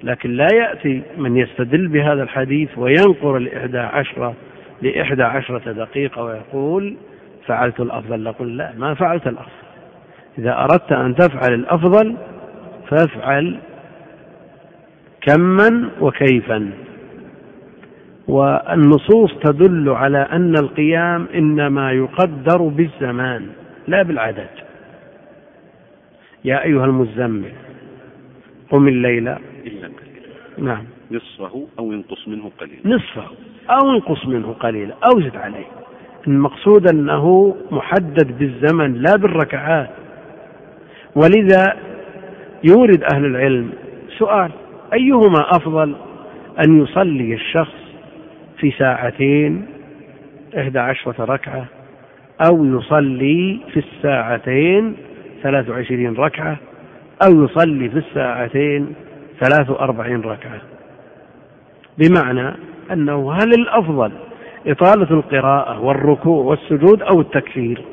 [0.02, 4.35] لكن لا يأتي من يستدل بهذا الحديث وينقر الإحدى عشرة
[4.82, 6.97] لإحدى عشرة دقيقة ويقول
[7.47, 8.23] فعلت الأفضل.
[8.23, 9.52] نقول لا ما فعلت الأفضل.
[10.39, 12.16] إذا أردت أن تفعل الأفضل
[12.90, 13.59] فافعل
[15.20, 16.70] كما وكيفا.
[18.28, 23.47] والنصوص تدل على أن القيام إنما يقدر بالزمان
[23.89, 24.48] لا بالعدد
[26.44, 27.52] يا أيها المزمل
[28.70, 29.28] قم الليل.
[29.28, 29.90] إلا
[30.59, 30.85] نعم.
[31.11, 32.97] نصفه أو ينقص منه قليلا.
[32.97, 33.27] نصفه
[33.70, 35.66] أو ينقص منه قليلا أو زد عليه.
[36.27, 39.90] المقصود أنه محدد بالزمن لا بالركعات.
[41.16, 41.77] ولذا
[42.64, 43.72] يورد أهل العلم
[44.18, 44.50] سؤال
[44.92, 45.94] أيهما أفضل
[46.66, 47.74] أن يصلي الشخص
[48.58, 49.66] في ساعتين
[50.58, 51.66] إحدى عشرة ركعة
[52.48, 54.96] أو يصلي في الساعتين
[55.42, 56.56] ثلاث وعشرين ركعة
[57.26, 58.94] أو يصلي في الساعتين
[59.40, 60.60] ثلاث وأربعين ركعة؟
[61.98, 62.54] بمعنى
[62.92, 64.12] أنه هل الأفضل
[64.66, 67.84] إطالة القراءة والركوع والسجود أو التكفير؟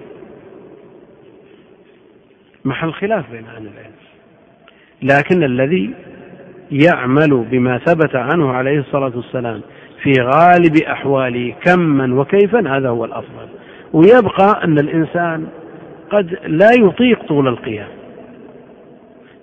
[2.66, 4.01] محل خلاف بين أهل العلم.
[5.04, 5.94] لكن الذي
[6.72, 9.62] يعمل بما ثبت عنه عليه الصلاة والسلام
[10.04, 13.48] في غالب أحواله كما وكيفا هذا هو الأفضل.
[13.94, 15.48] ويبقى أن الإنسان
[16.10, 17.88] قد لا يطيق طول القيام.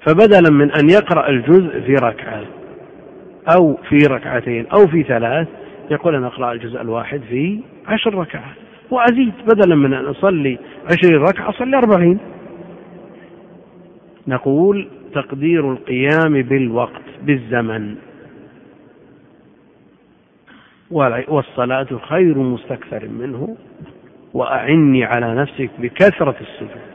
[0.07, 2.43] فبدلا من أن يقرأ الجزء في ركعة
[3.57, 5.49] أو في ركعتين أو في ثلاث
[5.91, 8.57] يقول أنا أقرأ الجزء الواحد في عشر ركعات
[8.91, 9.33] وأزيد.
[9.47, 10.59] بدلا من أن أصلي
[10.93, 12.19] عشرين ركعة أصلي أربعين.
[14.29, 17.95] نقول تقدير القيام بالوقت بالزمن.
[21.29, 23.57] والصلاة خير مستكثر منه
[24.35, 26.89] وأعني على نفسك بكثرة السجود.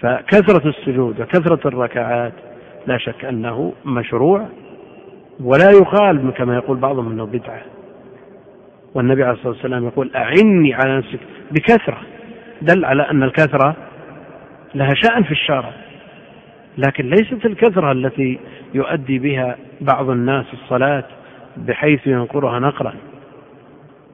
[0.00, 2.32] فكثرة السجود وكثرة الركعات
[2.86, 4.48] لا شك أنه مشروع
[5.40, 7.62] ولا يقال كما يقول بعضهم أنه بدعة.
[8.94, 11.20] والنبي عليه الصلاة والسلام يقول أعني على نفسك
[11.50, 12.00] بكثرة.
[12.62, 13.76] دل على أن الكثرة
[14.74, 15.72] لها شأن في الشارع.
[16.78, 18.38] لكن ليست الكثرة التي
[18.74, 21.04] يؤدي بها بعض الناس الصلاة
[21.56, 22.94] بحيث ينقرها نقرا.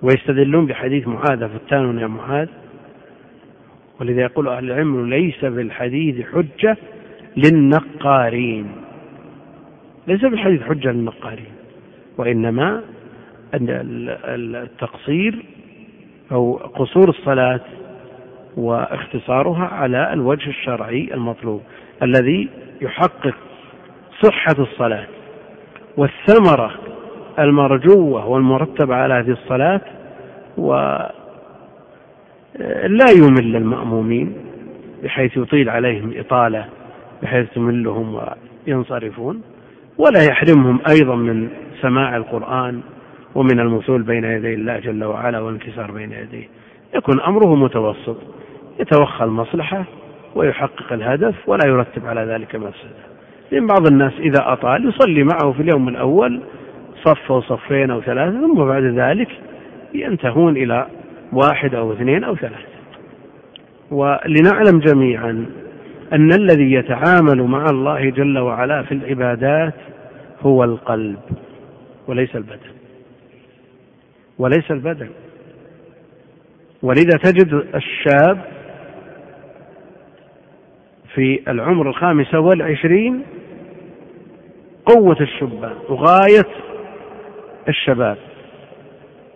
[0.02, 2.48] ويستدلون بحديث معاذ فتان يا معاذ.
[4.00, 6.76] ولذا يقول أهل العلم ليس بالحديث حجة
[7.36, 8.66] للنقارين.
[10.06, 11.52] ليس بالحديث حجة للنقارين.
[12.18, 12.82] وإنما
[13.54, 15.44] التقصير
[16.32, 17.60] أو قصور الصلاة
[18.56, 21.62] واختصارها على الوجه الشرعي المطلوب.
[22.02, 22.48] الذي
[22.80, 23.34] يحقق
[24.22, 25.06] صحة الصلاة
[25.96, 26.70] والثمرة
[27.38, 29.80] المرجوة والمرتبة على هذه الصلاة
[30.56, 31.12] ولا
[33.16, 34.36] يمل المأمومين
[35.02, 36.66] بحيث يطيل عليهم إطالة
[37.22, 38.20] بحيث تملهم
[38.66, 39.42] وينصرفون
[39.98, 41.48] ولا يحرمهم أيضا من
[41.82, 42.80] سماع القرآن
[43.34, 46.48] ومن المثول بين يدي الله جل وعلا والانكسار بين يديه.
[46.94, 48.16] يكون أمره متوسط
[48.80, 49.84] يتوخى المصلحة
[50.36, 53.06] ويحقق الهدف ولا يرتب على ذلك مفسدة.
[53.50, 56.40] لأن بعض الناس إذا أطال يصلي معه في اليوم الأول
[57.04, 59.28] صف أو صفين أو ثلاثة ثم بعد ذلك
[59.94, 60.86] ينتهون إلى
[61.32, 62.76] واحد أو اثنين أو ثلاثة.
[63.90, 65.46] ولنعلم جميعا
[66.12, 69.74] أن الذي يتعامل مع الله جل وعلا في العبادات
[70.40, 71.18] هو القلب
[72.06, 72.76] وليس البدن.
[74.38, 75.08] وليس البدن.
[76.82, 78.55] ولذا تجد الشاب
[81.16, 83.22] في العمر الخامسة والعشرين
[84.86, 86.46] قوة الشبان وغاية
[87.68, 88.16] الشباب.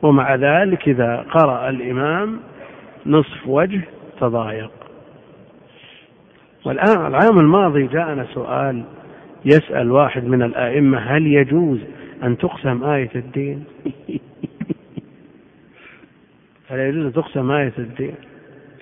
[0.03, 2.41] ومع ذلك إذا قرأ الإمام
[3.07, 3.81] نصف وجه
[4.21, 4.71] تضايق.
[6.65, 8.85] والآن العام الماضي جاءنا سؤال
[9.45, 11.79] يسأل واحد من الآئمة هل يجوز
[12.23, 13.65] أن تقسم آية الدين؟
[16.71, 18.15] هل يجوز أن تقسم آية الدين؟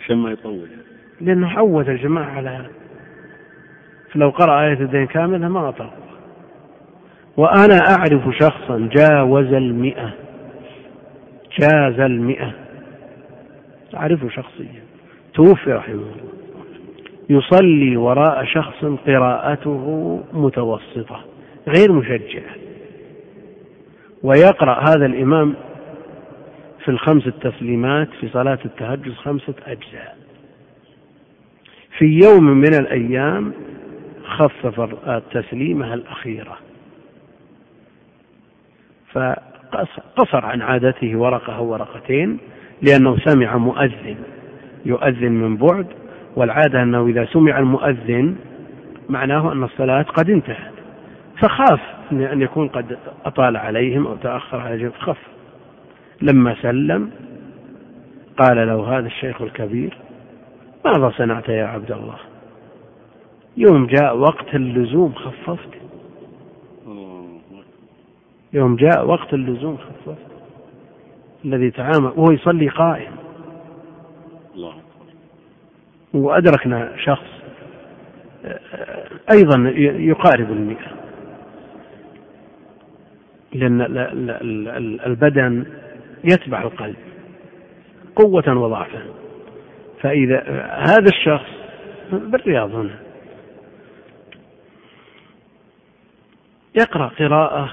[0.04, 0.68] عشان ما يطول.
[1.20, 2.70] لأنه عود الجماعة على هذا
[4.12, 5.94] فلو قرأ آية الدين كاملة ما أطاق
[7.36, 10.14] وأنا أعرف شخصا جاوز المئة.
[11.58, 12.52] جاز المئة.
[13.94, 14.82] أعرفه شخصيا.
[15.34, 16.28] توفي رحمه الله.
[17.30, 21.24] يصلي وراء شخص قراءته متوسطة
[21.68, 22.54] غير مشجعة.
[24.22, 25.54] ويقرأ هذا الإمام
[26.84, 30.16] في الخمس التسليمات في صلاة التهجد خمسة أجزاء.
[31.98, 33.52] في يوم من الأيام
[34.28, 36.56] خفف التسليمة الأخيرة.
[39.12, 42.38] فقصر عن عادته ورقة أو ورقتين
[42.82, 44.16] لأنه سمع مؤذن
[44.84, 45.86] يؤذن من بعد
[46.36, 48.36] والعادة أنه إذا سمع المؤذن
[49.08, 50.72] معناه أن الصلاة قد انتهت.
[51.42, 51.80] فخاف
[52.12, 55.18] أن يكون قد أطال عليهم أو تأخر عليهم فخف
[56.22, 57.10] لما سلم
[58.38, 59.96] قال له هذا الشيخ الكبير
[60.84, 62.16] ماذا صنعت يا عبد الله؟
[63.58, 65.68] يوم جاء وقت اللزوم خففت.
[68.52, 70.18] يوم جاء وقت اللزوم خففت.
[71.44, 73.12] الذي تعامل وهو يصلي قائم.
[74.54, 74.74] الله
[76.14, 77.26] وأدركنا شخص
[79.32, 80.90] أيضا يقارب المئة.
[83.52, 83.80] لأن
[85.06, 85.66] البدن
[86.24, 86.96] يتبع القلب
[88.16, 89.02] قوة وضعفا.
[90.00, 91.50] فإذا هذا الشخص
[92.12, 93.07] بالرياض هنا.
[96.78, 97.70] يقرأ قراءة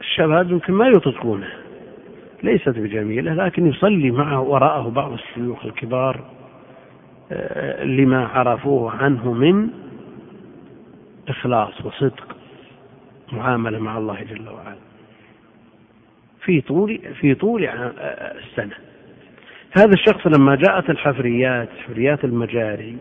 [0.00, 1.48] الشباب يمكن ما يطيقونه
[2.42, 6.24] ليست بجميلة لكن يصلي معه وراءه بعض الشيوخ الكبار
[7.32, 9.68] آه، لما عرفوه عنه من
[11.28, 12.36] إخلاص وصدق
[13.32, 14.76] معاملة مع الله جل وعلا.
[16.44, 18.74] في طول في طول السنة.
[19.72, 22.96] هذا الشخص لما جاءت الحفريات حفريات المجاري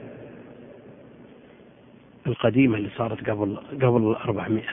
[2.27, 4.69] القديمة اللي صارت قبل قبل الأربعمائة.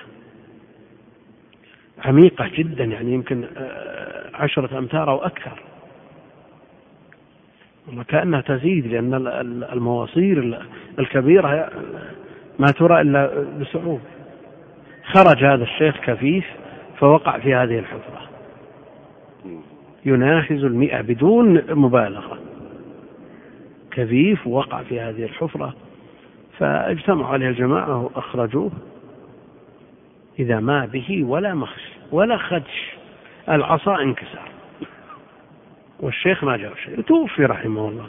[2.04, 5.62] عميقة جدا يعني يمكن آه، عشرة أمتار أو أكثر.
[7.96, 9.14] وكأنها تزيد لأن
[9.72, 10.62] المواصير
[10.98, 11.70] الكبيرة
[12.58, 14.00] ما ترى إلا بصعوبة
[15.04, 16.44] خرج هذا الشيخ كفيف
[16.98, 18.28] فوقع في هذه الحفرة.
[20.04, 22.38] يناهز المئة بدون مبالغة.
[23.90, 25.74] كفيف وقع في هذه الحفرة.
[26.59, 28.70] فاجتمعوا عليه الجماعة وأخرجوه.
[30.39, 31.82] إذا ما به ولا مخش
[32.12, 32.93] ولا خدش.
[33.48, 34.48] العصا انكسر
[36.01, 37.01] والشيخ ما جاء شيء.
[37.01, 38.06] توفي رحمه الله.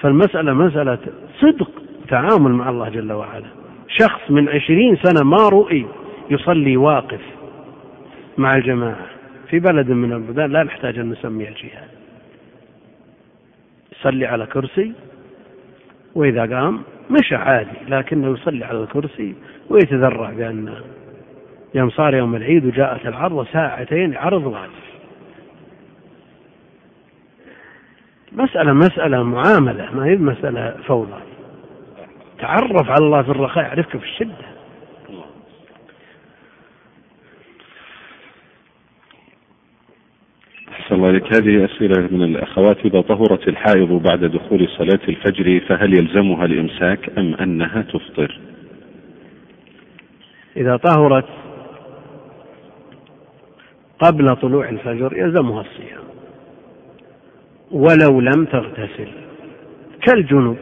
[0.00, 0.98] فالمسألة مسألة
[1.40, 1.70] صدق
[2.08, 3.46] تعامل مع الله جل وعلا.
[3.88, 5.86] شخص من عشرين سنة ما رؤي
[6.30, 7.20] يصلي واقف
[8.38, 9.06] مع الجماعة
[9.48, 10.50] في بلد من البلدان.
[10.50, 11.88] لا نحتاج أن نسميها جهاد
[13.92, 14.92] يصلي على كرسي.
[16.14, 19.34] وإذا قام مشى عادي لكنه يصلي على الكرسي
[19.70, 20.74] ويتذرع بأن
[21.74, 24.84] يوم صار يوم العيد وجاءت العرض ساعتين عرض واقف
[28.32, 31.20] مسألة مسألة معاملة ما هي مسألة فوضى.
[32.38, 34.53] تعرف على الله في الرخاء يعرفك في الشدة.
[40.84, 42.76] أحسن الله لك هذه أسئلة من الأخوات.
[42.84, 48.40] إذا طهرت الحائض بعد دخول صلاة الفجر فهل يلزمها الإمساك أم أنها تفطر؟
[50.56, 51.24] إذا طهرت
[53.98, 56.04] قبل طلوع الفجر يلزمها الصيام
[57.70, 59.08] ولو لم تغتسل.
[60.02, 60.56] كالجنوب.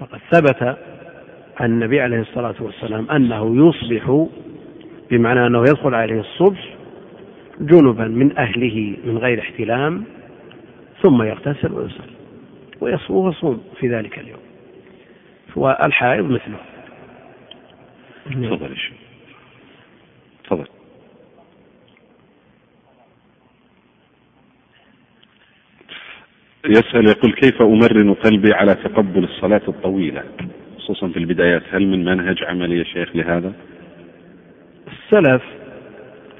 [0.00, 0.76] فقد ثبت
[1.60, 4.26] عن النبي عليه الصلاة والسلام أنه يصبح
[5.10, 6.73] بمعنى أنه يدخل عليه الصبح
[7.60, 10.04] جنبا من أهله من غير احتلام
[11.02, 12.14] ثم يغتسل ويصلي
[12.80, 14.40] ويصوم ويصوم في ذلك اليوم.
[15.56, 16.58] والحائض مثله.
[18.26, 18.76] تفضل
[20.44, 20.66] تفضل.
[26.66, 30.22] يسأل يقول كيف أمرن قلبي على تقبل الصلاة الطويلة؟
[30.78, 33.52] خصوصا في البدايات هل من منهج عملي يا شيخ لهذا؟
[34.88, 35.42] السلف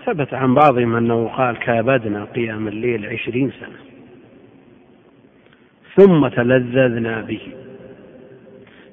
[0.07, 3.79] ثبت عن بعضهم أنه قال كابدنا قيام الليل عشرين سنة.
[5.97, 7.41] ثم تلذذنا به.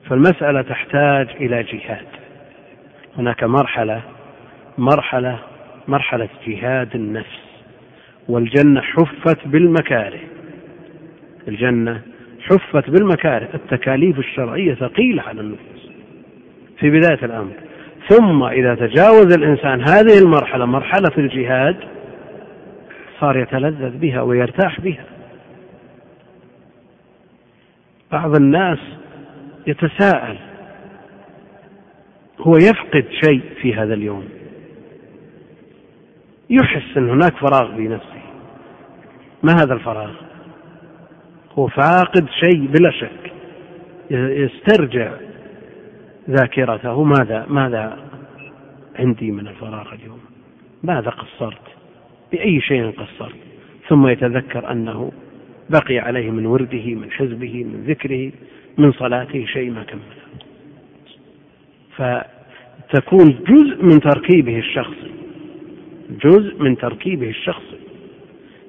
[0.10, 2.08] فالمسألة تحتاج إلى جهاد.
[3.18, 4.02] هناك مرحلة
[4.78, 5.40] مرحلة
[5.88, 7.40] مرحلة جهاد النفس.
[8.28, 10.20] والجنة حفت بالمكاره.
[11.48, 12.02] الجنة
[12.42, 13.50] حفت بالمكاره.
[13.54, 15.92] التكاليف الشرعية ثقيلة على النفوس.
[16.80, 17.54] في بداية الأمر.
[18.10, 21.76] ثم إذا تجاوز الإنسان هذه المرحلة مرحلة الجهاد
[23.20, 25.06] صار يتلذذ بها ويرتاح بها.
[28.12, 28.80] بعض الناس
[29.68, 30.38] يتساءل
[32.40, 34.30] هو يفقد شيء في هذا اليوم؟
[36.50, 38.22] يحس أن هناك فراغ في نفسه.
[39.44, 40.12] ما هذا الفراغ؟
[41.54, 43.34] هو فاقد شيء بلا شك
[44.12, 45.12] يسترجع
[46.30, 47.04] ذاكرته.
[47.04, 47.98] ماذا ماذا
[49.00, 50.20] عندي من الفراغ اليوم؟
[50.84, 51.62] ماذا قصرت؟
[52.32, 53.36] بأي شيء قصرت؟
[53.88, 55.12] ثم يتذكر أنه
[55.70, 58.32] بقي عليه من ورده من حزبه من ذكره
[58.78, 60.22] من صلاته شيء ما كمله.
[61.96, 65.12] فتكون جزء من تركيبه الشخصي.
[66.24, 67.78] جزء من تركيبه الشخصي.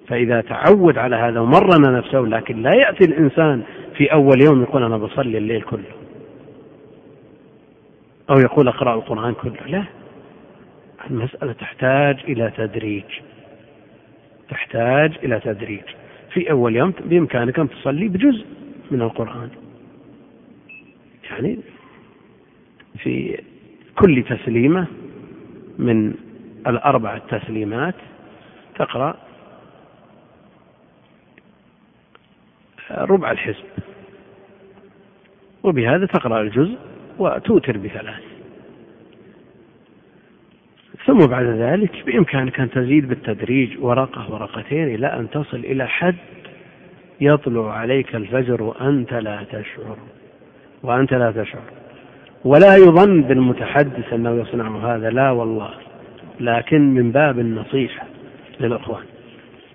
[0.08, 3.62] فإذا تعود على هذا ومرن نفسه لكن لا يأتي الإنسان
[3.96, 6.01] في أول يوم يقول أنا بصلي الليل كله.
[8.30, 9.66] أو يقول أقرأ القرآن كله.
[9.66, 9.84] لا.
[11.10, 13.04] المسألة تحتاج إلى تدريج.
[14.48, 15.84] تحتاج إلى تدريج.
[16.32, 18.46] في أول يوم بإمكانك أن تصلي بجزء
[18.90, 19.50] من القرآن.
[21.30, 21.58] يعني
[22.98, 23.42] في
[23.98, 24.86] كل تسليمة
[25.78, 26.14] من
[26.66, 27.94] الأربع التسليمات
[28.74, 29.16] تقرأ
[32.90, 33.64] ربع الحزب.
[35.62, 36.78] وبهذا تقرأ الجزء
[37.18, 38.22] وتوتر بثلاث.
[41.06, 46.16] ثم بعد ذلك بإمكانك أن تزيد بالتدريج ورقة ورقتين إلى أن تصل إلى حد
[47.20, 49.96] يطلع عليك الفجر وأنت لا تشعر.
[50.82, 51.62] وأنت لا تشعر.
[52.44, 55.10] ولا يظن بالمتحدث أنه يصنع هذا.
[55.10, 55.70] لا والله.
[56.40, 58.06] لكن من باب النصيحة
[58.60, 59.04] للأخوان.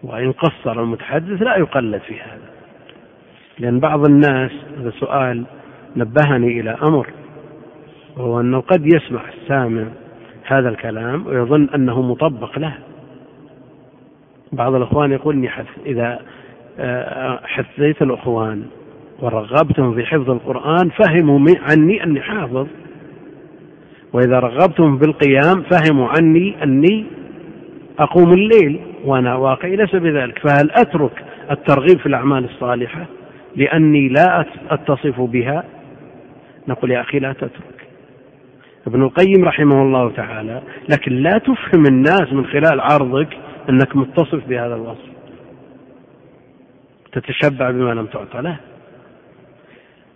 [0.04, 2.50] وإن قصر المتحدث لا يقلد في هذا.
[3.60, 5.46] لأن بعض الناس هذا سؤال
[5.96, 7.08] نبهني إلى أمر.
[8.18, 9.84] وهو أنه قد يسمع السامع
[10.44, 12.74] هذا الكلام ويظن أنه مطبق له.
[14.52, 15.50] بعض الأخوان يقول إني
[15.86, 16.20] إذا
[16.80, 18.64] آه، حثيت الأخوان
[19.20, 22.68] ورغبتهم في حفظ القرآن فهموا عني أني حافظ.
[24.14, 27.06] وإذا رغبتهم بالقيام فهموا عني أني
[28.00, 30.40] أقوم الليل وأنا واقعي ليس بذلك.
[30.40, 33.06] فهل أترك الترغيب في الأعمال الصالحة
[33.56, 35.64] لأني لا أتصف بها؟
[36.68, 37.77] نقول يا أخي لا تترك.
[38.88, 43.38] ابن القيم رحمه الله تعالى لكن لا تفهم الناس من خلال عرضك
[43.70, 45.08] أنك متصف بهذا الوصف.
[47.12, 48.58] تتشبع بما لم تعطى له.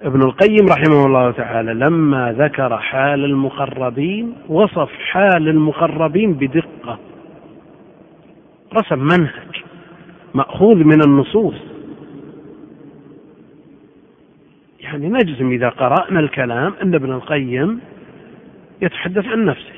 [0.01, 6.99] ابن القيم رحمه الله تعالى لما ذكر حال المقربين وصف حال المقربين بدقة.
[8.73, 9.63] رسم منهج
[10.33, 11.55] مأخوذ من النصوص.
[14.79, 17.81] يعني نجزم إذا قرأنا الكلام أن ابن القيم
[18.81, 19.73] يتحدث عن نفسه.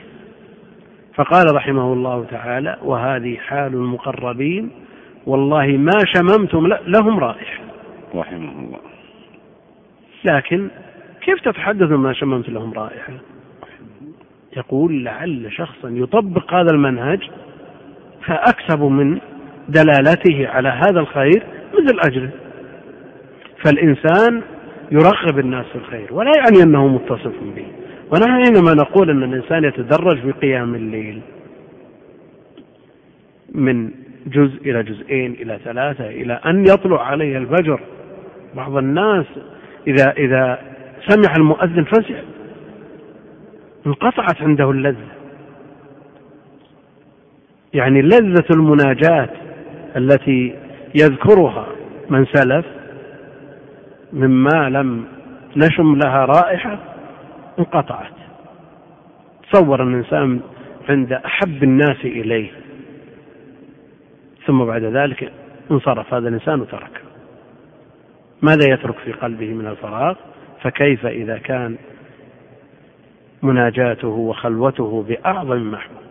[1.15, 4.69] فقال رحمه الله تعالى وهذه حال المقربين
[5.25, 7.63] والله ما شممتم لهم رائحة.
[8.15, 8.79] رحمه الله.
[10.25, 10.69] لكن
[11.21, 13.13] كيف تتحدث ما شممت لهم رائحة؟
[14.57, 17.29] يقول لعل شخصا يطبق هذا المنهج
[18.25, 19.19] فأكسب من
[19.69, 21.43] دلالته على هذا الخير
[21.73, 22.29] مثل أجره
[23.65, 24.41] فالإنسان
[24.91, 27.65] يرغب الناس في الخير ولا يعني أنه متصف به.
[28.13, 31.21] ونحن حينما نقول أن الإنسان يتدرج في قيام الليل
[33.55, 33.91] من
[34.27, 37.79] جزء إلى جزئين إلى ثلاثة إلى أن يطلع عليه الفجر.
[38.55, 39.25] بعض الناس
[39.87, 40.59] إذا إذا
[41.07, 42.19] سمع المؤذن فزع.
[43.87, 45.07] انقطعت عنده اللذة.
[47.73, 49.29] يعني لذة المناجاة
[49.95, 50.55] التي
[50.95, 51.67] يذكرها
[52.09, 52.65] من سلف
[54.13, 55.05] مما لم
[55.55, 56.92] نشم لها رائحة
[57.59, 58.13] انقطعت.
[59.51, 60.41] تصور الإنسان
[60.89, 62.51] عند أحب الناس إليه.
[64.45, 65.31] ثم بعد ذلك
[65.71, 67.01] انصرف هذا الإنسان وترك
[68.41, 70.15] ماذا يترك في قلبه من الفراغ؟
[70.61, 71.77] فكيف إذا كان
[73.43, 76.03] مناجاته وخلوته بأعظم محبوب؟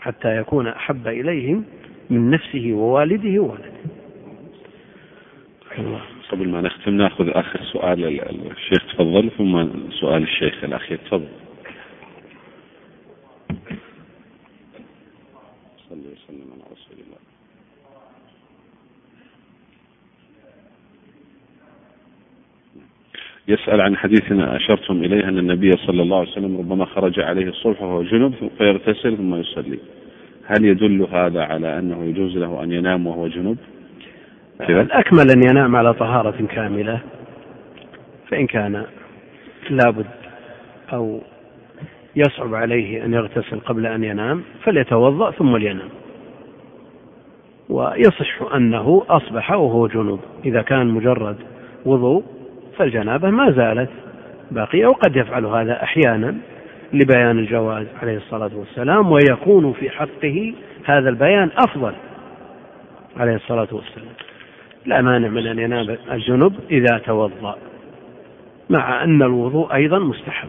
[0.00, 1.64] حتى يكون أحب إليهم
[2.10, 3.72] من نفسه ووالده وولده.
[5.78, 6.00] الله.
[6.28, 8.04] قبل ما نختم ناخذ آخر سؤال
[8.50, 10.98] الشيخ تفضل ثم سؤال الشيخ الأخير.
[10.98, 11.28] تفضل.
[15.88, 17.18] صلى وسلم على رسول الله.
[23.48, 27.82] يسأل عن حديث أشرتم إليه أن النبي صلى الله عليه وسلم ربما خرج عليه الصبح
[27.82, 29.78] وهو جنب فيغتسل ثم يصلي.
[30.44, 33.58] هل يدل هذا على أنه يجوز له أن ينام وهو جنب؟
[34.60, 36.98] الأكمل أن ينام على طهارة كاملة؟
[38.28, 38.84] فإن كان
[39.70, 40.06] لابد
[40.92, 41.20] أو
[42.16, 45.88] يصعب عليه أن يغتسل قبل أن ينام فليتوضأ ثم لينام.
[47.68, 50.20] ويصح أنه أصبح وهو جنوب.
[50.44, 51.36] إذا كان مجرد
[51.84, 52.24] وضوء
[52.76, 53.90] فالجنابة ما زالت
[54.50, 56.34] باقية وقد يفعل هذا أحيانا
[56.92, 60.54] لبيان الجواز عليه الصلاة والسلام ويكون في حقه
[60.84, 61.92] هذا البيان أفضل
[63.16, 64.14] عليه الصلاة والسلام.
[64.86, 67.56] لا مانع من أن ينام الجنب إذا توضأ
[68.70, 70.48] مع أن الوضوء أيضا مستحب.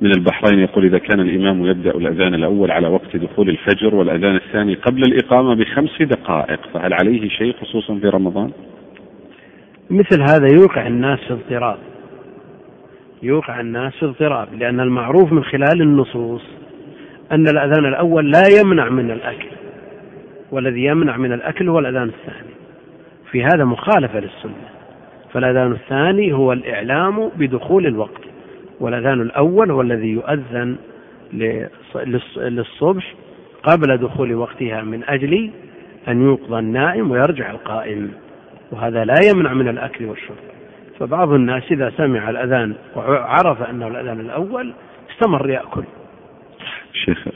[0.00, 4.74] من البحرين يقول إذا كان الإمام يبدأ الأذان الأول على وقت دخول الفجر والأذان الثاني
[4.74, 8.50] قبل الإقامة بخمس دقائق فهل عليه شيء خصوصا في رمضان؟
[9.90, 11.78] مثل هذا يوقع الناس في اضطراب.
[13.22, 16.42] يوقع الناس في اضطراب لأن المعروف من خلال النصوص
[17.32, 19.48] أن الأذان الأول لا يمنع من الأكل
[20.50, 22.59] والذي يمنع من الأكل هو الأذان الثاني.
[23.30, 24.68] في هذا مخالفة للسنة.
[25.32, 28.20] فالأذان الثاني هو الإعلام بدخول الوقت.
[28.80, 30.76] والأذان الأول هو الذي يؤذن
[32.36, 33.14] للصبح
[33.62, 35.50] قبل دخول وقتها من أجل
[36.08, 38.12] أن يوقظ النائم ويرجع القائم.
[38.72, 40.36] وهذا لا يمنع من الأكل والشرب.
[40.98, 44.74] فبعض الناس إذا سمع الأذان وعرف أنه الأذان الأول
[45.10, 45.84] استمر يأكل.
[46.92, 47.28] شيخ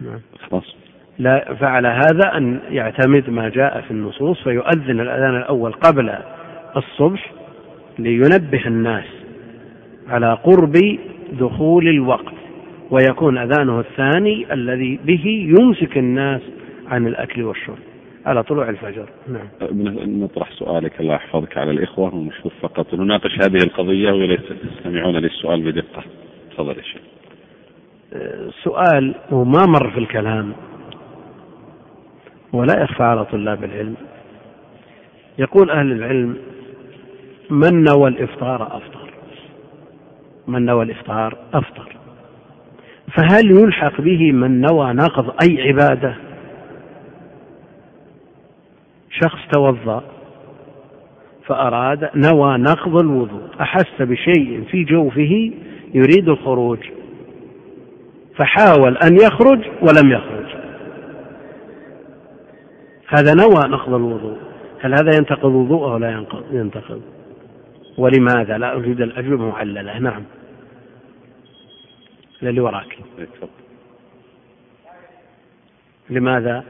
[0.00, 0.20] نعم.
[0.50, 0.76] خلاص.
[1.20, 6.14] لا فعلى هذا أن يعتمد ما جاء في النصوص فيؤذن الأذان الأول قبل
[6.76, 7.32] الصبح
[7.98, 9.04] لينبه الناس
[10.08, 10.72] على قرب
[11.32, 12.34] دخول الوقت
[12.90, 16.40] ويكون أذانه الثاني الذي به يمسك الناس
[16.88, 17.78] عن الأكل والشرب
[18.26, 19.08] على طلوع الفجر.
[19.28, 19.48] نعم.
[20.24, 26.02] نطرح سؤالك الله يحفظك على الإخوة ونشوف فقط نناقش هذه القضية وليس تستمعون للسؤال بدقة.
[26.50, 27.02] تفضل يا شيخ.
[28.64, 30.52] سؤال وما مر في الكلام؟
[32.52, 33.94] ولا يخفى على طلاب العلم.
[35.38, 36.36] يقول أهل العلم
[37.50, 39.10] من نوى الإفطار أفطر؟
[40.46, 41.96] من نوى الإفطار أفطر.
[43.16, 46.14] فهل يلحق به من نوى نقض أي عبادة؟
[49.10, 50.02] شخص توضأ
[51.46, 55.52] فأراد نوى نقض الوضوء أحس بشيء في جوفه
[55.94, 56.78] يريد الخروج
[58.36, 60.59] فحاول أن يخرج ولم يخرج.
[63.10, 64.36] هذا نوى نقض الوضوء.
[64.80, 67.02] هل هذا ينتقض وضوءه ولا ينتقض؟
[67.98, 70.24] ولماذا؟ لا أريد الأجوبة معللة نعم.
[72.42, 72.98] للي وراك.
[76.10, 76.64] لماذا؟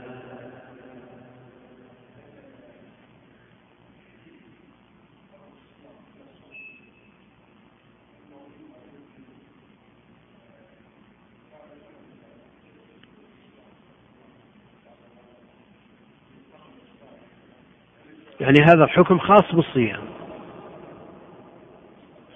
[18.41, 20.01] يعني هذا الحكم خاص بالصيام.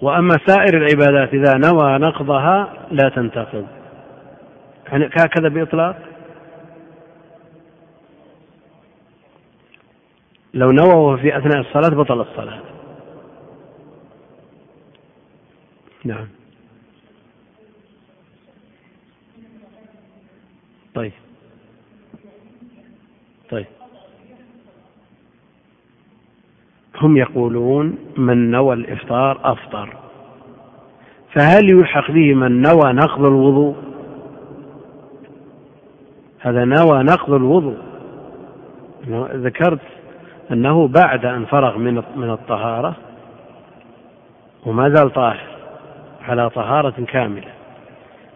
[0.01, 3.67] وأما سائر العبادات إذا نوى نقضها لا تنتقض.
[4.87, 5.97] يعني هكذا بإطلاق؟
[10.53, 12.59] لو نوى في أثناء الصلاة بطل الصلاة.
[16.05, 16.27] نعم.
[20.95, 21.11] طيب.
[23.49, 23.74] طيب.
[27.01, 29.89] هم يقولون من نوى الإفطار أفطر.
[31.33, 33.75] فهل يلحق به من نوى نقض الوضوء؟
[36.39, 37.77] هذا نوى نقض الوضوء.
[39.33, 39.79] ذكرت
[40.51, 42.95] أنه بعد أن فرغ من من الطهارة
[44.65, 45.47] وما زال طاهر
[46.27, 47.51] على طهارة كاملة.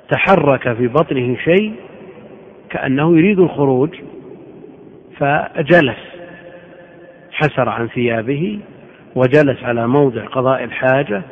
[0.10, 1.74] تحرك في بطنه شيء
[2.70, 3.90] كأنه يريد الخروج
[5.18, 6.09] فجلس.
[7.40, 8.60] حسر عن ثيابه
[9.16, 11.24] وجلس على موضع قضاء الحاجة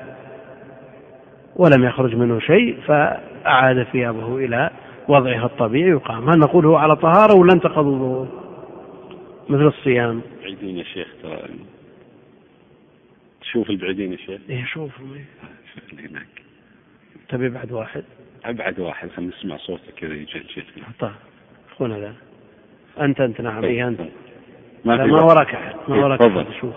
[1.56, 4.72] ولم يخرج منه شيء فأعاد ثيابه إلى
[5.08, 6.30] وضعها الطبيعي وقام.
[6.30, 8.44] هل نقول هو على طهارة ولا انتقض وضوءه
[9.50, 10.22] مثل الصيام.
[10.42, 11.40] بعيدين يا شيخ ترى
[13.42, 15.26] تشوف البعيدين يا شيخ؟ إيه شوفهم إيه
[16.10, 16.42] هناك.
[17.30, 18.04] تبي بعد واحد؟
[18.46, 20.64] أبعد واحد خلينا نسمع صوتك كذا يجلجل.
[21.00, 21.12] طيب
[21.72, 22.14] اخونا ذا.
[23.00, 23.64] أنت أنت نعم.
[23.64, 24.02] إيه أنت.
[24.86, 26.74] ما, ما وراك أحد ما إيه، وراك أحد شوف.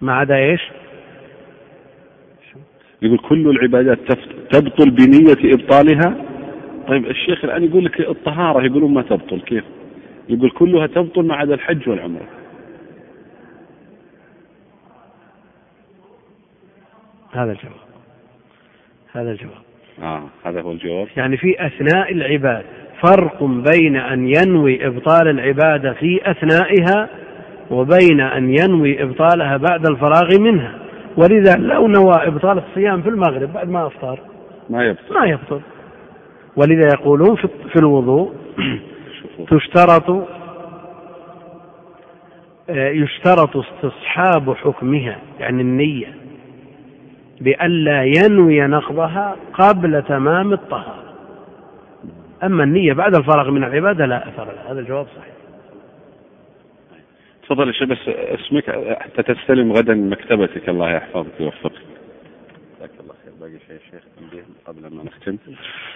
[0.00, 0.60] ما عدا إيش؟
[3.02, 3.98] يقول كل العبادات
[4.50, 6.14] تبطل بنية إبطالها.
[6.88, 9.64] طيب الشيخ الآن يقول لك الطهارة يقولون ما تبطل كيف؟
[10.28, 12.28] يقول كلها تبطل ما عدا الحج والعمرة.
[17.32, 17.86] هذا الجواب.
[19.12, 19.62] هذا الجواب.
[20.02, 21.08] آه هذا هو الجواب.
[21.16, 27.08] يعني في أثناء العبادة فرق بين أن ينوي إبطال العبادة في أثنائها
[27.70, 30.86] وبين أن ينوي إبطالها بعد الفراغ منها.
[31.16, 34.18] ولذا لو نوى إبطال الصيام في المغرب بعد ما أفطر
[34.70, 35.60] ما يبطل ما يبطل
[36.56, 37.36] ولذا يقولون
[37.72, 38.32] في الوضوء
[39.50, 40.10] تشترط
[42.70, 46.14] آه، يشترط استصحاب حكمها يعني النية
[47.40, 51.05] بألا ينوي نقضها قبل تمام الطهارة.
[52.42, 54.72] أما النية بعد الفراغ من العبادة لا أثر لها.
[54.72, 55.34] هذا الجواب صحيح.
[57.42, 60.68] تفضل يا شيخ بس اسمك حتى تستلم غدا مكتبتك.
[60.68, 61.72] الله يحفظك ويوفقك.
[62.78, 63.32] جزاك الله خير.
[63.40, 64.02] باقي شيء شيخ؟
[64.66, 65.36] قبل ما نختم.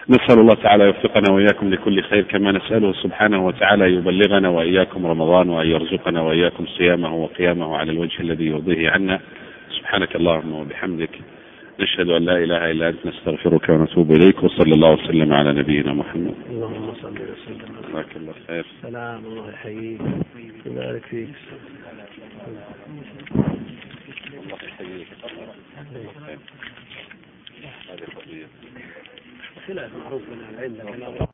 [0.08, 5.66] نسأل الله تعالى يوفقنا وإياكم لكل خير كما نسأله سبحانه وتعالى يبلغنا وإياكم رمضان وأن
[5.66, 9.20] يرزقنا وإياكم صيامه وقيامه على الوجه الذي يرضيه عنا.
[9.78, 11.18] سبحانك اللهم وبحمدك.
[11.80, 16.34] نشهد أن لا إله إلا أنت نستغفرك ونتوب إليك وصلى الله وسلم على نبينا محمد.
[16.50, 17.76] اللهم صل وسلم.
[17.88, 18.66] جزاك الله خير.
[18.82, 20.00] سلام الله يحييك
[20.66, 21.28] ويبارك فيك.
[24.40, 25.06] الله يحييك.
[29.66, 31.26] خلاف معروف من العلم.